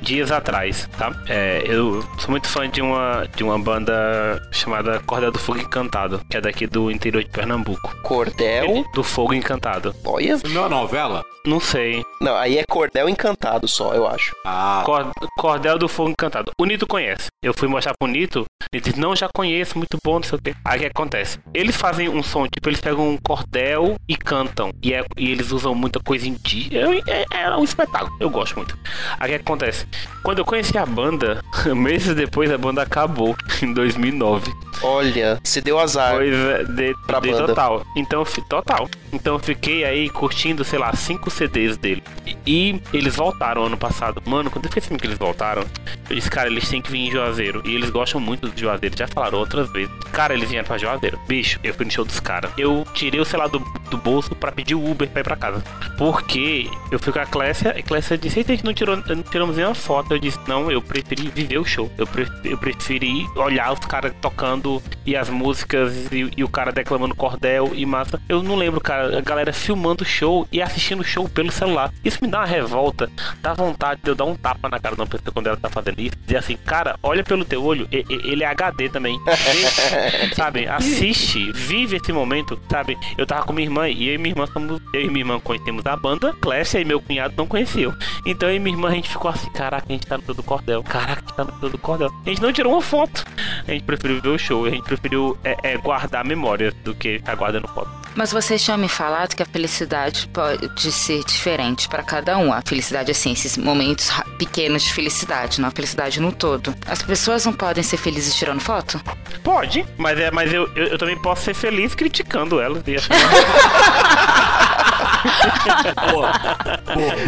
dias 0.00 0.30
atrás, 0.30 0.88
tá? 0.96 1.12
É, 1.28 1.62
eu 1.66 2.02
sou 2.18 2.30
muito 2.30 2.48
fã 2.48 2.68
de 2.68 2.80
uma, 2.80 3.28
de 3.34 3.44
uma 3.44 3.58
banda 3.58 4.40
chamada 4.50 5.00
Corda 5.00 5.30
do 5.30 5.38
Fogo 5.38 5.60
Encantado, 5.60 6.20
que 6.28 6.36
é 6.36 6.40
daqui 6.40 6.66
do 6.66 6.90
interior 6.90 7.22
de 7.22 7.30
Pernambuco. 7.30 7.94
Cordel? 8.02 8.84
Do 8.94 9.02
Fogo 9.02 9.34
Encantado. 9.34 9.94
Olha. 10.04 10.38
Não 10.48 10.62
é 10.62 10.66
uma 10.66 10.68
novela? 10.68 11.24
Não 11.46 11.60
sei. 11.60 12.04
Não, 12.20 12.34
aí 12.36 12.58
é 12.58 12.64
cordel 12.68 13.08
encantado 13.08 13.68
só, 13.68 13.94
eu 13.94 14.06
acho. 14.06 14.34
Ah, 14.44 14.82
Cor- 14.84 15.10
Cordel 15.38 15.78
do 15.78 15.88
Fogo 15.88 16.10
Encantado. 16.10 16.50
O 16.60 16.64
Nito 16.64 16.86
conhece. 16.86 17.28
Eu 17.42 17.54
fui 17.54 17.68
mostrar 17.68 17.94
pro 17.98 18.08
Nito. 18.08 18.44
Ele 18.72 18.82
disse, 18.82 18.98
não, 18.98 19.14
já 19.14 19.28
conheço, 19.32 19.78
muito 19.78 19.96
bom, 20.04 20.14
não 20.16 20.22
sei 20.24 20.38
o 20.38 20.42
quê. 20.42 20.54
Aí 20.64 20.78
o 20.78 20.80
que 20.80 20.86
acontece? 20.86 21.38
Eles 21.54 21.76
fazem 21.76 22.08
um 22.08 22.22
som, 22.22 22.46
tipo, 22.48 22.68
eles 22.68 22.80
pegam 22.80 23.08
um 23.08 23.16
cordel 23.16 23.94
e 24.08 24.16
cantam. 24.16 24.70
E, 24.82 24.92
é- 24.92 25.04
e 25.16 25.30
eles 25.30 25.52
usam 25.52 25.74
muita 25.74 26.00
coisa 26.00 26.26
indígena. 26.26 26.90
É, 27.06 27.24
é, 27.32 27.42
é 27.44 27.56
um 27.56 27.62
espetáculo. 27.64 28.14
Eu 28.18 28.28
gosto 28.28 28.56
muito. 28.56 28.76
Aí 29.20 29.30
o 29.30 29.34
que 29.34 29.40
acontece? 29.40 29.86
Quando 30.24 30.38
eu 30.40 30.44
conheci 30.44 30.76
a 30.76 30.84
banda, 30.84 31.40
meses 31.76 32.14
depois 32.14 32.50
a 32.50 32.58
banda 32.58 32.82
acabou, 32.82 33.36
em 33.62 33.72
2009. 33.72 34.52
Olha, 34.82 35.38
você 35.42 35.60
deu 35.60 35.78
azar. 35.78 36.14
Pois 36.16 36.34
é, 36.34 36.64
de, 36.64 36.94
Pra 37.06 37.20
de 37.20 37.30
banda. 37.30 37.46
total. 37.46 37.86
Então, 37.96 38.24
total. 38.48 38.88
Então 39.12 39.34
eu 39.34 39.38
fiquei 39.38 39.84
aí 39.84 40.10
curtindo, 40.10 40.64
sei 40.64 40.78
lá, 40.78 40.92
cinco 40.94 41.30
CDs 41.36 41.76
dele. 41.76 42.02
E, 42.46 42.80
eles 42.92 43.16
voltaram 43.16 43.64
ano 43.64 43.76
passado. 43.76 44.22
Mano, 44.24 44.50
quando 44.50 44.64
eu 44.64 44.70
fiquei 44.70 44.82
sabendo 44.82 45.00
que 45.00 45.06
eles 45.06 45.18
voltaram, 45.18 45.64
eu 46.08 46.16
disse, 46.16 46.30
cara, 46.30 46.48
eles 46.48 46.68
têm 46.68 46.80
que 46.80 46.90
vir 46.90 47.06
em 47.06 47.10
Juazeiro. 47.10 47.62
E 47.64 47.74
eles 47.74 47.90
gostam 47.90 48.20
muito 48.20 48.48
de 48.48 48.60
Juazeiro, 48.60 48.96
já 48.96 49.06
falaram 49.06 49.38
outras 49.38 49.70
vezes. 49.70 49.92
Cara, 50.12 50.34
eles 50.34 50.48
vieram 50.48 50.66
pra 50.66 50.78
Juazeiro. 50.78 51.18
Bicho, 51.26 51.58
eu 51.62 51.74
fui 51.74 51.84
no 51.84 51.90
show 51.90 52.04
dos 52.04 52.20
caras. 52.20 52.50
Eu 52.56 52.86
tirei 52.94 53.20
o 53.20 53.24
celular 53.24 53.48
do, 53.48 53.60
do 53.88 53.96
bolso 53.96 54.34
pra 54.34 54.52
pedir 54.52 54.74
o 54.74 54.90
Uber 54.90 55.08
pra 55.08 55.20
ir 55.20 55.24
pra 55.24 55.36
casa. 55.36 55.62
Porque 55.98 56.68
eu 56.90 56.98
fui 56.98 57.12
com 57.12 57.18
a 57.20 57.26
Clécia, 57.26 57.74
e 57.78 57.82
Clécia 57.82 58.16
disse, 58.18 58.40
a 58.40 58.42
gente 58.42 58.64
não, 58.64 58.74
tirou, 58.74 58.96
não 58.96 59.22
tiramos 59.22 59.56
nenhuma 59.56 59.74
foto. 59.74 60.12
Eu 60.14 60.18
disse, 60.18 60.38
não, 60.46 60.70
eu 60.70 60.80
preferi 60.82 61.28
viver 61.28 61.58
o 61.58 61.64
show. 61.64 61.90
Eu, 61.96 62.06
pre- 62.06 62.28
eu 62.44 62.58
preferi 62.58 63.26
olhar 63.36 63.72
os 63.72 63.80
caras 63.80 64.12
tocando 64.20 64.82
e 65.04 65.16
as 65.16 65.28
músicas 65.30 66.10
e, 66.12 66.30
e 66.36 66.44
o 66.44 66.48
cara 66.48 66.70
declamando 66.72 67.14
cordel 67.14 67.72
e 67.74 67.84
massa. 67.86 68.20
Eu 68.28 68.42
não 68.42 68.56
lembro, 68.56 68.80
cara, 68.80 69.18
a 69.18 69.20
galera 69.20 69.52
filmando 69.52 70.02
o 70.02 70.06
show 70.06 70.46
e 70.52 70.60
assistindo 70.62 71.00
o 71.00 71.04
show 71.04 71.28
pelo 71.28 71.50
celular. 71.50 71.92
Isso 72.04 72.18
me 72.22 72.28
dá 72.28 72.38
uma 72.40 72.46
revolta, 72.46 73.10
dá 73.40 73.54
vontade 73.54 74.00
de 74.02 74.10
eu 74.10 74.14
dar 74.14 74.24
um 74.24 74.34
tapa 74.36 74.68
na 74.68 74.78
cara 74.78 74.94
de 74.94 75.00
uma 75.00 75.06
pessoa 75.06 75.32
quando 75.32 75.46
ela 75.46 75.56
tá 75.56 75.68
fazendo 75.68 76.00
isso. 76.00 76.14
Dizer 76.24 76.38
assim, 76.38 76.56
cara, 76.56 76.96
olha 77.02 77.24
pelo 77.24 77.44
teu 77.44 77.64
olho, 77.64 77.88
e- 77.90 78.04
e- 78.08 78.30
ele 78.32 78.44
é 78.44 78.46
HD 78.46 78.88
também. 78.88 79.18
Sabe? 80.34 80.66
Assiste, 80.66 81.50
vive 81.52 81.96
esse 81.96 82.12
momento, 82.12 82.58
sabe? 82.70 82.96
Eu 83.16 83.26
tava 83.26 83.44
com 83.44 83.52
minha 83.52 83.66
irmã 83.66 83.75
e 83.84 84.08
eu 84.08 84.14
e 84.14 84.18
minha 84.18 84.32
irmã 84.32 84.46
somos. 84.46 84.80
Eu 84.92 85.02
e 85.02 85.06
minha 85.08 85.20
irmã 85.20 85.40
conhecemos 85.40 85.84
a 85.86 85.96
banda, 85.96 86.32
Clécia 86.40 86.80
e 86.80 86.84
meu 86.84 87.00
cunhado 87.00 87.34
não 87.36 87.46
conheciam. 87.46 87.94
Então 88.24 88.48
eu 88.48 88.56
e 88.56 88.58
minha 88.58 88.74
irmã 88.74 88.88
a 88.88 88.92
gente 88.92 89.08
ficou 89.08 89.30
assim, 89.30 89.50
caraca, 89.50 89.86
a 89.88 89.92
gente 89.92 90.06
tá 90.06 90.16
no 90.16 90.24
show 90.24 90.34
do 90.34 90.42
cordel. 90.42 90.82
Caraca, 90.82 91.12
a 91.12 91.26
gente 91.26 91.34
tá 91.34 91.44
no 91.44 91.60
show 91.60 91.70
do 91.70 91.78
cordel. 91.78 92.10
A 92.24 92.28
gente 92.28 92.40
não 92.40 92.52
tirou 92.52 92.72
uma 92.72 92.82
foto. 92.82 93.24
A 93.66 93.72
gente 93.72 93.84
preferiu 93.84 94.20
ver 94.20 94.28
o 94.28 94.38
show, 94.38 94.64
a 94.64 94.70
gente 94.70 94.84
preferiu 94.84 95.36
é, 95.44 95.56
é, 95.62 95.76
guardar 95.76 96.24
memórias 96.24 96.72
do 96.84 96.94
que 96.94 97.18
ficar 97.18 97.34
guardando 97.34 97.68
foto. 97.68 98.05
Mas 98.16 98.32
vocês 98.32 98.64
tinham 98.64 98.78
me 98.78 98.88
falado 98.88 99.34
que 99.36 99.42
a 99.42 99.46
felicidade 99.46 100.26
pode 100.32 100.90
ser 100.90 101.22
diferente 101.24 101.86
para 101.88 102.02
cada 102.02 102.38
um. 102.38 102.50
A 102.52 102.62
felicidade, 102.62 103.10
assim, 103.10 103.32
esses 103.32 103.58
momentos 103.58 104.10
pequenos 104.38 104.82
de 104.82 104.92
felicidade, 104.92 105.60
não 105.60 105.68
a 105.68 105.70
felicidade 105.70 106.18
no 106.20 106.32
todo. 106.32 106.74
As 106.86 107.02
pessoas 107.02 107.44
não 107.44 107.52
podem 107.52 107.84
ser 107.84 107.98
felizes 107.98 108.34
tirando 108.34 108.60
foto? 108.60 108.98
Pode, 109.44 109.84
mas, 109.98 110.18
é, 110.18 110.30
mas 110.30 110.52
eu, 110.52 110.66
eu, 110.74 110.86
eu 110.86 110.98
também 110.98 111.16
posso 111.20 111.42
ser 111.44 111.54
feliz 111.54 111.94
criticando 111.94 112.58
elas. 112.60 112.82
E 112.86 112.96
achando- 112.96 113.16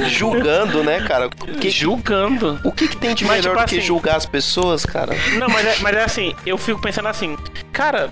Julgando, 0.09 0.83
né, 0.83 1.01
cara? 1.07 1.29
Que, 1.61 1.71
Julgando. 1.71 2.59
O 2.65 2.73
que, 2.73 2.89
que 2.89 2.97
tem 2.97 3.15
de 3.15 3.25
Mas, 3.25 3.45
melhor 3.45 3.55
tipo 3.57 3.67
do 3.67 3.69
que 3.69 3.79
assim- 3.79 3.87
julgar 3.87 4.17
as 4.17 4.27
pessoas, 4.27 4.85
cara? 4.85 5.15
Não, 5.39 5.49
mas 5.49 5.67
é, 5.67 5.77
mas 5.81 5.97
é 5.97 6.05
assim, 6.05 6.35
eu 6.47 6.57
fico 6.59 6.81
pensando 6.81 7.09
assim, 7.09 7.37
cara, 7.73 8.11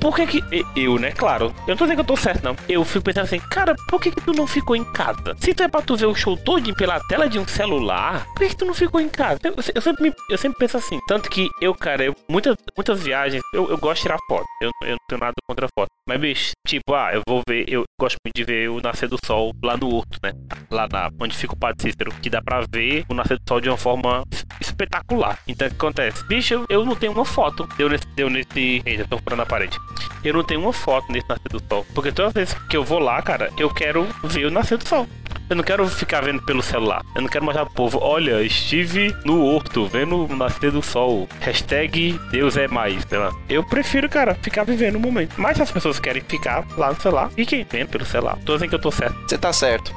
por 0.00 0.14
que 0.16 0.26
que. 0.26 0.42
Eu, 0.76 0.98
né, 0.98 1.12
claro. 1.12 1.46
Eu 1.66 1.68
não 1.68 1.76
tô 1.76 1.84
dizendo 1.84 1.96
que 1.96 2.00
eu 2.00 2.04
tô 2.04 2.16
certo, 2.16 2.42
não. 2.44 2.56
Eu 2.68 2.84
fico 2.84 3.04
pensando 3.04 3.24
assim, 3.24 3.38
cara, 3.40 3.74
por 3.88 4.00
que 4.00 4.10
que 4.10 4.20
tu 4.20 4.32
não 4.32 4.46
ficou 4.46 4.74
em 4.76 4.84
casa? 4.84 5.34
Se 5.38 5.54
tu 5.54 5.62
é 5.62 5.68
pra 5.68 5.82
tu 5.82 5.96
ver 5.96 6.06
o 6.06 6.14
show 6.14 6.36
todo 6.36 6.74
pela 6.74 7.00
tela 7.08 7.28
de 7.28 7.38
um 7.38 7.46
celular, 7.46 8.24
por 8.34 8.38
que 8.40 8.48
que 8.50 8.56
tu 8.56 8.64
não 8.64 8.74
ficou 8.74 9.00
em 9.00 9.08
casa? 9.08 9.38
Eu, 9.44 9.54
eu 9.74 9.80
sempre, 9.82 10.02
me- 10.10 10.14
eu 10.30 10.38
sempre 10.38 10.58
penso 10.58 10.76
assim. 10.76 10.98
Tanto 11.06 11.30
que 11.30 11.48
eu, 11.60 11.74
cara, 11.74 12.04
eu, 12.04 12.14
muitas, 12.28 12.56
muitas 12.76 13.00
viagens, 13.02 13.42
eu, 13.54 13.68
eu 13.70 13.78
gosto 13.78 13.96
de 13.96 14.02
tirar 14.02 14.18
foto. 14.28 14.44
Eu, 14.60 14.70
eu 14.82 14.90
não 14.92 14.98
tenho 15.08 15.20
nada 15.20 15.34
contra 15.48 15.66
foto. 15.78 15.88
Mas, 16.08 16.20
bicho, 16.20 16.52
tipo, 16.66 16.94
ah, 16.94 17.10
eu 17.14 17.22
vou 17.28 17.42
ver, 17.48 17.64
eu 17.68 17.84
gosto 18.00 18.16
muito 18.24 18.36
de 18.36 18.44
ver 18.44 18.70
o 18.70 18.80
nascer 18.80 19.08
do 19.08 19.18
sol 19.24 19.52
lá 19.62 19.76
no 19.76 19.92
Horto, 19.92 20.18
né? 20.22 20.32
Lá 20.70 20.86
na, 20.90 21.10
onde 21.20 21.36
fica 21.36 21.54
o 21.54 21.56
Padre 21.56 21.82
Cícero, 21.82 22.12
que 22.22 22.30
dá 22.30 22.40
pra 22.40 22.60
ver 22.70 23.04
o 23.08 23.14
nascer 23.14 23.38
do 23.38 23.42
sol 23.48 23.60
de 23.60 23.68
uma 23.68 23.76
forma 23.76 24.24
es- 24.30 24.46
espetacular. 24.60 25.36
Então, 25.48 25.66
o 25.66 25.70
que 25.70 25.76
acontece? 25.76 26.24
Bicho, 26.26 26.54
eu, 26.54 26.66
eu 26.68 26.84
não 26.84 26.94
tenho 26.94 27.12
uma 27.12 27.24
foto. 27.24 27.68
Deu 27.76 27.88
nesse, 27.88 28.06
deu 28.14 28.30
nesse. 28.30 28.82
Eita, 28.86 29.04
tô 29.08 29.18
furando 29.18 29.42
a 29.42 29.46
parede. 29.46 29.76
Eu 30.22 30.32
não 30.34 30.44
tenho 30.44 30.60
uma 30.60 30.72
foto 30.72 31.10
nesse 31.10 31.28
nascer 31.28 31.48
do 31.50 31.60
sol. 31.68 31.84
Porque 31.92 32.12
todas 32.12 32.28
as 32.28 32.34
vezes 32.34 32.54
que 32.68 32.76
eu 32.76 32.84
vou 32.84 33.00
lá, 33.00 33.20
cara, 33.20 33.50
eu 33.58 33.68
quero 33.68 34.06
ver 34.22 34.46
o 34.46 34.50
nascer 34.50 34.78
do 34.78 34.86
sol. 34.86 35.06
Eu 35.48 35.56
não 35.56 35.64
quero 35.64 35.88
ficar 35.88 36.20
vendo 36.20 36.42
pelo 36.42 36.62
celular. 36.62 37.02
Eu 37.14 37.22
não 37.22 37.28
quero 37.28 37.44
mostrar 37.44 37.64
pro 37.64 37.74
povo, 37.74 37.98
olha, 38.02 38.42
estive 38.42 39.14
no 39.24 39.44
horto, 39.44 39.86
vendo 39.86 40.26
o 40.26 40.36
nascer 40.36 40.70
do 40.70 40.82
sol. 40.82 41.28
Hashtag 41.40 42.18
Deus 42.30 42.56
é 42.56 42.68
mais, 42.68 43.04
sei 43.08 43.18
lá. 43.18 43.32
Eu 43.48 43.64
prefiro, 43.64 44.08
cara, 44.08 44.34
ficar 44.34 44.64
vivendo 44.64 44.96
o 44.96 45.00
momento. 45.00 45.34
Mas 45.38 45.56
se 45.56 45.62
as 45.62 45.70
pessoas 45.70 45.98
querem 45.98 46.22
ficar 46.22 46.66
lá 46.76 46.90
no 46.90 47.00
celular, 47.00 47.30
fiquem 47.30 47.66
vendo 47.68 47.88
pelo 47.88 48.04
celular. 48.04 48.38
Tô 48.44 48.54
dizendo 48.54 48.68
que 48.68 48.74
eu 48.74 48.80
tô 48.80 48.90
certo. 48.90 49.16
Você 49.26 49.38
tá 49.38 49.52
certo. 49.52 49.94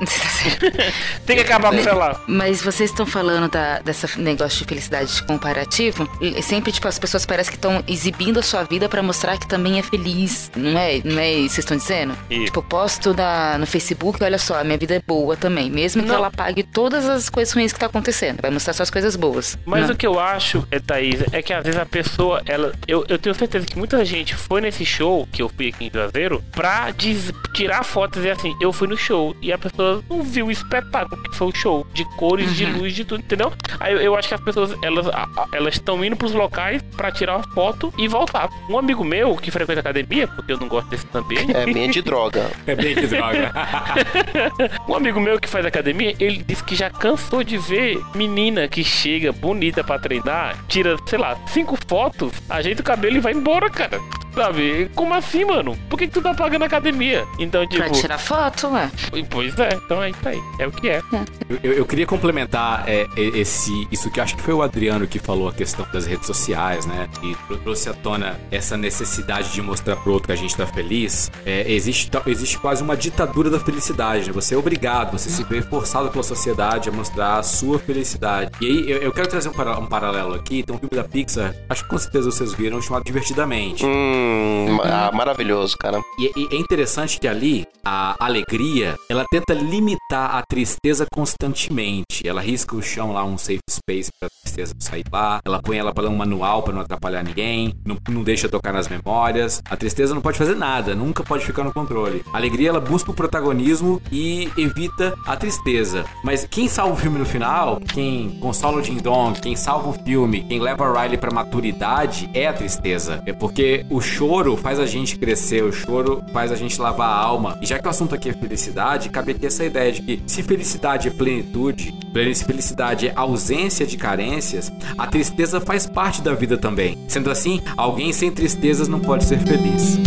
Tem 1.25 1.35
que 1.35 1.43
acabar 1.43 1.71
com 1.71 1.79
o 1.79 1.83
celular. 1.83 2.21
Mas 2.27 2.61
vocês 2.61 2.89
estão 2.89 3.05
falando 3.05 3.49
da, 3.51 3.79
dessa 3.79 4.07
negócio 4.19 4.59
de 4.59 4.65
felicidade 4.65 5.21
comparativo. 5.23 6.09
E 6.21 6.41
sempre, 6.41 6.71
tipo, 6.71 6.87
as 6.87 6.97
pessoas 6.97 7.25
parecem 7.25 7.51
que 7.51 7.57
estão 7.57 7.83
exibindo 7.87 8.39
a 8.39 8.43
sua 8.43 8.63
vida 8.63 8.87
pra 8.87 9.03
mostrar 9.03 9.37
que 9.37 9.47
também 9.47 9.79
é 9.79 9.83
feliz. 9.83 10.51
Não 10.55 10.79
é? 10.79 11.01
Não 11.03 11.19
é 11.19 11.33
isso 11.33 11.41
que 11.41 11.49
vocês 11.49 11.57
estão 11.59 11.77
dizendo? 11.77 12.17
Isso. 12.29 12.45
Tipo, 12.45 12.63
posto 12.63 13.13
na, 13.13 13.57
no 13.57 13.65
Facebook, 13.65 14.23
olha 14.23 14.37
só, 14.37 14.59
a 14.59 14.63
minha 14.63 14.77
vida 14.77 14.95
é 14.95 15.01
boa 15.05 15.35
também. 15.41 15.69
Mesmo 15.69 16.03
que 16.03 16.07
Não. 16.07 16.15
ela 16.15 16.27
apague 16.27 16.63
todas 16.63 17.05
as 17.09 17.29
coisas 17.29 17.53
ruins 17.53 17.73
que 17.73 17.79
tá 17.79 17.87
acontecendo. 17.87 18.39
Vai 18.41 18.51
mostrar 18.51 18.73
só 18.73 18.83
as 18.83 18.89
coisas 18.89 19.15
boas. 19.15 19.57
Mas 19.65 19.87
Não. 19.87 19.93
o 19.95 19.97
que 19.97 20.05
eu 20.07 20.19
acho, 20.19 20.65
é, 20.71 20.79
Thaís, 20.79 21.21
é 21.33 21.41
que 21.41 21.51
às 21.51 21.63
vezes 21.63 21.79
a 21.79 21.85
pessoa, 21.85 22.41
ela. 22.45 22.71
Eu, 22.87 23.03
eu 23.09 23.17
tenho 23.17 23.35
certeza 23.35 23.65
que 23.65 23.77
muita 23.77 24.05
gente 24.05 24.35
foi 24.35 24.61
nesse 24.61 24.85
show 24.85 25.27
que 25.31 25.41
eu 25.41 25.49
fui 25.49 25.67
aqui 25.69 25.85
em 25.87 25.91
Juazeiro 25.91 26.43
pra 26.51 26.91
diz- 26.91 27.31
tirar 27.53 27.83
fotos 27.83 28.17
e 28.17 28.21
dizer 28.21 28.31
assim, 28.31 28.55
eu 28.61 28.71
fui 28.71 28.87
no 28.87 28.95
show. 28.97 29.35
E 29.41 29.51
a 29.51 29.57
pessoa 29.57 30.03
não 30.09 30.21
viu 30.23 30.45
o 30.47 30.51
espetáculo 30.51 31.21
que 31.23 31.35
foi 31.35 31.47
o 31.47 31.55
show. 31.55 31.85
De 31.93 32.05
cores, 32.15 32.55
de 32.55 32.65
luz, 32.65 32.93
de 32.93 33.03
tudo, 33.03 33.21
entendeu? 33.21 33.51
Aí 33.79 33.93
eu, 33.93 33.99
eu 33.99 34.15
acho 34.15 34.27
que 34.27 34.33
as 34.35 34.41
pessoas, 34.41 34.75
elas 34.83 35.07
elas 35.53 35.73
estão 35.73 36.03
indo 36.05 36.15
pros 36.15 36.33
locais 36.33 36.81
pra 36.95 37.11
tirar 37.11 37.37
uma 37.37 37.43
foto 37.53 37.93
e 37.97 38.07
voltar. 38.07 38.47
Um 38.69 38.77
amigo 38.77 39.03
meu 39.03 39.35
que 39.35 39.49
frequenta 39.49 39.79
academia, 39.79 40.27
porque 40.27 40.51
eu 40.53 40.57
não 40.59 40.67
gosto 40.67 40.89
desse 40.89 41.05
ambiente. 41.13 41.55
É 41.55 41.65
bem 41.65 41.89
de 41.89 42.01
droga. 42.01 42.51
É 42.67 42.75
bem 42.75 42.93
de 42.95 43.07
droga. 43.07 43.51
Um 44.87 44.95
amigo 44.95 45.19
meu 45.19 45.30
que 45.39 45.47
faz 45.49 45.65
academia, 45.65 46.15
ele 46.19 46.43
disse 46.45 46.63
que 46.63 46.75
já 46.75 46.89
cansou 46.89 47.43
de 47.43 47.57
ver 47.57 47.99
menina 48.15 48.67
que 48.67 48.83
chega 48.83 49.31
bonita 49.31 49.83
pra 49.83 49.99
treinar, 49.99 50.57
tira, 50.67 50.97
sei 51.05 51.19
lá, 51.19 51.37
cinco 51.47 51.77
fotos, 51.87 52.31
ajeita 52.49 52.81
o 52.81 52.85
cabelo 52.85 53.17
e 53.17 53.19
vai 53.19 53.33
embora, 53.33 53.69
cara. 53.69 53.99
Sabe? 54.33 54.89
Como 54.95 55.13
assim, 55.13 55.43
mano? 55.43 55.77
Por 55.89 55.99
que, 55.99 56.07
que 56.07 56.13
tu 56.13 56.21
tá 56.21 56.33
pagando 56.33 56.63
academia? 56.63 57.25
Então, 57.37 57.67
tipo. 57.67 57.83
Pra 57.83 57.89
tirar 57.91 58.17
foto, 58.17 58.69
ué. 58.69 58.89
Pois 59.29 59.59
é, 59.59 59.73
então 59.75 60.01
é 60.01 60.09
isso 60.11 60.25
aí. 60.29 60.39
É 60.57 60.65
o 60.65 60.71
que 60.71 60.87
é. 60.87 61.01
Eu, 61.49 61.57
eu- 61.61 61.73
eu 61.73 61.85
queria 61.85 62.05
complementar 62.05 62.85
é, 62.87 63.05
esse, 63.17 63.85
isso 63.91 64.09
que 64.09 64.21
eu 64.21 64.23
acho 64.23 64.37
que 64.37 64.41
foi 64.41 64.53
o 64.53 64.61
Adriano 64.61 65.05
que 65.05 65.19
falou 65.19 65.49
a 65.49 65.53
questão 65.53 65.85
das 65.91 66.05
redes 66.05 66.27
sociais, 66.27 66.85
né? 66.85 67.09
E 67.21 67.35
tro- 67.45 67.57
trouxe 67.57 67.89
à 67.89 67.93
tona 67.93 68.39
essa 68.49 68.77
necessidade 68.77 69.51
de 69.51 69.61
mostrar 69.61 69.97
pro 69.97 70.13
outro 70.13 70.27
que 70.27 70.31
a 70.33 70.37
gente 70.37 70.55
tá 70.55 70.65
feliz. 70.65 71.29
É, 71.45 71.69
existe, 71.69 72.09
ta- 72.09 72.21
existe 72.25 72.57
quase 72.57 72.81
uma 72.81 72.95
ditadura 72.95 73.49
da 73.49 73.59
felicidade, 73.59 74.27
né? 74.27 74.31
Você 74.33 74.55
é 74.55 74.57
obrigado, 74.57 75.11
você 75.21 75.29
se 75.29 75.43
vê 75.43 75.61
forçado 75.61 76.09
pela 76.09 76.23
sociedade 76.23 76.89
a 76.89 76.91
mostrar 76.91 77.37
a 77.37 77.43
sua 77.43 77.77
felicidade. 77.79 78.51
E 78.61 78.65
aí 78.65 78.91
eu, 78.91 78.97
eu 78.99 79.11
quero 79.11 79.27
trazer 79.27 79.49
um, 79.49 79.53
para- 79.53 79.77
um 79.79 79.85
paralelo 79.85 80.33
aqui. 80.33 80.63
Tem 80.63 80.75
um 80.75 80.79
filme 80.79 80.95
da 80.95 81.03
Pixar, 81.03 81.55
acho 81.69 81.83
que 81.83 81.89
com 81.89 81.97
certeza 81.97 82.31
vocês 82.31 82.53
viram, 82.53 82.81
chamado 82.81 83.03
Divertidamente. 83.03 83.85
Hum, 83.85 84.79
ah, 84.83 85.11
maravilhoso, 85.13 85.77
cara. 85.77 85.99
E, 86.17 86.31
e 86.35 86.55
é 86.55 86.57
interessante 86.57 87.19
que 87.19 87.27
ali 87.27 87.65
a 87.85 88.15
alegria 88.19 88.95
ela 89.09 89.23
tenta 89.31 89.53
limitar 89.53 90.35
a 90.35 90.43
tristeza 90.47 91.05
constantemente. 91.13 92.25
Ela 92.27 92.41
risca 92.41 92.75
o 92.75 92.81
chão 92.81 93.11
lá, 93.13 93.23
um 93.23 93.37
safe 93.37 93.59
space 93.91 94.09
pra 94.19 94.29
tristeza 94.43 94.73
sair 94.79 95.03
lá. 95.11 95.41
Ela 95.45 95.61
põe 95.61 95.77
ela 95.77 95.93
para 95.93 96.09
um 96.09 96.15
manual 96.15 96.63
para 96.63 96.73
não 96.73 96.81
atrapalhar 96.81 97.23
ninguém. 97.23 97.75
Não, 97.85 97.97
não 98.09 98.23
deixa 98.23 98.47
tocar 98.47 98.73
nas 98.73 98.87
memórias. 98.87 99.61
A 99.69 99.75
tristeza 99.75 100.13
não 100.13 100.21
pode 100.21 100.37
fazer 100.37 100.55
nada, 100.55 100.95
nunca 100.95 101.23
pode 101.23 101.45
ficar 101.45 101.63
no 101.63 101.73
controle. 101.73 102.23
A 102.33 102.37
alegria 102.37 102.69
ela 102.69 102.79
busca 102.79 103.11
o 103.11 103.13
protagonismo 103.13 104.01
e 104.11 104.49
evita 104.57 105.13
a 105.25 105.35
tristeza. 105.35 106.05
Mas 106.23 106.47
quem 106.49 106.67
salva 106.67 106.93
o 106.93 106.97
filme 106.97 107.19
no 107.19 107.25
final, 107.25 107.79
quem 107.79 108.37
consola 108.39 108.77
o 108.77 108.81
Ding 108.81 109.01
Dong, 109.01 109.39
quem 109.39 109.55
salva 109.55 109.89
o 109.89 109.93
filme, 109.93 110.43
quem 110.43 110.59
leva 110.59 110.85
a 110.85 111.01
Riley 111.01 111.17
pra 111.17 111.31
maturidade 111.31 112.29
é 112.33 112.47
a 112.47 112.53
tristeza. 112.53 113.21
É 113.25 113.33
porque 113.33 113.85
o 113.89 113.99
choro 113.99 114.55
faz 114.55 114.79
a 114.79 114.85
gente 114.85 115.17
crescer, 115.17 115.63
o 115.63 115.71
choro 115.71 116.23
faz 116.31 116.51
a 116.51 116.55
gente 116.55 116.79
lavar 116.79 117.09
a 117.09 117.15
alma. 117.15 117.57
E 117.61 117.65
já 117.65 117.79
que 117.79 117.87
o 117.87 117.89
assunto 117.89 118.15
aqui 118.15 118.29
é 118.29 118.33
felicidade, 118.33 119.09
cabe 119.09 119.31
aqui 119.31 119.45
essa 119.45 119.65
ideia 119.65 119.91
de 119.91 120.01
que 120.01 120.23
se 120.25 120.43
felicidade 120.43 121.07
é 121.07 121.11
plenitude, 121.11 121.93
se 122.33 122.45
felicidade 122.45 123.07
é 123.07 123.13
ausência 123.15 123.80
de 123.85 123.97
carências, 123.97 124.71
a 124.97 125.07
tristeza 125.07 125.59
faz 125.59 125.85
parte 125.85 126.21
da 126.21 126.33
vida 126.33 126.57
também. 126.57 126.97
Sendo 127.07 127.29
assim, 127.29 127.61
alguém 127.75 128.11
sem 128.13 128.31
tristezas 128.31 128.87
não 128.87 128.99
pode 128.99 129.25
ser 129.25 129.39
feliz. 129.39 129.99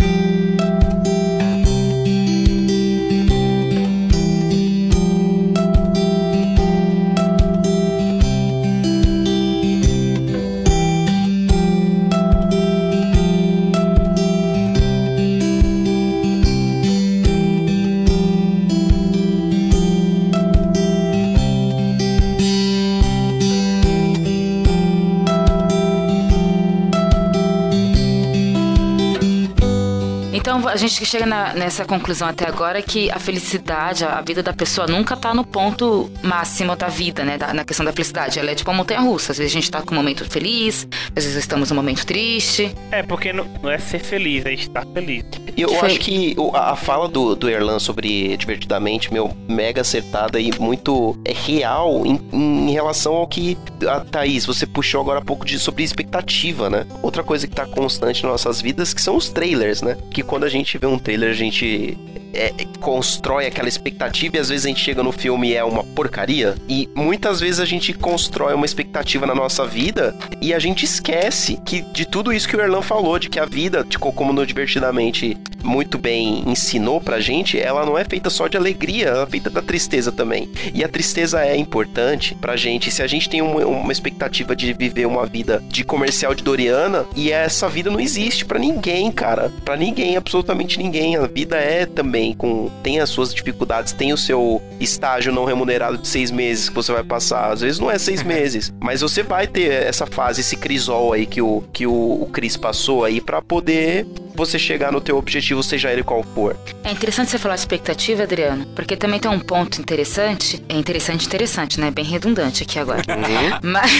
A 30.75 30.79
gente 30.87 31.05
chega 31.05 31.25
na- 31.25 31.53
nessa 31.53 31.85
conclusão 31.85 32.27
até 32.27 32.47
agora 32.47 32.81
que 32.81 33.09
a 33.11 33.19
felicidade, 33.19 34.03
a 34.03 34.21
vida 34.21 34.41
da 34.43 34.53
pessoa 34.53 34.87
nunca 34.87 35.15
tá 35.15 35.33
no 35.33 35.43
ponto 35.45 36.09
máximo 36.21 36.75
da 36.75 36.87
vida, 36.87 37.23
né? 37.23 37.37
Da- 37.37 37.53
na 37.53 37.63
questão 37.63 37.85
da 37.85 37.91
felicidade. 37.91 38.39
Ela 38.39 38.51
é 38.51 38.55
tipo 38.55 38.69
uma 38.71 38.77
montanha 38.77 38.99
russa. 39.01 39.31
Às 39.31 39.37
vezes 39.37 39.51
a 39.51 39.55
gente 39.55 39.71
tá 39.71 39.81
com 39.81 39.93
um 39.93 39.97
momento 39.97 40.25
feliz, 40.29 40.87
às 41.15 41.23
vezes 41.23 41.35
estamos 41.37 41.69
num 41.69 41.75
momento 41.75 42.05
triste. 42.05 42.73
É, 42.91 43.03
porque 43.03 43.31
não, 43.33 43.45
não 43.61 43.69
é 43.71 43.77
ser 43.77 43.99
feliz, 43.99 44.45
é 44.45 44.53
estar 44.53 44.85
feliz. 44.93 45.23
E 45.55 45.61
eu 45.61 45.69
Foi. 45.69 45.87
acho 45.89 45.99
que 45.99 46.35
a 46.53 46.75
fala 46.75 47.07
do, 47.07 47.35
do 47.35 47.49
Erlan 47.49 47.79
sobre 47.79 48.35
Divertidamente, 48.37 49.11
meu, 49.13 49.35
mega 49.47 49.81
acertada 49.81 50.39
e 50.39 50.51
muito 50.59 51.17
é 51.23 51.31
real 51.33 52.05
em, 52.05 52.19
em 52.33 52.71
relação 52.71 53.13
ao 53.15 53.27
que 53.27 53.57
a 53.87 53.99
Thaís, 54.01 54.45
você 54.45 54.65
puxou 54.65 55.01
agora 55.01 55.19
há 55.19 55.21
pouco 55.23 55.45
de, 55.45 55.57
sobre 55.59 55.83
expectativa, 55.83 56.69
né? 56.69 56.85
Outra 57.01 57.23
coisa 57.23 57.47
que 57.47 57.55
tá 57.55 57.65
constante 57.65 58.23
nas 58.23 58.31
nossas 58.31 58.61
vidas 58.61 58.93
que 58.93 59.01
são 59.01 59.15
os 59.15 59.29
trailers, 59.29 59.81
né? 59.81 59.97
Que 60.11 60.21
quando 60.23 60.43
a 60.43 60.49
gente 60.49 60.64
vê 60.77 60.85
um 60.87 60.97
trailer, 60.97 61.29
a 61.29 61.33
gente 61.33 61.97
é, 62.33 62.51
constrói 62.79 63.45
aquela 63.45 63.67
expectativa 63.69 64.37
e 64.37 64.39
às 64.39 64.49
vezes 64.49 64.65
a 64.65 64.69
gente 64.69 64.81
chega 64.81 65.01
no 65.01 65.11
filme 65.11 65.49
e 65.49 65.55
é 65.55 65.63
uma 65.63 65.83
porcaria. 65.83 66.55
E 66.67 66.89
muitas 66.95 67.39
vezes 67.39 67.59
a 67.59 67.65
gente 67.65 67.93
constrói 67.93 68.53
uma 68.53 68.65
expectativa 68.65 69.25
na 69.25 69.33
nossa 69.35 69.65
vida 69.65 70.15
e 70.41 70.53
a 70.53 70.59
gente 70.59 70.83
esquece 70.85 71.59
que 71.65 71.81
de 71.81 72.05
tudo 72.05 72.33
isso 72.33 72.47
que 72.47 72.55
o 72.55 72.61
Erlan 72.61 72.81
falou, 72.81 73.17
de 73.19 73.29
que 73.29 73.39
a 73.39 73.45
vida, 73.45 73.85
co- 73.99 74.11
como 74.11 74.33
no 74.33 74.45
Divertidamente 74.45 75.37
muito 75.63 75.97
bem 75.97 76.43
ensinou 76.45 77.01
pra 77.01 77.19
gente, 77.19 77.59
ela 77.59 77.85
não 77.85 77.97
é 77.97 78.05
feita 78.05 78.29
só 78.29 78.47
de 78.47 78.55
alegria, 78.55 79.07
ela 79.07 79.23
é 79.23 79.27
feita 79.27 79.49
da 79.49 79.61
tristeza 79.61 80.11
também. 80.11 80.47
E 80.73 80.83
a 80.83 80.87
tristeza 80.87 81.43
é 81.43 81.57
importante 81.57 82.35
pra 82.35 82.55
gente. 82.55 82.91
Se 82.91 83.01
a 83.01 83.07
gente 83.07 83.27
tem 83.27 83.41
uma, 83.41 83.65
uma 83.65 83.91
expectativa 83.91 84.55
de 84.55 84.71
viver 84.73 85.07
uma 85.07 85.25
vida 85.25 85.63
de 85.67 85.83
comercial 85.83 86.35
de 86.35 86.43
Doriana, 86.43 87.05
e 87.15 87.31
essa 87.31 87.67
vida 87.67 87.89
não 87.89 87.99
existe 87.99 88.45
pra 88.45 88.59
ninguém, 88.59 89.11
cara. 89.11 89.51
Pra 89.63 89.75
ninguém, 89.75 90.15
absolutamente 90.17 90.54
ninguém. 90.55 91.15
A 91.15 91.27
vida 91.27 91.57
é 91.57 91.85
também 91.85 92.33
com. 92.33 92.69
tem 92.81 92.99
as 92.99 93.09
suas 93.09 93.33
dificuldades, 93.33 93.93
tem 93.93 94.13
o 94.13 94.17
seu 94.17 94.61
estágio 94.79 95.33
não 95.33 95.45
remunerado 95.45 95.97
de 95.97 96.07
seis 96.07 96.31
meses 96.31 96.69
que 96.69 96.75
você 96.75 96.91
vai 96.91 97.03
passar. 97.03 97.51
Às 97.51 97.61
vezes 97.61 97.79
não 97.79 97.91
é 97.91 97.97
seis 97.97 98.23
meses, 98.23 98.73
mas 98.79 99.01
você 99.01 99.23
vai 99.23 99.47
ter 99.47 99.71
essa 99.71 100.05
fase, 100.05 100.41
esse 100.41 100.55
crisol 100.55 101.13
aí 101.13 101.25
que 101.25 101.41
o, 101.41 101.63
que 101.73 101.85
o, 101.85 102.23
o 102.23 102.29
Cris 102.31 102.57
passou 102.57 103.03
aí 103.03 103.21
pra 103.21 103.41
poder 103.41 104.05
você 104.35 104.59
chegar 104.59 104.91
no 104.91 104.99
teu 105.01 105.17
objetivo, 105.17 105.63
seja 105.63 105.91
ele 105.91 106.03
qual 106.03 106.23
for. 106.35 106.57
É 106.83 106.91
interessante 106.91 107.31
você 107.31 107.37
falar 107.39 107.55
expectativa, 107.55 108.23
Adriano, 108.23 108.65
porque 108.75 108.95
também 108.95 109.19
tem 109.19 109.29
um 109.31 109.39
ponto 109.39 109.79
interessante. 109.81 110.63
É 110.69 110.75
interessante, 110.75 111.25
interessante, 111.25 111.79
né? 111.79 111.89
Bem 111.91 112.05
redundante 112.05 112.63
aqui 112.63 112.77
agora. 112.79 113.01
Mas, 113.63 113.91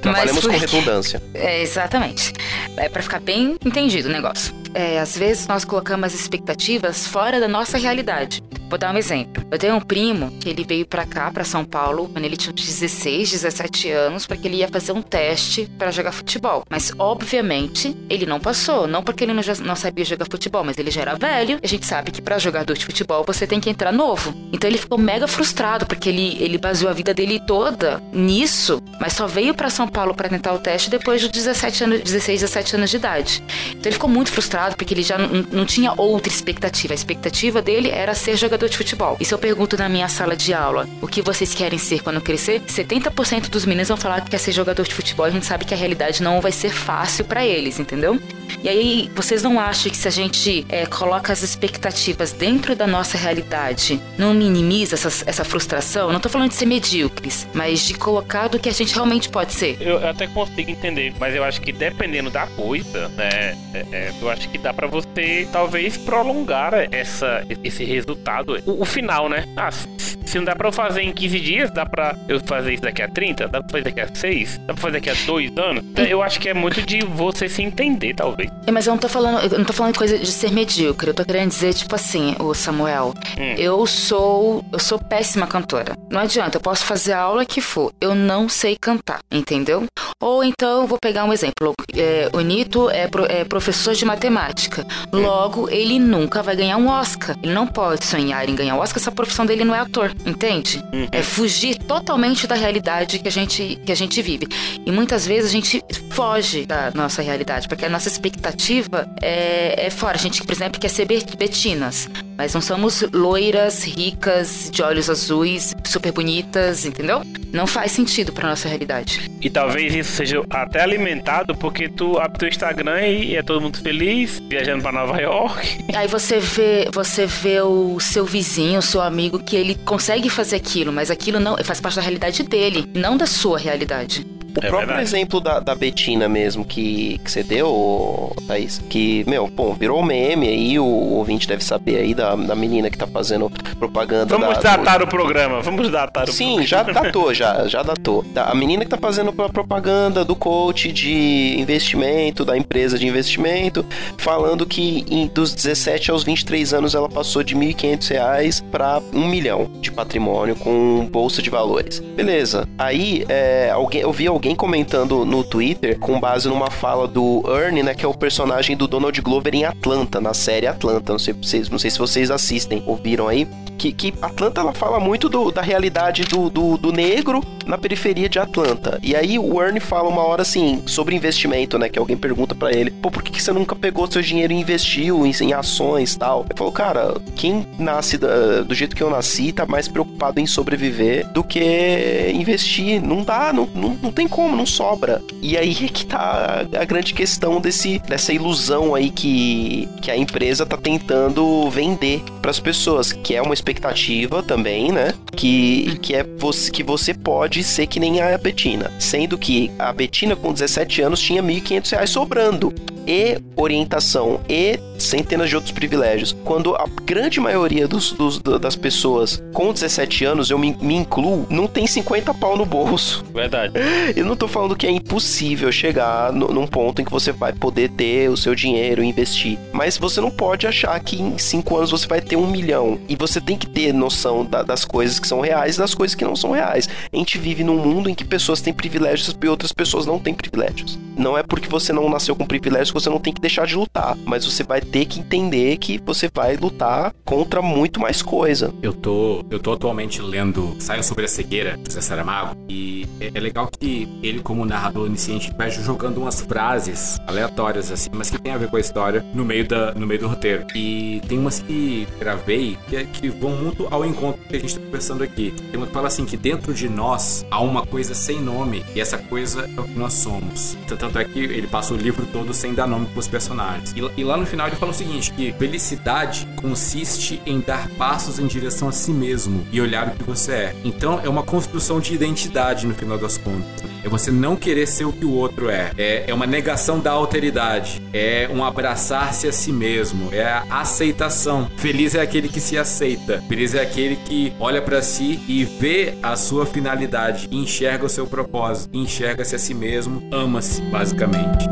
Trabalhamos 0.00 0.44
com 0.44 0.50
porque- 0.52 0.66
redundância. 0.66 1.22
É, 1.32 1.62
exatamente. 1.62 2.32
É 2.76 2.88
pra 2.88 3.02
ficar 3.02 3.20
bem 3.20 3.56
entendido 3.64 4.08
o 4.08 4.12
negócio. 4.12 4.54
É, 4.74 4.98
às 4.98 5.16
vezes 5.16 5.46
nós 5.46 5.64
colocamos 5.64 6.12
expectativas 6.14 7.06
fora 7.06 7.38
da 7.40 7.46
nossa 7.48 7.78
realidade. 7.78 8.42
Vou 8.74 8.78
dar 8.80 8.92
um 8.92 8.98
exemplo. 8.98 9.46
Eu 9.52 9.56
tenho 9.56 9.76
um 9.76 9.80
primo 9.80 10.32
que 10.40 10.48
ele 10.48 10.64
veio 10.64 10.84
pra 10.84 11.06
cá, 11.06 11.30
pra 11.30 11.44
São 11.44 11.64
Paulo, 11.64 12.08
quando 12.08 12.24
ele 12.24 12.36
tinha 12.36 12.52
uns 12.52 12.60
16, 12.60 13.30
17 13.30 13.88
anos, 13.92 14.26
porque 14.26 14.48
ele 14.48 14.56
ia 14.56 14.66
fazer 14.66 14.90
um 14.90 15.00
teste 15.00 15.70
pra 15.78 15.92
jogar 15.92 16.10
futebol. 16.10 16.64
Mas, 16.68 16.90
obviamente, 16.98 17.96
ele 18.10 18.26
não 18.26 18.40
passou. 18.40 18.88
Não 18.88 19.00
porque 19.00 19.22
ele 19.22 19.32
não, 19.32 19.76
sabia 19.76 20.04
jogar 20.04 20.26
futebol, 20.28 20.64
mas 20.64 20.76
ele 20.76 20.90
já 20.90 21.02
era 21.02 21.14
velho. 21.14 21.60
A 21.62 21.66
gente 21.68 21.86
sabe 21.86 22.10
que 22.10 22.20
pra 22.20 22.36
jogador 22.36 22.74
de 22.76 22.84
futebol 22.84 23.22
você 23.24 23.46
tem 23.46 23.60
que 23.60 23.70
entrar 23.70 23.92
novo. 23.92 24.34
Então 24.52 24.68
ele 24.68 24.76
ficou 24.76 24.98
mega 24.98 25.28
frustrado, 25.28 25.86
porque 25.86 26.08
ele, 26.08 26.36
ele 26.40 26.58
baseou 26.58 26.90
a 26.90 26.94
vida 26.94 27.14
dele 27.14 27.38
toda 27.46 28.02
nisso, 28.12 28.82
mas 29.00 29.12
só 29.12 29.28
veio 29.28 29.54
pra 29.54 29.70
São 29.70 29.86
Paulo 29.86 30.16
pra 30.16 30.28
tentar 30.28 30.52
o 30.52 30.58
teste 30.58 30.90
depois 30.90 31.20
de 31.20 31.28
17 31.28 31.84
anos, 31.84 32.00
16, 32.00 32.40
17 32.40 32.74
anos 32.74 32.90
de 32.90 32.96
idade. 32.96 33.44
Então 33.70 33.82
ele 33.84 33.92
ficou 33.92 34.10
muito 34.10 34.32
frustrado 34.32 34.74
porque 34.74 34.92
ele 34.92 35.04
já 35.04 35.16
não, 35.16 35.64
tinha 35.64 35.94
outra 35.96 36.28
expectativa. 36.28 36.92
A 36.92 36.96
expectativa 36.96 37.62
dele 37.62 37.88
era 37.88 38.16
ser 38.16 38.36
jogador 38.64 38.68
de 38.68 38.76
futebol. 38.76 39.16
E 39.20 39.24
se 39.24 39.34
eu 39.34 39.38
pergunto 39.38 39.76
na 39.76 39.88
minha 39.88 40.08
sala 40.08 40.36
de 40.36 40.52
aula 40.52 40.88
o 41.00 41.06
que 41.06 41.22
vocês 41.22 41.54
querem 41.54 41.78
ser 41.78 42.02
quando 42.02 42.20
crescer, 42.20 42.60
70% 42.60 43.48
dos 43.48 43.64
meninos 43.64 43.88
vão 43.88 43.96
falar 43.96 44.20
que 44.22 44.30
quer 44.30 44.38
ser 44.38 44.52
jogador 44.52 44.84
de 44.84 44.94
futebol. 44.94 45.26
A 45.26 45.30
gente 45.30 45.46
sabe 45.46 45.64
que 45.64 45.74
a 45.74 45.76
realidade 45.76 46.22
não 46.22 46.40
vai 46.40 46.52
ser 46.52 46.70
fácil 46.70 47.24
pra 47.24 47.44
eles, 47.44 47.78
entendeu? 47.78 48.20
E 48.62 48.68
aí, 48.68 49.10
vocês 49.14 49.42
não 49.42 49.58
acham 49.60 49.90
que 49.90 49.96
se 49.96 50.08
a 50.08 50.10
gente 50.10 50.66
é, 50.68 50.86
coloca 50.86 51.32
as 51.32 51.42
expectativas 51.42 52.32
dentro 52.32 52.74
da 52.74 52.86
nossa 52.86 53.18
realidade, 53.18 54.00
não 54.16 54.32
minimiza 54.32 54.94
essa, 54.94 55.44
frustração? 55.44 56.12
Não 56.12 56.20
tô 56.20 56.28
falando 56.28 56.50
de 56.50 56.54
ser 56.54 56.66
medíocres, 56.66 57.46
mas 57.52 57.80
de 57.80 57.94
colocar 57.94 58.48
do 58.48 58.58
que 58.58 58.68
a 58.68 58.72
gente 58.72 58.94
realmente 58.94 59.28
pode 59.28 59.52
ser. 59.52 59.76
Eu 59.80 60.06
até 60.06 60.26
consigo 60.26 60.70
entender, 60.70 61.12
mas 61.18 61.34
eu 61.34 61.44
acho 61.44 61.60
que 61.60 61.72
dependendo 61.72 62.30
da 62.30 62.46
coisa, 62.46 63.08
né? 63.08 63.56
é- 63.74 63.86
é, 63.92 64.12
eu 64.20 64.30
acho 64.30 64.48
que 64.48 64.56
dá 64.56 64.72
pra 64.72 64.86
você 64.86 65.46
talvez 65.52 65.96
prolongar 65.96 66.72
essa, 66.90 67.44
esse 67.62 67.84
resultado. 67.84 68.43
O, 68.66 68.82
o 68.82 68.84
final, 68.84 69.28
né? 69.28 69.44
Ah, 69.56 69.70
se, 69.70 70.36
não 70.38 70.44
dá 70.44 70.54
pra 70.56 70.68
eu 70.68 70.72
fazer 70.72 71.02
em 71.02 71.12
15 71.12 71.40
dias, 71.40 71.70
dá 71.70 71.84
pra 71.86 72.16
eu 72.28 72.40
fazer 72.40 72.74
isso 72.74 72.82
daqui 72.82 73.02
a 73.02 73.08
30? 73.08 73.48
Dá 73.48 73.60
pra 73.60 73.68
fazer 73.70 73.84
daqui 73.84 74.00
a 74.00 74.14
6? 74.14 74.58
Dá 74.58 74.64
pra 74.74 74.76
fazer 74.76 74.92
daqui 75.00 75.10
a 75.10 75.14
2 75.26 75.56
anos? 75.58 75.84
Então, 75.84 76.04
Eu 76.04 76.22
acho 76.22 76.40
que 76.40 76.48
é 76.48 76.54
muito 76.54 76.82
de 76.82 77.04
você 77.04 77.48
se 77.48 77.62
entender, 77.62 78.14
talvez. 78.14 78.50
É, 78.66 78.70
Mas 78.70 78.86
eu 78.86 78.92
não 78.92 78.98
tô 78.98 79.08
falando, 79.08 79.40
eu 79.52 79.58
não 79.58 79.64
tô 79.64 79.72
falando 79.72 79.96
coisa 79.96 80.18
de 80.18 80.26
ser 80.30 80.50
medíocre. 80.52 81.08
Eu 81.08 81.14
tô 81.14 81.24
querendo 81.24 81.48
dizer, 81.50 81.72
tipo 81.74 81.94
assim, 81.94 82.34
o 82.38 82.52
Samuel, 82.54 83.14
Hum. 83.38 83.54
eu 83.56 83.86
sou. 83.86 84.64
Eu 84.72 84.78
sou 84.78 84.98
péssima 84.98 85.46
cantora. 85.46 85.96
Não 86.10 86.20
adianta, 86.20 86.56
eu 86.56 86.60
posso 86.60 86.84
fazer 86.84 87.12
a 87.12 87.20
aula 87.20 87.44
que 87.44 87.60
for. 87.60 87.92
Eu 88.00 88.14
não 88.14 88.48
sei 88.48 88.76
cantar, 88.80 89.20
entendeu? 89.30 89.84
Ou 90.20 90.42
então 90.42 90.86
vou 90.86 90.98
pegar 91.00 91.24
um 91.24 91.32
exemplo. 91.32 91.72
É, 91.96 92.28
o 92.32 92.40
Nito 92.40 92.88
é, 92.90 93.06
pro- 93.08 93.26
é 93.30 93.44
professor 93.44 93.94
de 93.94 94.04
matemática. 94.04 94.86
Logo, 95.12 95.68
ele 95.70 95.98
nunca 95.98 96.42
vai 96.42 96.56
ganhar 96.56 96.76
um 96.76 96.88
Oscar. 96.88 97.36
Ele 97.42 97.52
não 97.52 97.66
pode 97.66 98.04
sonhar 98.04 98.33
em 98.42 98.54
ganhar 98.54 98.74
um 98.74 98.78
Oscar 98.78 99.00
se 99.02 99.08
a 99.08 99.12
profissão 99.12 99.44
dele 99.46 99.64
não 99.64 99.74
é 99.74 99.78
ator, 99.80 100.12
entende? 100.26 100.82
É 101.12 101.22
fugir 101.22 101.76
totalmente 101.78 102.46
da 102.46 102.54
realidade 102.54 103.18
que 103.18 103.28
a 103.28 103.30
gente, 103.30 103.78
que 103.84 103.92
a 103.92 103.94
gente 103.94 104.20
vive. 104.22 104.46
E 104.84 104.90
muitas 104.90 105.26
vezes 105.26 105.50
a 105.50 105.52
gente 105.52 105.84
foge 106.10 106.64
da 106.66 106.90
nossa 106.94 107.20
realidade, 107.22 107.68
porque 107.68 107.84
a 107.84 107.88
nossa 107.88 108.08
expectativa 108.08 109.08
é, 109.20 109.86
é 109.86 109.90
fora. 109.90 110.16
A 110.16 110.20
gente, 110.20 110.42
por 110.42 110.52
exemplo, 110.52 110.80
quer 110.80 110.88
ser 110.88 111.04
be- 111.04 111.24
betinas, 111.38 112.08
mas 112.36 112.54
não 112.54 112.60
somos 112.60 113.02
loiras, 113.12 113.84
ricas, 113.84 114.70
de 114.70 114.82
olhos 114.82 115.08
azuis, 115.08 115.74
super 115.84 116.12
bonitas, 116.12 116.84
entendeu? 116.84 117.22
Não 117.52 117.66
faz 117.66 117.92
sentido 117.92 118.32
pra 118.32 118.48
nossa 118.48 118.68
realidade. 118.68 119.30
E 119.40 119.48
talvez 119.48 119.94
isso 119.94 120.12
seja 120.12 120.42
até 120.50 120.82
alimentado 120.82 121.54
porque 121.54 121.88
tu 121.88 122.18
abre 122.18 122.38
teu 122.38 122.48
Instagram 122.48 123.06
e 123.06 123.36
é 123.36 123.42
todo 123.42 123.60
mundo 123.60 123.78
feliz, 123.78 124.42
viajando 124.48 124.82
pra 124.82 124.92
Nova 124.92 125.20
York. 125.20 125.84
Aí 125.94 126.08
você 126.08 126.38
vê, 126.40 126.88
você 126.92 127.26
vê 127.26 127.60
o 127.60 127.98
seu 128.00 128.24
vizinho, 128.24 128.78
o 128.78 128.82
seu 128.82 129.00
amigo, 129.00 129.38
que 129.38 129.56
ele 129.56 129.74
consegue 129.74 130.28
fazer 130.28 130.56
aquilo, 130.56 130.92
mas 130.92 131.10
aquilo 131.10 131.38
não 131.38 131.56
faz 131.64 131.80
parte 131.80 131.96
da 131.96 132.02
realidade 132.02 132.42
dele, 132.42 132.88
não 132.94 133.16
da 133.16 133.26
sua 133.26 133.58
realidade. 133.58 134.26
O 134.56 134.60
próprio 134.60 135.00
exemplo 135.00 135.40
da, 135.40 135.60
da 135.60 135.74
Betina 135.74 136.28
mesmo 136.28 136.64
que, 136.64 137.18
que 137.24 137.30
você 137.30 137.42
deu, 137.42 138.34
Thaís, 138.46 138.80
que, 138.88 139.24
meu, 139.28 139.48
pô, 139.48 139.72
virou 139.74 140.02
meme 140.02 140.48
aí, 140.48 140.78
o 140.78 140.84
ouvinte 140.84 141.46
deve 141.48 141.64
saber 141.64 141.96
aí 141.98 142.14
da, 142.14 142.34
da 142.36 142.54
menina 142.54 142.90
que 142.90 142.96
tá 142.98 143.06
fazendo 143.06 143.50
propaganda 143.78 144.36
Vamos 144.36 144.56
da, 144.58 144.76
datar 144.76 145.02
o 145.02 145.06
programa, 145.06 145.60
vamos 145.60 145.90
datar 145.90 146.28
o 146.28 146.32
Sim, 146.32 146.66
já 146.66 146.82
datou, 146.84 147.32
já, 147.34 147.66
já 147.66 147.82
datou. 147.82 148.24
Tá, 148.34 148.44
A 148.50 148.54
menina 148.54 148.84
que 148.84 148.90
tá 148.90 148.96
fazendo 148.98 149.34
a 149.42 149.48
propaganda 149.48 150.24
do 150.24 150.36
coach 150.36 150.92
de 150.92 151.56
investimento, 151.58 152.44
da 152.44 152.56
empresa 152.56 152.98
de 152.98 153.06
investimento, 153.06 153.84
falando 154.18 154.64
que 154.66 155.04
em- 155.10 155.26
dos 155.26 155.52
17 155.54 156.10
aos 156.10 156.22
23 156.22 156.72
anos 156.74 156.94
ela 156.94 157.08
passou 157.08 157.42
de 157.42 157.54
1.500 157.56 158.08
reais 158.10 158.60
para 158.60 159.00
um 159.12 159.26
milhão 159.26 159.68
de 159.80 159.90
patrimônio 159.90 160.54
com 160.56 161.08
bolsa 161.10 161.42
de 161.42 161.50
valores. 161.50 161.98
Beleza. 162.00 162.68
Aí, 162.78 163.24
é, 163.28 163.70
alguém, 163.70 164.02
eu 164.02 164.12
vi 164.12 164.26
alguém 164.26 164.43
comentando 164.52 165.24
no 165.24 165.44
Twitter 165.44 165.96
com 165.96 166.18
base 166.18 166.48
numa 166.48 166.72
fala 166.72 167.06
do 167.06 167.44
Ernie, 167.46 167.84
né, 167.84 167.94
que 167.94 168.04
é 168.04 168.08
o 168.08 168.12
personagem 168.14 168.76
do 168.76 168.88
Donald 168.88 169.20
Glover 169.22 169.54
em 169.54 169.64
Atlanta, 169.64 170.20
na 170.20 170.34
série 170.34 170.66
Atlanta. 170.66 171.12
Não 171.12 171.18
sei, 171.20 171.32
se 171.34 171.40
vocês- 171.40 171.70
não 171.70 171.78
sei 171.78 171.90
se 171.90 171.98
vocês 172.00 172.30
assistem, 172.32 172.82
ouviram 172.84 173.28
aí. 173.28 173.46
Que, 173.76 173.92
que 173.92 174.14
Atlanta 174.22 174.60
ela 174.60 174.72
fala 174.72 174.98
muito 175.00 175.28
do- 175.28 175.50
da 175.50 175.60
realidade 175.60 176.22
do, 176.24 176.48
do, 176.48 176.76
do 176.78 176.92
negro 176.92 177.42
na 177.66 177.76
periferia 177.76 178.28
de 178.28 178.38
Atlanta. 178.38 178.98
E 179.02 179.16
aí 179.16 179.36
o 179.38 179.60
Ernie 179.60 179.80
fala 179.80 180.08
uma 180.08 180.22
hora 180.22 180.42
assim 180.42 180.80
sobre 180.86 181.14
investimento, 181.16 181.76
né? 181.76 181.88
Que 181.88 181.98
alguém 181.98 182.16
pergunta 182.16 182.54
pra 182.54 182.72
ele: 182.72 182.90
pô, 182.90 183.10
por 183.10 183.22
que, 183.22 183.32
que 183.32 183.42
você 183.42 183.52
nunca 183.52 183.74
pegou 183.74 184.08
seu 184.10 184.22
dinheiro 184.22 184.52
e 184.52 184.56
investiu 184.56 185.26
em, 185.26 185.32
em 185.40 185.52
ações 185.52 186.14
tal? 186.16 186.46
Ele 186.48 186.56
falou: 186.56 186.72
cara, 186.72 187.14
quem 187.34 187.66
nasce 187.76 188.16
da- 188.16 188.62
do 188.62 188.74
jeito 188.74 188.94
que 188.94 189.02
eu 189.02 189.10
nasci 189.10 189.52
tá 189.52 189.66
mais 189.66 189.88
preocupado 189.88 190.38
em 190.40 190.46
sobreviver 190.46 191.26
do 191.32 191.42
que 191.42 192.30
investir. 192.32 193.02
Não 193.02 193.22
dá, 193.24 193.52
não, 193.52 193.68
não, 193.74 193.98
não 194.00 194.12
tem 194.12 194.28
como, 194.34 194.56
não 194.56 194.66
sobra. 194.66 195.22
E 195.40 195.56
aí 195.56 195.70
é 195.84 195.88
que 195.88 196.04
tá 196.04 196.66
a, 196.76 196.84
grande 196.84 197.14
questão 197.14 197.60
desse, 197.60 198.00
dessa 198.00 198.32
ilusão 198.32 198.92
aí 198.96 199.10
que, 199.10 199.88
que 200.02 200.10
a 200.10 200.16
empresa 200.16 200.66
tá 200.66 200.76
tentando 200.76 201.70
vender 201.70 202.20
pras 202.42 202.58
pessoas, 202.58 203.12
que 203.12 203.34
é 203.36 203.40
uma 203.40 203.54
expectativa 203.54 204.42
também, 204.42 204.90
né? 204.90 205.14
Que, 205.36 205.98
que 206.02 206.14
é 206.14 206.24
você, 206.24 206.70
que 206.70 206.82
você 206.82 207.14
pode 207.14 207.62
ser 207.62 207.86
que 207.86 208.00
nem 208.00 208.20
a 208.20 208.36
Betina. 208.36 208.90
Sendo 208.98 209.38
que 209.38 209.70
a 209.78 209.92
Betina, 209.92 210.34
com 210.34 210.52
17 210.52 211.02
anos, 211.02 211.20
tinha 211.20 211.42
1.500 211.42 211.90
reais 211.92 212.10
sobrando. 212.10 212.74
E 213.06 213.38
orientação, 213.54 214.40
e 214.48 214.78
centenas 214.98 215.50
de 215.50 215.56
outros 215.56 215.72
privilégios. 215.72 216.34
Quando 216.42 216.74
a 216.74 216.86
grande 217.04 217.38
maioria 217.38 217.86
dos, 217.86 218.12
dos- 218.12 218.38
das 218.38 218.76
pessoas 218.76 219.42
com 219.52 219.72
17 219.74 220.24
anos, 220.24 220.48
eu 220.50 220.58
me, 220.58 220.74
me 220.80 220.94
incluo, 220.94 221.46
não 221.50 221.66
tem 221.66 221.86
50 221.86 222.32
pau 222.32 222.56
no 222.56 222.64
bolso. 222.64 223.22
Verdade. 223.34 223.74
Eu 224.24 224.28
não 224.28 224.36
tô 224.36 224.48
falando 224.48 224.74
que 224.74 224.86
é 224.86 224.90
impossível 224.90 225.70
chegar 225.70 226.32
no- 226.32 226.48
num 226.48 226.66
ponto 226.66 227.02
em 227.02 227.04
que 227.04 227.10
você 227.12 227.30
vai 227.30 227.52
poder 227.52 227.90
ter 227.90 228.30
o 228.30 228.36
seu 228.38 228.54
dinheiro 228.54 229.04
e 229.04 229.06
investir. 229.06 229.58
Mas 229.70 229.98
você 229.98 230.18
não 230.18 230.30
pode 230.30 230.66
achar 230.66 230.98
que 231.00 231.20
em 231.20 231.36
5 231.36 231.76
anos 231.76 231.90
você 231.90 232.06
vai 232.06 232.22
ter 232.22 232.34
um 232.34 232.50
milhão. 232.50 232.98
E 233.06 233.16
você 233.16 233.38
tem 233.38 233.54
que 233.58 233.66
ter 233.66 233.92
noção 233.92 234.42
da- 234.42 234.62
das 234.62 234.82
coisas 234.82 235.18
que 235.20 235.28
são 235.28 235.42
reais 235.42 235.74
e 235.74 235.78
das 235.78 235.94
coisas 235.94 236.14
que 236.14 236.24
não 236.24 236.34
são 236.34 236.52
reais. 236.52 236.88
A 237.12 237.16
gente 237.18 237.36
vive 237.36 237.62
num 237.62 237.76
mundo 237.76 238.08
em 238.08 238.14
que 238.14 238.24
pessoas 238.24 238.62
têm 238.62 238.72
privilégios 238.72 239.36
e 239.42 239.46
outras 239.46 239.72
pessoas 239.72 240.06
não 240.06 240.18
têm 240.18 240.32
privilégios. 240.32 240.98
Não 241.18 241.36
é 241.36 241.42
porque 241.42 241.68
você 241.68 241.92
não 241.92 242.08
nasceu 242.08 242.34
com 242.34 242.46
privilégios 242.46 242.90
que 242.92 242.94
você 242.94 243.10
não 243.10 243.20
tem 243.20 243.32
que 243.32 243.42
deixar 243.42 243.66
de 243.66 243.76
lutar. 243.76 244.16
Mas 244.24 244.46
você 244.46 244.62
vai 244.64 244.80
ter 244.80 245.04
que 245.04 245.20
entender 245.20 245.76
que 245.76 246.00
você 246.02 246.30
vai 246.34 246.56
lutar 246.56 247.12
contra 247.26 247.60
muito 247.60 248.00
mais 248.00 248.22
coisa. 248.22 248.72
Eu 248.82 248.94
tô, 248.94 249.44
eu 249.50 249.58
tô 249.60 249.72
atualmente 249.74 250.22
lendo 250.22 250.74
Saio 250.78 251.04
sobre 251.04 251.26
a 251.26 251.28
Cegueira, 251.28 251.78
José 251.86 252.00
Saramago, 252.00 252.56
e 252.70 253.06
é, 253.20 253.30
é 253.34 253.38
legal 253.40 253.68
que 253.78 254.08
ele, 254.22 254.40
como 254.40 254.64
narrador 254.64 255.04
onisciente, 255.04 255.52
vai 255.56 255.70
jogando 255.70 256.18
umas 256.18 256.40
frases 256.40 257.18
aleatórias, 257.26 257.90
assim, 257.90 258.10
mas 258.12 258.30
que 258.30 258.38
tem 258.40 258.52
a 258.52 258.58
ver 258.58 258.68
com 258.68 258.76
a 258.76 258.80
história 258.80 259.24
no 259.34 259.44
meio, 259.44 259.66
da, 259.66 259.92
no 259.94 260.06
meio 260.06 260.20
do 260.20 260.28
roteiro. 260.28 260.66
E 260.74 261.20
tem 261.28 261.38
umas 261.38 261.60
que 261.60 262.06
gravei 262.18 262.78
que, 262.88 262.96
é- 262.96 263.04
que 263.04 263.28
vão 263.28 263.50
muito 263.50 263.86
ao 263.90 264.04
encontro 264.04 264.40
que 264.48 264.56
a 264.56 264.58
gente 264.58 264.78
tá 264.78 264.84
conversando 264.84 265.22
aqui. 265.22 265.50
Tem 265.70 265.76
uma 265.76 265.86
que 265.86 265.92
fala 265.92 266.08
assim, 266.08 266.24
que 266.24 266.36
dentro 266.36 266.72
de 266.72 266.88
nós 266.88 267.44
há 267.50 267.60
uma 267.60 267.84
coisa 267.86 268.14
sem 268.14 268.40
nome, 268.40 268.84
e 268.94 269.00
essa 269.00 269.18
coisa 269.18 269.68
é 269.76 269.80
o 269.80 269.84
que 269.84 269.98
nós 269.98 270.12
somos. 270.14 270.76
Tanto 270.86 271.18
é 271.18 271.24
que 271.24 271.38
ele 271.38 271.66
passa 271.66 271.92
o 271.92 271.96
livro 271.96 272.26
todo 272.32 272.52
sem 272.54 272.72
dar 272.74 272.86
nome 272.86 273.06
pros 273.06 273.26
personagens. 273.28 273.92
E, 273.96 274.20
e 274.20 274.24
lá 274.24 274.36
no 274.36 274.46
final 274.46 274.66
ele 274.66 274.76
fala 274.76 274.92
o 274.92 274.94
seguinte, 274.94 275.32
que 275.32 275.52
felicidade 275.52 276.46
consiste 276.60 277.40
em 277.44 277.60
dar 277.60 277.88
passos 277.90 278.38
em 278.38 278.46
direção 278.46 278.88
a 278.88 278.92
si 278.92 279.10
mesmo 279.12 279.66
e 279.72 279.80
olhar 279.80 280.08
o 280.08 280.10
que 280.12 280.22
você 280.24 280.52
é. 280.52 280.76
Então 280.84 281.20
é 281.22 281.28
uma 281.28 281.42
construção 281.42 282.00
de 282.00 282.14
identidade 282.14 282.86
no 282.86 282.94
final 282.94 283.18
das 283.18 283.36
contas. 283.36 283.82
É 284.04 284.08
você 284.08 284.30
não 284.30 284.54
querer 284.54 284.86
ser 284.86 285.06
o 285.06 285.12
que 285.12 285.24
o 285.24 285.32
outro 285.32 285.70
é. 285.70 285.90
É, 285.96 286.24
é 286.28 286.34
uma 286.34 286.46
negação 286.46 287.00
da 287.00 287.10
alteridade. 287.10 288.02
É 288.12 288.48
um 288.52 288.62
abraçar-se 288.62 289.48
a 289.48 289.52
si 289.52 289.72
mesmo. 289.72 290.28
É 290.32 290.44
a 290.44 290.80
aceitação. 290.80 291.70
Feliz 291.76 292.14
é 292.14 292.20
aquele 292.20 292.48
que 292.48 292.60
se 292.60 292.76
aceita. 292.76 293.42
Feliz 293.48 293.74
é 293.74 293.80
aquele 293.80 294.16
que 294.16 294.52
olha 294.60 294.82
pra 294.82 295.00
si 295.00 295.40
e 295.48 295.64
vê 295.64 296.14
a 296.22 296.36
sua 296.36 296.66
finalidade, 296.66 297.48
enxerga 297.50 298.04
o 298.04 298.08
seu 298.08 298.26
propósito, 298.26 298.96
enxerga-se 298.96 299.56
a 299.56 299.58
si 299.58 299.72
mesmo, 299.72 300.22
ama-se, 300.30 300.82
basicamente. 300.82 301.64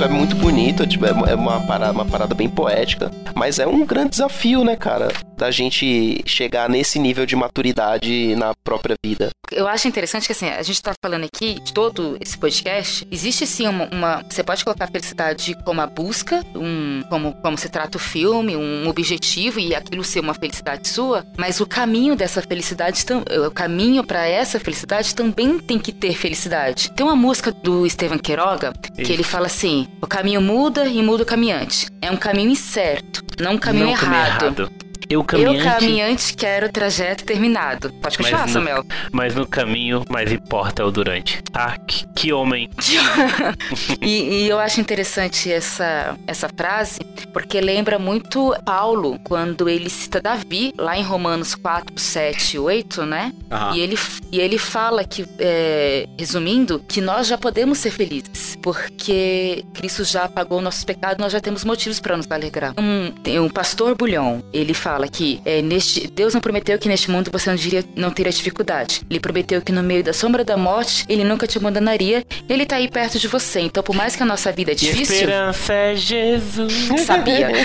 Isso 0.00 0.08
é 0.08 0.16
muito 0.16 0.34
bonito, 0.36 0.86
tipo, 0.86 1.04
é 1.04 1.10
é 1.10 1.34
uma 1.34 1.60
parada, 1.66 1.92
uma 1.92 2.06
parada 2.06 2.34
bem 2.34 2.48
poética, 2.48 3.10
mas 3.34 3.58
é 3.58 3.66
um 3.66 3.84
grande 3.84 4.12
desafio, 4.12 4.64
né, 4.64 4.74
cara? 4.74 5.08
Da 5.36 5.50
gente 5.50 6.22
chegar 6.24 6.70
nesse 6.70 6.98
nível 6.98 7.26
de 7.26 7.36
maturidade 7.36 8.34
na 8.34 8.54
própria 8.64 8.94
vida. 9.04 9.28
Eu 9.52 9.66
acho 9.68 9.88
interessante 9.88 10.26
que 10.26 10.32
assim, 10.32 10.48
a 10.48 10.62
gente 10.62 10.80
tá 10.82 10.92
falando 11.04 11.24
aqui 11.24 11.60
de 11.60 11.72
todo 11.74 12.16
esse 12.20 12.38
podcast, 12.38 13.06
existe 13.10 13.46
sim 13.46 13.66
uma, 13.66 13.88
uma- 13.90 14.24
você 14.28 14.42
pode 14.42 14.64
colocar 14.64 14.84
a 14.84 14.88
felicidade 14.88 15.54
como 15.64 15.80
a 15.82 15.86
busca, 15.86 16.42
um, 16.54 17.02
como, 17.10 17.34
como 17.34 17.58
se 17.58 17.68
trata 17.68 17.96
o 17.98 18.00
filme, 18.00 18.56
um 18.56 18.88
objetivo 18.88 19.58
e 19.60 19.74
aquilo 19.74 20.04
ser 20.04 20.20
uma 20.20 20.34
felicidade 20.34 20.88
sua, 20.88 21.26
mas 21.36 21.60
o 21.60 21.66
caminho 21.66 22.14
dessa 22.16 22.40
felicidade, 22.40 23.04
o 23.46 23.50
caminho 23.50 24.04
pra 24.04 24.26
essa 24.26 24.58
felicidade 24.60 25.14
também 25.14 25.58
tem 25.58 25.78
que 25.78 25.92
ter 25.92 26.14
felicidade. 26.14 26.90
Tem 26.92 27.04
uma 27.04 27.16
música 27.16 27.50
do 27.52 27.84
Estevam 27.86 28.18
Queiroga 28.18 28.72
que 28.94 29.02
Isso. 29.02 29.12
ele 29.12 29.22
fala 29.24 29.46
assim: 29.46 29.88
o 30.00 30.06
caminho 30.06 30.40
muda 30.40 30.86
e 30.86 31.02
muda 31.02 31.22
o 31.22 31.26
caminhante. 31.26 31.88
É 32.00 32.10
um 32.10 32.16
caminho 32.16 32.50
incerto, 32.50 33.24
não 33.40 33.52
um 33.54 33.58
caminho 33.58 33.86
Não, 33.86 33.94
caminho 33.94 34.22
errado. 34.22 34.72
Eu 35.10 35.24
caminhante. 35.24 35.58
Eu 35.58 35.72
caminhante 35.72 36.34
quero 36.34 36.66
o 36.66 36.68
trajeto 36.70 37.24
terminado. 37.24 37.92
Pode 37.94 38.16
continuar, 38.16 38.46
no, 38.46 38.52
Samuel. 38.52 38.86
mas 39.10 39.34
no 39.34 39.44
caminho, 39.44 40.04
mais 40.08 40.30
importa 40.30 40.82
é 40.82 40.84
o 40.84 40.90
durante. 40.92 41.42
Ah, 41.52 41.76
que, 41.76 42.06
que 42.14 42.32
homem. 42.32 42.70
e, 44.00 44.44
e 44.44 44.48
eu 44.48 44.60
acho 44.60 44.80
interessante 44.80 45.50
essa, 45.50 46.16
essa 46.28 46.48
frase, 46.48 47.00
porque 47.32 47.60
lembra 47.60 47.98
muito 47.98 48.54
Paulo, 48.64 49.18
quando 49.24 49.68
ele 49.68 49.90
cita 49.90 50.20
Davi, 50.20 50.72
lá 50.78 50.96
em 50.96 51.02
Romanos 51.02 51.56
4, 51.56 51.98
7 51.98 52.54
e 52.54 52.58
8, 52.60 53.04
né? 53.04 53.32
Aham. 53.50 53.76
E 53.76 53.80
ele, 53.80 53.98
e 54.30 54.38
ele 54.38 54.58
fala 54.58 55.02
que, 55.02 55.26
é, 55.40 56.06
resumindo, 56.16 56.84
que 56.86 57.00
nós 57.00 57.26
já 57.26 57.36
podemos 57.36 57.78
ser 57.78 57.90
felizes, 57.90 58.56
porque 58.62 59.64
Cristo 59.74 60.04
já 60.04 60.28
pagou 60.28 60.60
nossos 60.60 60.84
pecados, 60.84 61.18
nós 61.18 61.32
já 61.32 61.40
temos 61.40 61.64
motivos 61.64 61.98
para 61.98 62.16
nos 62.16 62.30
alegrar. 62.30 62.74
Um, 62.78 63.10
tem 63.10 63.40
um 63.40 63.48
pastor 63.48 63.96
Bulhão, 63.96 64.44
ele 64.52 64.72
fala 64.72 64.99
que 65.08 65.40
é, 65.44 65.60
neste, 65.62 66.06
Deus 66.08 66.34
não 66.34 66.40
prometeu 66.40 66.78
que 66.78 66.88
neste 66.88 67.10
mundo 67.10 67.30
você 67.32 67.48
não, 67.50 67.56
diria, 67.56 67.84
não 67.96 68.10
teria 68.10 68.32
dificuldade. 68.32 69.02
Ele 69.08 69.20
prometeu 69.20 69.60
que 69.62 69.72
no 69.72 69.82
meio 69.82 70.02
da 70.04 70.12
sombra 70.12 70.44
da 70.44 70.56
morte, 70.56 71.04
ele 71.08 71.24
nunca 71.24 71.46
te 71.46 71.58
abandonaria. 71.58 72.24
Ele 72.48 72.64
tá 72.66 72.76
aí 72.76 72.88
perto 72.88 73.18
de 73.18 73.28
você. 73.28 73.60
Então, 73.60 73.82
por 73.82 73.94
mais 73.94 74.16
que 74.16 74.22
a 74.22 74.26
nossa 74.26 74.50
vida 74.52 74.72
é 74.72 74.74
difícil. 74.74 75.14
Esperança 75.16 75.72
é 75.72 75.94
Jesus. 75.96 76.72
Sabia. 77.04 77.48
Ele 77.50 77.58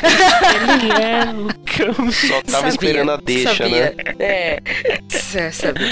é 1.01 1.25
o 1.31 1.93
caminho. 1.93 2.11
Só 2.11 2.41
tava 2.41 2.49
Sabia, 2.51 2.69
esperando 2.69 3.11
a 3.11 3.17
deixa, 3.17 3.55
sabia. 3.55 3.95
né? 3.97 4.15
É. 4.19 4.59
Sa- 5.09 5.51
sabia. 5.51 5.87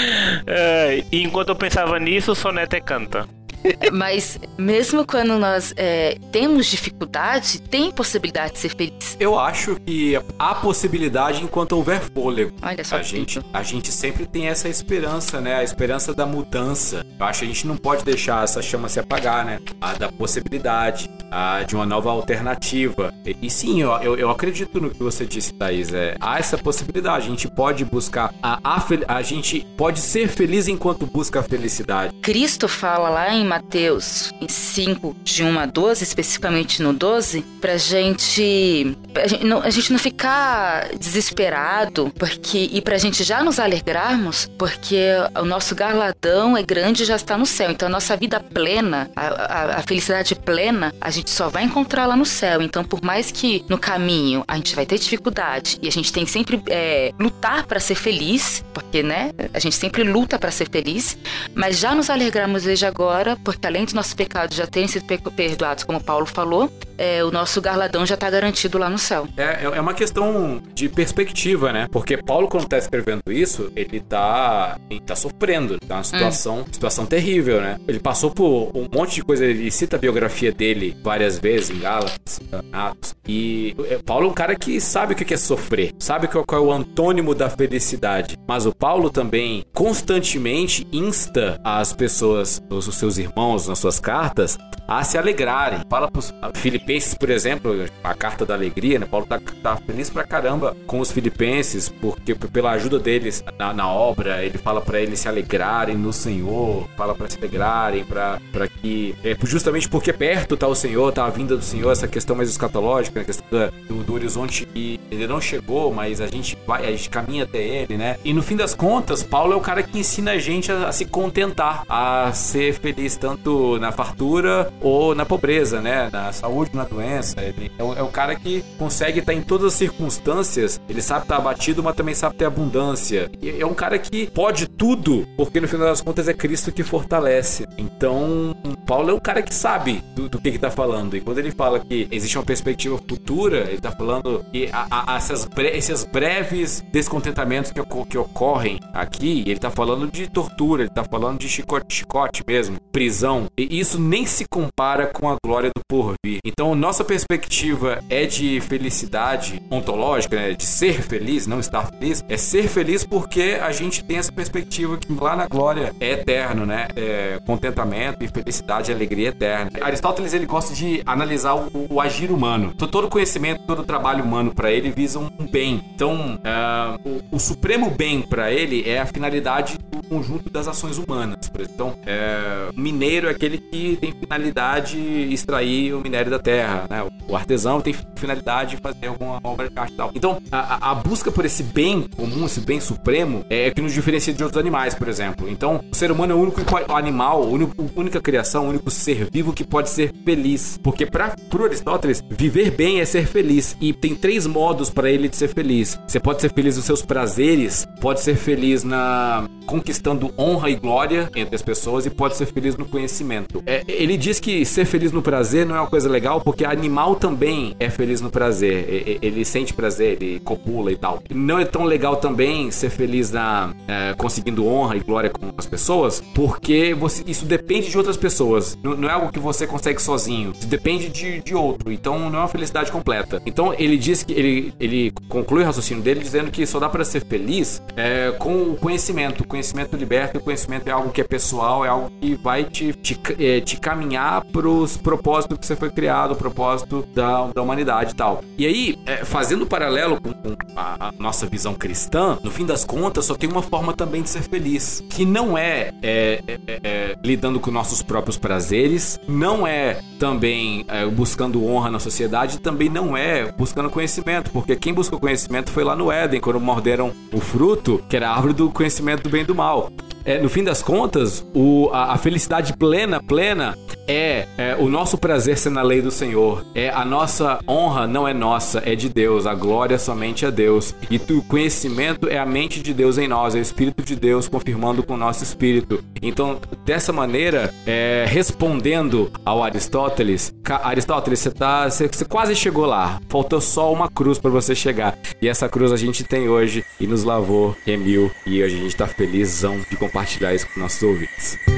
É, 0.46 1.02
e 1.10 1.22
enquanto 1.22 1.48
eu 1.50 1.56
pensava 1.56 1.98
nisso, 1.98 2.32
o 2.32 2.34
Sonete 2.34 2.80
canta. 2.80 3.26
Mas 3.92 4.38
mesmo 4.58 5.06
quando 5.06 5.38
nós 5.38 5.72
é, 5.76 6.18
temos 6.32 6.66
dificuldade, 6.66 7.60
tem 7.60 7.90
possibilidade 7.90 8.54
de 8.54 8.58
ser 8.58 8.70
feliz. 8.70 9.16
Eu 9.18 9.38
acho 9.38 9.76
que 9.76 10.20
há 10.38 10.54
possibilidade 10.54 11.42
enquanto 11.42 11.72
houver 11.72 12.00
fôlego. 12.00 12.52
Olha 12.62 12.84
só 12.84 12.96
A 12.96 13.02
gente, 13.02 13.40
a 13.52 13.62
gente 13.62 13.90
sempre 13.92 14.26
tem 14.26 14.48
essa 14.48 14.68
esperança, 14.68 15.40
né? 15.40 15.56
A 15.56 15.64
esperança 15.64 16.14
da 16.14 16.26
mudança. 16.26 17.04
Eu 17.18 17.26
acho 17.26 17.40
que 17.40 17.44
a 17.44 17.48
gente 17.48 17.66
não 17.66 17.76
pode 17.76 18.04
deixar 18.04 18.44
essa 18.44 18.60
chama 18.62 18.88
se 18.88 19.00
apagar, 19.00 19.44
né? 19.44 19.60
A 19.80 19.94
da 19.94 20.10
possibilidade, 20.10 21.10
a 21.30 21.62
de 21.62 21.74
uma 21.74 21.86
nova 21.86 22.10
alternativa. 22.10 23.12
E, 23.24 23.36
e 23.42 23.50
sim, 23.50 23.82
eu, 23.82 23.90
eu, 24.02 24.16
eu 24.16 24.30
acredito 24.30 24.80
no 24.80 24.90
que 24.90 25.02
você 25.02 25.24
disse, 25.24 25.52
Thaís. 25.52 25.92
É, 25.92 26.16
há 26.20 26.38
essa 26.38 26.58
possibilidade. 26.58 27.26
A 27.26 27.30
gente 27.30 27.48
pode 27.48 27.84
buscar 27.84 28.32
a, 28.42 28.58
a, 28.62 28.82
a 29.08 29.22
gente 29.22 29.66
pode 29.76 30.00
ser 30.00 30.28
feliz 30.28 30.68
enquanto 30.68 31.06
busca 31.06 31.40
a 31.40 31.42
felicidade. 31.42 32.14
Cristo 32.22 32.68
fala 32.68 33.08
lá 33.08 33.34
em 33.34 33.44
Mateus 33.58 34.32
em 34.40 34.48
5, 34.48 35.16
de 35.22 35.44
1 35.44 35.58
a 35.60 35.66
12, 35.66 36.02
especificamente 36.02 36.82
no 36.82 36.92
12, 36.92 37.42
pra 37.60 37.76
gente, 37.76 38.96
pra 39.12 39.26
gente, 39.28 39.44
não, 39.44 39.62
a 39.62 39.70
gente 39.70 39.92
não 39.92 39.98
ficar 39.98 40.88
desesperado 40.98 42.12
porque, 42.18 42.68
e 42.72 42.80
pra 42.82 42.98
gente 42.98 43.22
já 43.22 43.42
nos 43.44 43.60
alegrarmos, 43.60 44.50
porque 44.58 45.06
o 45.40 45.44
nosso 45.44 45.74
galardão 45.74 46.56
é 46.56 46.62
grande 46.64 47.04
e 47.04 47.06
já 47.06 47.14
está 47.14 47.38
no 47.38 47.46
céu. 47.46 47.70
Então 47.70 47.86
a 47.86 47.90
nossa 47.90 48.16
vida 48.16 48.40
plena, 48.40 49.08
a, 49.14 49.26
a- 49.26 49.74
a 49.78 49.82
felicidade 49.82 50.34
plena, 50.34 50.92
a 51.00 51.10
gente 51.10 51.30
só 51.30 51.48
vai 51.48 51.62
encontrar 51.62 52.06
lá 52.06 52.16
no 52.16 52.24
céu. 52.26 52.60
Então, 52.60 52.82
por 52.84 53.02
mais 53.02 53.30
que 53.30 53.64
no 53.68 53.78
caminho 53.78 54.42
a 54.48 54.56
gente 54.56 54.74
vai 54.74 54.84
ter 54.84 54.98
dificuldade 54.98 55.78
e 55.80 55.86
a 55.86 55.92
gente 55.92 56.12
tem 56.12 56.24
que 56.24 56.30
sempre 56.30 56.60
é, 56.68 57.12
lutar 57.20 57.66
pra 57.66 57.78
ser 57.78 57.94
feliz, 57.94 58.64
porque 58.74 59.02
né, 59.02 59.30
a 59.52 59.58
gente 59.60 59.76
sempre 59.76 60.02
luta 60.02 60.38
pra 60.40 60.50
ser 60.50 60.68
feliz, 60.68 61.16
mas 61.54 61.78
já 61.78 61.94
nos 61.94 62.10
alegramos 62.10 62.64
desde 62.64 62.84
agora, 62.86 63.36
porque 63.44 63.66
além 63.66 63.84
dos 63.84 63.94
nossos 63.94 64.14
pecados 64.14 64.56
já 64.56 64.66
terem 64.66 64.88
sido 64.88 65.04
pe- 65.04 65.18
perdoados, 65.18 65.84
como 65.84 66.02
Paulo 66.02 66.26
falou, 66.26 66.70
é, 66.96 67.22
o 67.24 67.30
nosso 67.30 67.60
galardão 67.60 68.06
já 68.06 68.14
está 68.14 68.30
garantido 68.30 68.78
lá 68.78 68.88
no 68.88 68.98
céu. 68.98 69.28
É, 69.36 69.64
é 69.64 69.80
uma 69.80 69.94
questão 69.94 70.62
de 70.74 70.88
perspectiva, 70.88 71.72
né? 71.72 71.88
Porque 71.90 72.16
Paulo, 72.16 72.48
quando 72.48 72.66
tá 72.66 72.78
escrevendo 72.78 73.22
isso, 73.30 73.70
ele 73.76 74.00
tá, 74.00 74.78
ele 74.88 75.00
tá 75.00 75.14
sofrendo, 75.16 75.78
tá 75.86 75.96
uma 75.96 76.04
situação, 76.04 76.64
situação 76.70 77.04
terrível, 77.06 77.60
né? 77.60 77.78
Ele 77.86 77.98
passou 78.00 78.30
por 78.30 78.70
um 78.74 78.88
monte 78.92 79.16
de 79.16 79.22
coisa, 79.24 79.44
ele 79.44 79.70
cita 79.70 79.96
a 79.96 79.98
biografia 79.98 80.52
dele 80.52 80.96
várias 81.02 81.38
vezes 81.38 81.70
em 81.70 81.80
Gálatas, 81.80 82.40
em 82.40 82.68
Atos. 82.72 83.14
E 83.26 83.74
é, 83.88 83.98
Paulo 83.98 84.26
é 84.26 84.30
um 84.30 84.34
cara 84.34 84.54
que 84.54 84.80
sabe 84.80 85.12
o 85.12 85.16
que 85.16 85.34
é 85.34 85.36
sofrer, 85.36 85.92
sabe 85.98 86.28
qual 86.28 86.44
é 86.52 86.58
o 86.58 86.72
antônimo 86.72 87.34
da 87.34 87.50
felicidade. 87.50 88.36
Mas 88.46 88.66
o 88.66 88.74
Paulo 88.74 89.10
também 89.10 89.64
constantemente 89.74 90.86
insta 90.92 91.60
as 91.64 91.92
pessoas, 91.92 92.62
os 92.70 92.84
seus 92.94 93.18
irmãos, 93.18 93.33
nas 93.36 93.78
suas 93.78 93.98
cartas, 93.98 94.58
a 94.86 95.02
se 95.02 95.18
alegrarem. 95.18 95.80
Fala 95.88 96.10
pros 96.10 96.32
filipenses, 96.54 97.14
por 97.14 97.30
exemplo, 97.30 97.84
a 98.02 98.14
carta 98.14 98.44
da 98.44 98.54
alegria, 98.54 98.98
né? 98.98 99.06
Paulo 99.06 99.26
tá, 99.26 99.40
tá 99.62 99.76
feliz 99.76 100.10
pra 100.10 100.24
caramba 100.24 100.76
com 100.86 101.00
os 101.00 101.10
filipenses, 101.10 101.88
porque 101.88 102.34
pela 102.34 102.72
ajuda 102.72 102.98
deles 102.98 103.42
na, 103.58 103.72
na 103.72 103.88
obra, 103.88 104.44
ele 104.44 104.58
fala 104.58 104.80
pra 104.80 105.00
eles 105.00 105.20
se 105.20 105.28
alegrarem 105.28 105.96
no 105.96 106.12
Senhor, 106.12 106.88
fala 106.96 107.14
pra 107.14 107.28
se 107.28 107.38
alegrarem, 107.38 108.04
pra 108.04 108.38
que. 108.80 109.14
É, 109.24 109.36
justamente 109.44 109.88
porque 109.88 110.12
perto 110.12 110.56
tá 110.56 110.66
o 110.66 110.74
Senhor, 110.74 111.12
tá 111.12 111.24
a 111.24 111.30
vinda 111.30 111.56
do 111.56 111.62
Senhor, 111.62 111.90
essa 111.90 112.08
questão 112.08 112.36
mais 112.36 112.48
escatológica, 112.48 113.20
a 113.20 113.24
questão 113.24 113.46
do, 113.88 114.02
do 114.02 114.14
horizonte 114.14 114.66
que 114.66 115.00
ele 115.10 115.26
não 115.26 115.40
chegou, 115.40 115.92
mas 115.92 116.20
a 116.20 116.26
gente 116.26 116.56
vai, 116.66 116.86
a 116.86 116.90
gente 116.90 117.08
caminha 117.08 117.44
até 117.44 117.58
ele, 117.58 117.96
né? 117.96 118.16
E 118.24 118.32
no 118.32 118.42
fim 118.42 118.56
das 118.56 118.74
contas, 118.74 119.22
Paulo 119.22 119.52
é 119.52 119.56
o 119.56 119.60
cara 119.60 119.82
que 119.82 119.98
ensina 119.98 120.32
a 120.32 120.38
gente 120.38 120.70
a, 120.70 120.88
a 120.88 120.92
se 120.92 121.04
contentar, 121.04 121.84
a 121.88 122.32
ser 122.32 122.74
feliz 122.74 123.16
tanto 123.24 123.78
na 123.78 123.90
fartura 123.90 124.70
ou 124.82 125.14
na 125.14 125.24
pobreza, 125.24 125.80
né? 125.80 126.10
Na 126.12 126.30
saúde, 126.30 126.72
na 126.74 126.84
doença. 126.84 127.40
Ele 127.40 127.72
é 127.78 127.82
o, 127.82 127.94
é 127.94 128.02
o 128.02 128.08
cara 128.08 128.34
que 128.34 128.62
consegue 128.78 129.20
estar 129.20 129.32
em 129.32 129.40
todas 129.40 129.68
as 129.68 129.72
circunstâncias. 129.72 130.78
Ele 130.88 131.00
sabe 131.00 131.22
estar 131.24 131.36
abatido, 131.36 131.82
mas 131.82 131.96
também 131.96 132.14
sabe 132.14 132.36
ter 132.36 132.44
abundância. 132.44 133.30
E 133.40 133.48
é 133.58 133.64
um 133.64 133.72
cara 133.72 133.98
que 133.98 134.26
pode 134.30 134.68
tudo, 134.68 135.26
porque 135.38 135.58
no 135.58 135.66
final 135.66 135.86
das 135.86 136.02
contas 136.02 136.28
é 136.28 136.34
Cristo 136.34 136.70
que 136.70 136.82
fortalece. 136.82 137.66
Então, 137.78 138.54
Paulo 138.86 139.10
é 139.10 139.14
um 139.14 139.20
cara 139.20 139.40
que 139.40 139.54
sabe 139.54 140.04
do, 140.14 140.28
do 140.28 140.38
que 140.38 140.52
que 140.52 140.58
tá 140.58 140.70
falando. 140.70 141.16
E 141.16 141.20
quando 141.22 141.38
ele 141.38 141.50
fala 141.50 141.80
que 141.80 142.06
existe 142.10 142.36
uma 142.36 142.44
perspectiva 142.44 142.98
futura, 142.98 143.60
ele 143.70 143.80
tá 143.80 143.90
falando 143.90 144.44
que 144.52 144.68
essas 145.16 145.46
bre- 145.46 145.74
esses 145.74 146.04
breves 146.04 146.84
descontentamentos 146.92 147.72
que, 147.72 147.80
que 148.10 148.18
ocorrem 148.18 148.78
aqui, 148.92 149.42
ele 149.46 149.58
tá 149.58 149.70
falando 149.70 150.10
de 150.10 150.28
tortura, 150.28 150.82
ele 150.82 150.90
tá 150.90 151.04
falando 151.04 151.38
de 151.38 151.48
chicote, 151.48 151.94
chicote 151.94 152.44
mesmo, 152.46 152.78
prisão. 153.04 153.50
E 153.56 153.78
isso 153.78 154.00
nem 154.00 154.24
se 154.24 154.46
compara 154.48 155.08
com 155.08 155.28
a 155.28 155.36
glória 155.44 155.68
do 155.68 155.82
porvir. 155.86 156.38
Então, 156.42 156.74
nossa 156.74 157.04
perspectiva 157.04 158.02
é 158.08 158.24
de 158.24 158.62
felicidade 158.62 159.62
ontológica, 159.70 160.36
né? 160.36 160.54
de 160.54 160.64
ser 160.64 161.02
feliz, 161.02 161.46
não 161.46 161.60
estar 161.60 161.86
feliz, 161.86 162.24
é 162.30 162.38
ser 162.38 162.66
feliz 162.66 163.04
porque 163.04 163.58
a 163.60 163.70
gente 163.72 164.02
tem 164.02 164.16
essa 164.16 164.32
perspectiva 164.32 164.96
que 164.96 165.12
lá 165.12 165.36
na 165.36 165.46
glória 165.46 165.94
é 166.00 166.12
eterno, 166.12 166.64
né? 166.64 166.88
É 166.96 167.38
contentamento 167.46 168.24
e 168.24 168.28
felicidade 168.28 168.90
alegria 168.90 169.28
eterna. 169.28 169.70
Aristóteles 169.82 170.32
ele 170.32 170.46
gosta 170.46 170.74
de 170.74 171.02
analisar 171.04 171.54
o, 171.54 171.86
o 171.90 172.00
agir 172.00 172.30
humano. 172.30 172.72
Todo 172.74 173.08
conhecimento, 173.08 173.64
todo 173.66 173.84
trabalho 173.84 174.24
humano 174.24 174.54
para 174.54 174.72
ele 174.72 174.90
visa 174.90 175.18
um 175.18 175.28
bem. 175.50 175.84
Então, 175.94 176.38
ah, 176.42 176.98
o, 177.04 177.36
o 177.36 177.38
supremo 177.38 177.90
bem 177.90 178.22
para 178.22 178.50
ele 178.50 178.88
é 178.88 179.00
a 179.00 179.06
finalidade 179.06 179.76
do 179.90 180.02
conjunto 180.08 180.48
das 180.48 180.66
ações 180.68 180.96
humanas. 180.96 181.50
Então, 181.58 181.98
é, 182.06 182.70
mineiro 182.94 183.28
é 183.28 183.30
aquele 183.30 183.58
que 183.58 183.96
tem 184.00 184.12
finalidade 184.12 184.96
extrair 185.32 185.94
o 185.94 186.00
minério 186.00 186.30
da 186.30 186.38
terra, 186.38 186.86
né? 186.88 187.04
O 187.28 187.36
artesão 187.36 187.80
tem 187.80 187.94
finalidade 188.16 188.76
de 188.76 188.82
fazer 188.82 189.08
alguma 189.08 189.40
obra 189.42 189.68
de 189.68 189.78
arte 189.78 189.92
e 189.92 189.96
tal. 189.96 190.10
Então, 190.14 190.38
a, 190.50 190.90
a- 190.90 190.94
busca 190.94 191.30
por 191.30 191.44
esse 191.44 191.62
bem 191.62 192.02
comum, 192.16 192.46
esse 192.46 192.60
bem 192.60 192.80
supremo, 192.80 193.44
é 193.50 193.70
que 193.70 193.80
nos 193.80 193.92
diferencia 193.92 194.32
de 194.32 194.42
outros 194.42 194.60
animais, 194.60 194.94
por 194.94 195.08
exemplo. 195.08 195.48
Então, 195.48 195.84
o 195.90 195.94
ser 195.94 196.10
humano 196.10 196.32
é 196.32 196.36
o 196.36 196.38
único 196.40 196.60
animal, 196.94 197.42
a 197.42 198.00
única 198.00 198.20
criação, 198.20 198.66
o 198.66 198.68
único 198.70 198.90
ser 198.90 199.28
vivo 199.30 199.52
que 199.52 199.64
pode 199.64 199.90
ser 199.90 200.12
feliz. 200.24 200.78
Porque 200.82 201.04
para 201.04 201.34
pro 201.50 201.64
Aristóteles, 201.64 202.22
viver 202.30 202.70
bem 202.70 203.00
é 203.00 203.04
ser 203.04 203.26
feliz. 203.26 203.76
E 203.80 203.92
tem 203.92 204.14
três 204.14 204.46
modos 204.46 204.88
para 204.90 205.10
ele 205.10 205.28
de 205.28 205.36
ser 205.36 205.48
feliz. 205.48 205.98
Você 206.06 206.20
pode 206.20 206.40
ser 206.40 206.52
feliz 206.52 206.76
nos 206.76 206.84
seus 206.84 207.02
prazeres, 207.02 207.86
pode 208.00 208.20
ser 208.20 208.36
feliz 208.36 208.84
na 208.84 209.48
conquistando 209.66 210.32
honra 210.38 210.68
e 210.68 210.76
glória 210.76 211.30
entre 211.34 211.56
as 211.56 211.62
pessoas 211.62 212.04
e 212.04 212.10
pode 212.10 212.36
ser 212.36 212.44
feliz 212.46 212.76
no 212.76 212.83
conhecimento. 212.86 213.62
É, 213.66 213.82
ele 213.86 214.16
diz 214.16 214.38
que 214.40 214.64
ser 214.64 214.84
feliz 214.84 215.12
no 215.12 215.22
prazer 215.22 215.66
não 215.66 215.74
é 215.76 215.80
uma 215.80 215.86
coisa 215.90 216.08
legal 216.08 216.40
porque 216.40 216.64
animal 216.64 217.16
também 217.16 217.74
é 217.78 217.88
feliz 217.90 218.20
no 218.20 218.30
prazer. 218.30 219.18
Ele 219.22 219.44
sente 219.44 219.72
prazer, 219.72 220.18
ele 220.22 220.40
copula 220.40 220.90
e 220.92 220.96
tal. 220.96 221.22
Não 221.30 221.58
é 221.58 221.64
tão 221.64 221.84
legal 221.84 222.16
também 222.16 222.70
ser 222.70 222.90
feliz 222.90 223.30
na 223.30 223.74
é, 223.88 224.14
conseguindo 224.14 224.66
honra 224.66 224.96
e 224.96 225.00
glória 225.00 225.30
com 225.30 225.50
as 225.56 225.66
pessoas 225.66 226.22
porque 226.34 226.94
você- 226.94 227.22
isso 227.26 227.44
depende 227.44 227.90
de 227.90 227.96
outras 227.96 228.16
pessoas. 228.16 228.76
Não, 228.82 228.96
não 228.96 229.08
é 229.08 229.12
algo 229.12 229.30
que 229.32 229.38
você 229.38 229.66
consegue 229.66 230.00
sozinho. 230.00 230.52
Depende 230.66 231.08
de, 231.08 231.40
de 231.40 231.54
outro. 231.54 231.92
Então 231.92 232.18
não 232.30 232.38
é 232.38 232.42
uma 232.42 232.48
felicidade 232.48 232.90
completa. 232.90 233.40
Então 233.46 233.74
ele 233.78 233.96
diz 233.96 234.22
que 234.22 234.32
ele, 234.32 234.74
ele 234.80 235.12
conclui 235.28 235.62
o 235.62 235.66
raciocínio 235.66 236.02
dele 236.02 236.20
dizendo 236.20 236.50
que 236.50 236.64
só 236.66 236.78
dá 236.78 236.88
para 236.88 237.04
ser 237.04 237.24
feliz 237.24 237.82
é, 237.96 238.32
com 238.38 238.70
o 238.70 238.76
conhecimento. 238.76 239.42
O 239.42 239.46
conhecimento 239.46 239.96
liberta, 239.96 240.38
o 240.38 240.40
conhecimento 240.40 240.88
é 240.88 240.90
algo 240.90 241.10
que 241.10 241.20
é 241.20 241.24
pessoal, 241.24 241.84
é 241.84 241.88
algo 241.88 242.10
que 242.20 242.34
vai 242.34 242.64
te, 242.74 242.92
te, 242.92 243.20
é, 243.38 243.60
te 243.60 243.76
caminhar 243.76 244.44
pros 244.46 244.96
propósitos 244.96 245.56
que 245.58 245.64
você 245.64 245.76
foi 245.76 245.90
criado, 245.90 246.32
o 246.32 246.36
propósito 246.36 247.06
da, 247.14 247.46
da 247.54 247.62
humanidade 247.62 248.10
e 248.12 248.14
tal. 248.16 248.42
E 248.58 248.66
aí, 248.66 248.98
é, 249.06 249.24
fazendo 249.24 249.64
paralelo 249.64 250.20
com, 250.20 250.32
com 250.32 250.56
a, 250.74 251.08
a 251.08 251.12
nossa 251.12 251.46
visão 251.46 251.74
cristã, 251.74 252.36
no 252.42 252.50
fim 252.50 252.66
das 252.66 252.84
contas, 252.84 253.26
só 253.26 253.36
tem 253.36 253.48
uma 253.48 253.62
forma 253.62 253.92
também 253.92 254.22
de 254.22 254.28
ser 254.28 254.42
feliz, 254.42 255.04
que 255.08 255.24
não 255.24 255.56
é, 255.56 255.92
é, 256.02 256.42
é, 256.66 257.16
lidando 257.22 257.60
com 257.60 257.70
nossos 257.70 258.02
próprios 258.02 258.36
prazeres, 258.36 259.20
não 259.28 259.64
é 259.64 260.00
também 260.18 260.84
buscando 261.12 261.64
honra 261.64 261.90
na 261.90 261.98
sociedade, 261.98 262.58
também 262.58 262.88
não 262.88 263.16
é 263.16 263.52
buscando 263.52 263.90
conhecimento, 263.90 264.50
porque 264.50 264.74
quem 264.74 264.92
buscou 264.92 265.20
conhecimento 265.20 265.70
foi 265.70 265.84
lá 265.84 265.94
no 265.94 266.10
Éden, 266.10 266.40
quando 266.40 266.58
morderam 266.58 267.12
o 267.32 267.40
fruto, 267.40 268.02
que 268.08 268.16
era 268.16 268.30
a 268.30 268.32
árvore 268.34 268.54
do 268.54 268.70
conhecimento 268.70 269.22
do 269.24 269.30
bem 269.30 269.42
e 269.42 269.44
do 269.44 269.54
mal. 269.54 269.92
É, 270.24 270.40
no 270.40 270.48
fim 270.48 270.64
das 270.64 270.82
contas, 270.82 271.46
o, 271.54 271.90
a, 271.92 272.14
a 272.14 272.18
felicidade 272.18 272.74
plena, 272.76 273.22
plena, 273.22 273.76
é, 274.06 274.46
é, 274.56 274.76
o 274.78 274.88
nosso 274.88 275.16
prazer 275.16 275.58
ser 275.58 275.70
na 275.70 275.82
lei 275.82 276.00
do 276.00 276.10
Senhor. 276.10 276.64
É 276.74 276.90
a 276.90 277.04
nossa 277.04 277.58
honra 277.68 278.06
não 278.06 278.26
é 278.26 278.34
nossa, 278.34 278.82
é 278.84 278.94
de 278.94 279.08
Deus. 279.08 279.46
A 279.46 279.54
glória 279.54 279.98
somente 279.98 280.44
é 280.44 280.50
Deus. 280.50 280.94
E 281.10 281.16
o 281.32 281.42
conhecimento 281.42 282.28
é 282.28 282.38
a 282.38 282.46
mente 282.46 282.80
de 282.80 282.92
Deus 282.92 283.18
em 283.18 283.28
nós, 283.28 283.54
é 283.54 283.58
o 283.58 283.62
Espírito 283.62 284.02
de 284.02 284.16
Deus 284.16 284.48
confirmando 284.48 285.02
com 285.02 285.14
o 285.14 285.16
nosso 285.16 285.42
espírito. 285.42 286.02
Então, 286.20 286.60
dessa 286.84 287.12
maneira, 287.12 287.72
é, 287.86 288.24
respondendo 288.28 289.30
ao 289.44 289.62
Aristóteles, 289.62 290.54
Aristóteles, 290.64 291.40
você 291.40 291.50
tá, 291.50 291.88
você, 291.88 292.08
você 292.08 292.24
quase 292.24 292.54
chegou 292.54 292.86
lá. 292.86 293.20
Faltou 293.28 293.60
só 293.60 293.92
uma 293.92 294.08
cruz 294.08 294.38
para 294.38 294.50
você 294.50 294.74
chegar. 294.74 295.18
E 295.40 295.48
essa 295.48 295.68
cruz 295.68 295.92
a 295.92 295.96
gente 295.96 296.24
tem 296.24 296.48
hoje 296.48 296.84
e 297.00 297.06
nos 297.06 297.24
lavou, 297.24 297.76
remiu 297.84 298.30
e 298.46 298.62
hoje 298.62 298.76
a 298.76 298.80
gente 298.80 298.96
tá 298.96 299.06
felizão 299.06 299.80
de 299.90 299.96
compartilhar 299.96 300.54
isso 300.54 300.66
com 300.72 300.80
nossos 300.80 301.02
ouvintes. 301.02 301.73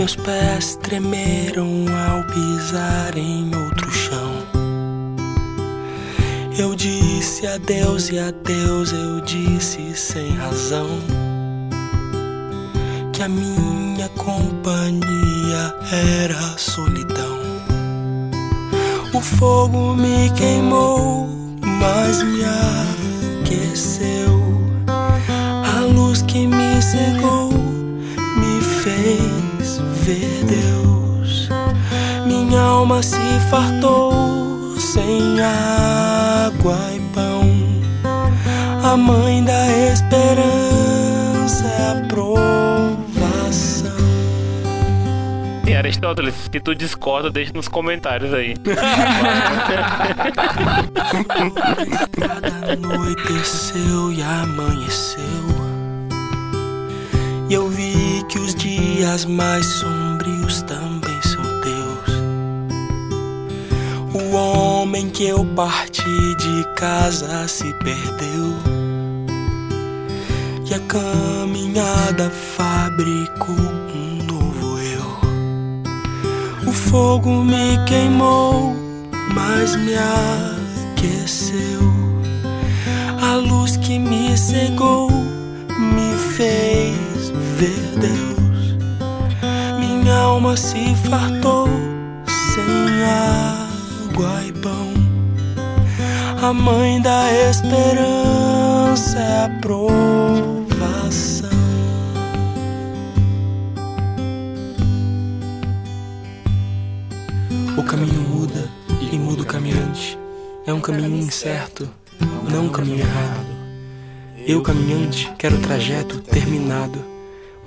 Meus 0.00 0.16
pés 0.16 0.76
tremeram 0.76 1.84
ao 2.08 2.24
pisar 2.24 3.18
em 3.18 3.54
outro 3.54 3.92
chão. 3.92 4.32
Eu 6.58 6.74
disse 6.74 7.46
adeus 7.46 8.08
e 8.08 8.18
adeus, 8.18 8.92
eu 8.92 9.20
disse 9.20 9.94
sem 9.94 10.30
razão. 10.36 10.88
Que 13.12 13.24
a 13.24 13.28
minha 13.28 14.08
companhia 14.16 15.74
era 15.92 16.56
solidão. 16.56 17.38
O 19.12 19.20
fogo 19.20 19.94
me 19.96 20.30
queimou, 20.30 21.28
mas 21.78 22.22
me 22.22 22.40
aqueceu. 23.44 24.40
A 25.76 25.80
luz 25.80 26.22
que 26.22 26.46
me 26.46 26.80
cegou 26.80 27.39
alma 32.80 33.02
se 33.02 33.20
fartou 33.50 34.74
sem 34.78 35.38
água 35.38 36.78
e 36.94 37.00
pão. 37.14 37.42
A 38.82 38.96
mãe 38.96 39.44
da 39.44 39.68
esperança 39.92 41.66
é 41.66 41.90
a 41.90 41.96
provação. 42.08 43.90
E 45.66 45.74
Aristóteles, 45.74 46.34
se 46.34 46.58
tu 46.58 46.74
discorda, 46.74 47.30
deixa 47.30 47.52
nos 47.52 47.68
comentários 47.68 48.32
aí. 48.32 48.54
Anoiteceu 52.72 54.10
e 54.10 54.22
amanheceu. 54.22 55.20
E 57.50 57.54
eu 57.54 57.68
vi 57.68 58.24
que 58.30 58.38
os 58.38 58.54
dias 58.54 59.26
mais 59.26 59.66
sombrios 59.66 60.62
também 60.62 60.89
O 64.12 64.34
homem 64.34 65.08
que 65.08 65.28
eu 65.28 65.44
parti 65.54 66.34
de 66.34 66.64
casa 66.74 67.46
se 67.46 67.72
perdeu. 67.74 68.56
E 70.68 70.74
a 70.74 70.80
caminhada 70.80 72.28
fabricou 72.28 73.54
um 73.54 74.24
novo 74.24 74.80
eu. 74.80 76.68
O 76.68 76.72
fogo 76.72 77.44
me 77.44 77.78
queimou, 77.86 78.74
mas 79.32 79.76
me 79.76 79.94
aqueceu. 80.96 81.80
A 83.22 83.36
luz 83.36 83.76
que 83.76 83.96
me 83.96 84.36
cegou 84.36 85.08
me 85.12 86.16
fez 86.34 87.30
ver 87.56 88.00
Deus. 88.00 88.76
Minha 89.78 90.16
alma 90.16 90.56
se 90.56 90.96
fartou 91.08 91.68
sem 92.26 93.04
água 93.04 93.59
pão. 94.62 94.92
A 96.42 96.52
mãe 96.52 97.00
da 97.00 97.32
esperança 97.50 99.18
é 99.18 99.44
a 99.44 99.48
provação. 99.60 101.50
O 107.76 107.82
caminho 107.82 108.20
muda 108.22 108.70
e 109.00 109.18
muda 109.18 109.42
o 109.42 109.46
caminhante. 109.46 110.18
É 110.66 110.72
um 110.72 110.80
caminho 110.80 111.16
incerto, 111.16 111.88
não 112.50 112.66
um 112.66 112.70
caminho 112.70 113.00
errado. 113.00 113.60
Eu, 114.46 114.62
caminhante, 114.62 115.30
quero 115.38 115.56
o 115.56 115.60
trajeto 115.60 116.20
terminado, 116.20 116.98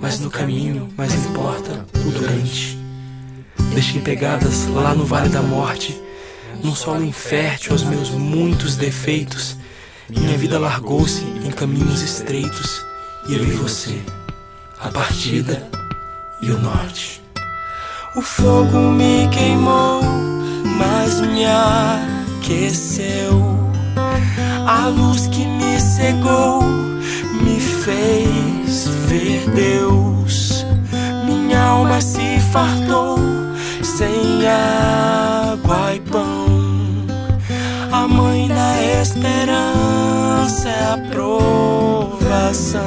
mas 0.00 0.18
no 0.20 0.30
caminho 0.30 0.88
mais 0.96 1.14
importa 1.14 1.84
o 1.94 2.10
durante. 2.10 2.78
Deixei 3.72 4.00
pegadas 4.00 4.66
lá 4.66 4.94
no 4.94 5.04
vale 5.04 5.28
da 5.28 5.42
morte, 5.42 6.00
num 6.62 6.74
solo 6.74 7.04
infértil 7.04 7.72
aos 7.72 7.82
meus 7.82 8.10
muitos 8.10 8.76
defeitos. 8.76 9.56
Minha 10.08 10.36
vida 10.36 10.58
largou-se 10.58 11.24
em 11.24 11.50
caminhos 11.50 12.02
estreitos 12.02 12.84
e 13.28 13.34
eu 13.34 13.44
vi 13.44 13.52
você, 13.52 13.98
a 14.78 14.88
partida 14.88 15.66
e 16.42 16.50
o 16.50 16.58
norte. 16.58 17.22
O 18.16 18.22
fogo 18.22 18.78
me 18.78 19.28
queimou, 19.32 20.02
mas 20.78 21.20
me 21.20 21.44
aqueceu. 22.40 23.42
A 24.66 24.86
luz 24.88 25.26
que 25.28 25.44
me 25.46 25.80
cegou 25.80 26.62
me 27.42 27.58
fez 27.58 28.86
ver 29.08 29.50
Deus. 29.50 30.66
Minha 31.26 31.60
alma 31.60 32.00
se 32.00 32.38
fartou 32.52 33.18
sem 33.82 34.46
água 34.46 35.23
e 35.94 36.00
pão. 36.00 37.06
A 37.92 38.08
mãe 38.08 38.48
da 38.48 38.82
esperança 39.00 40.68
é 40.68 40.92
a 40.92 40.98
provação. 41.10 42.82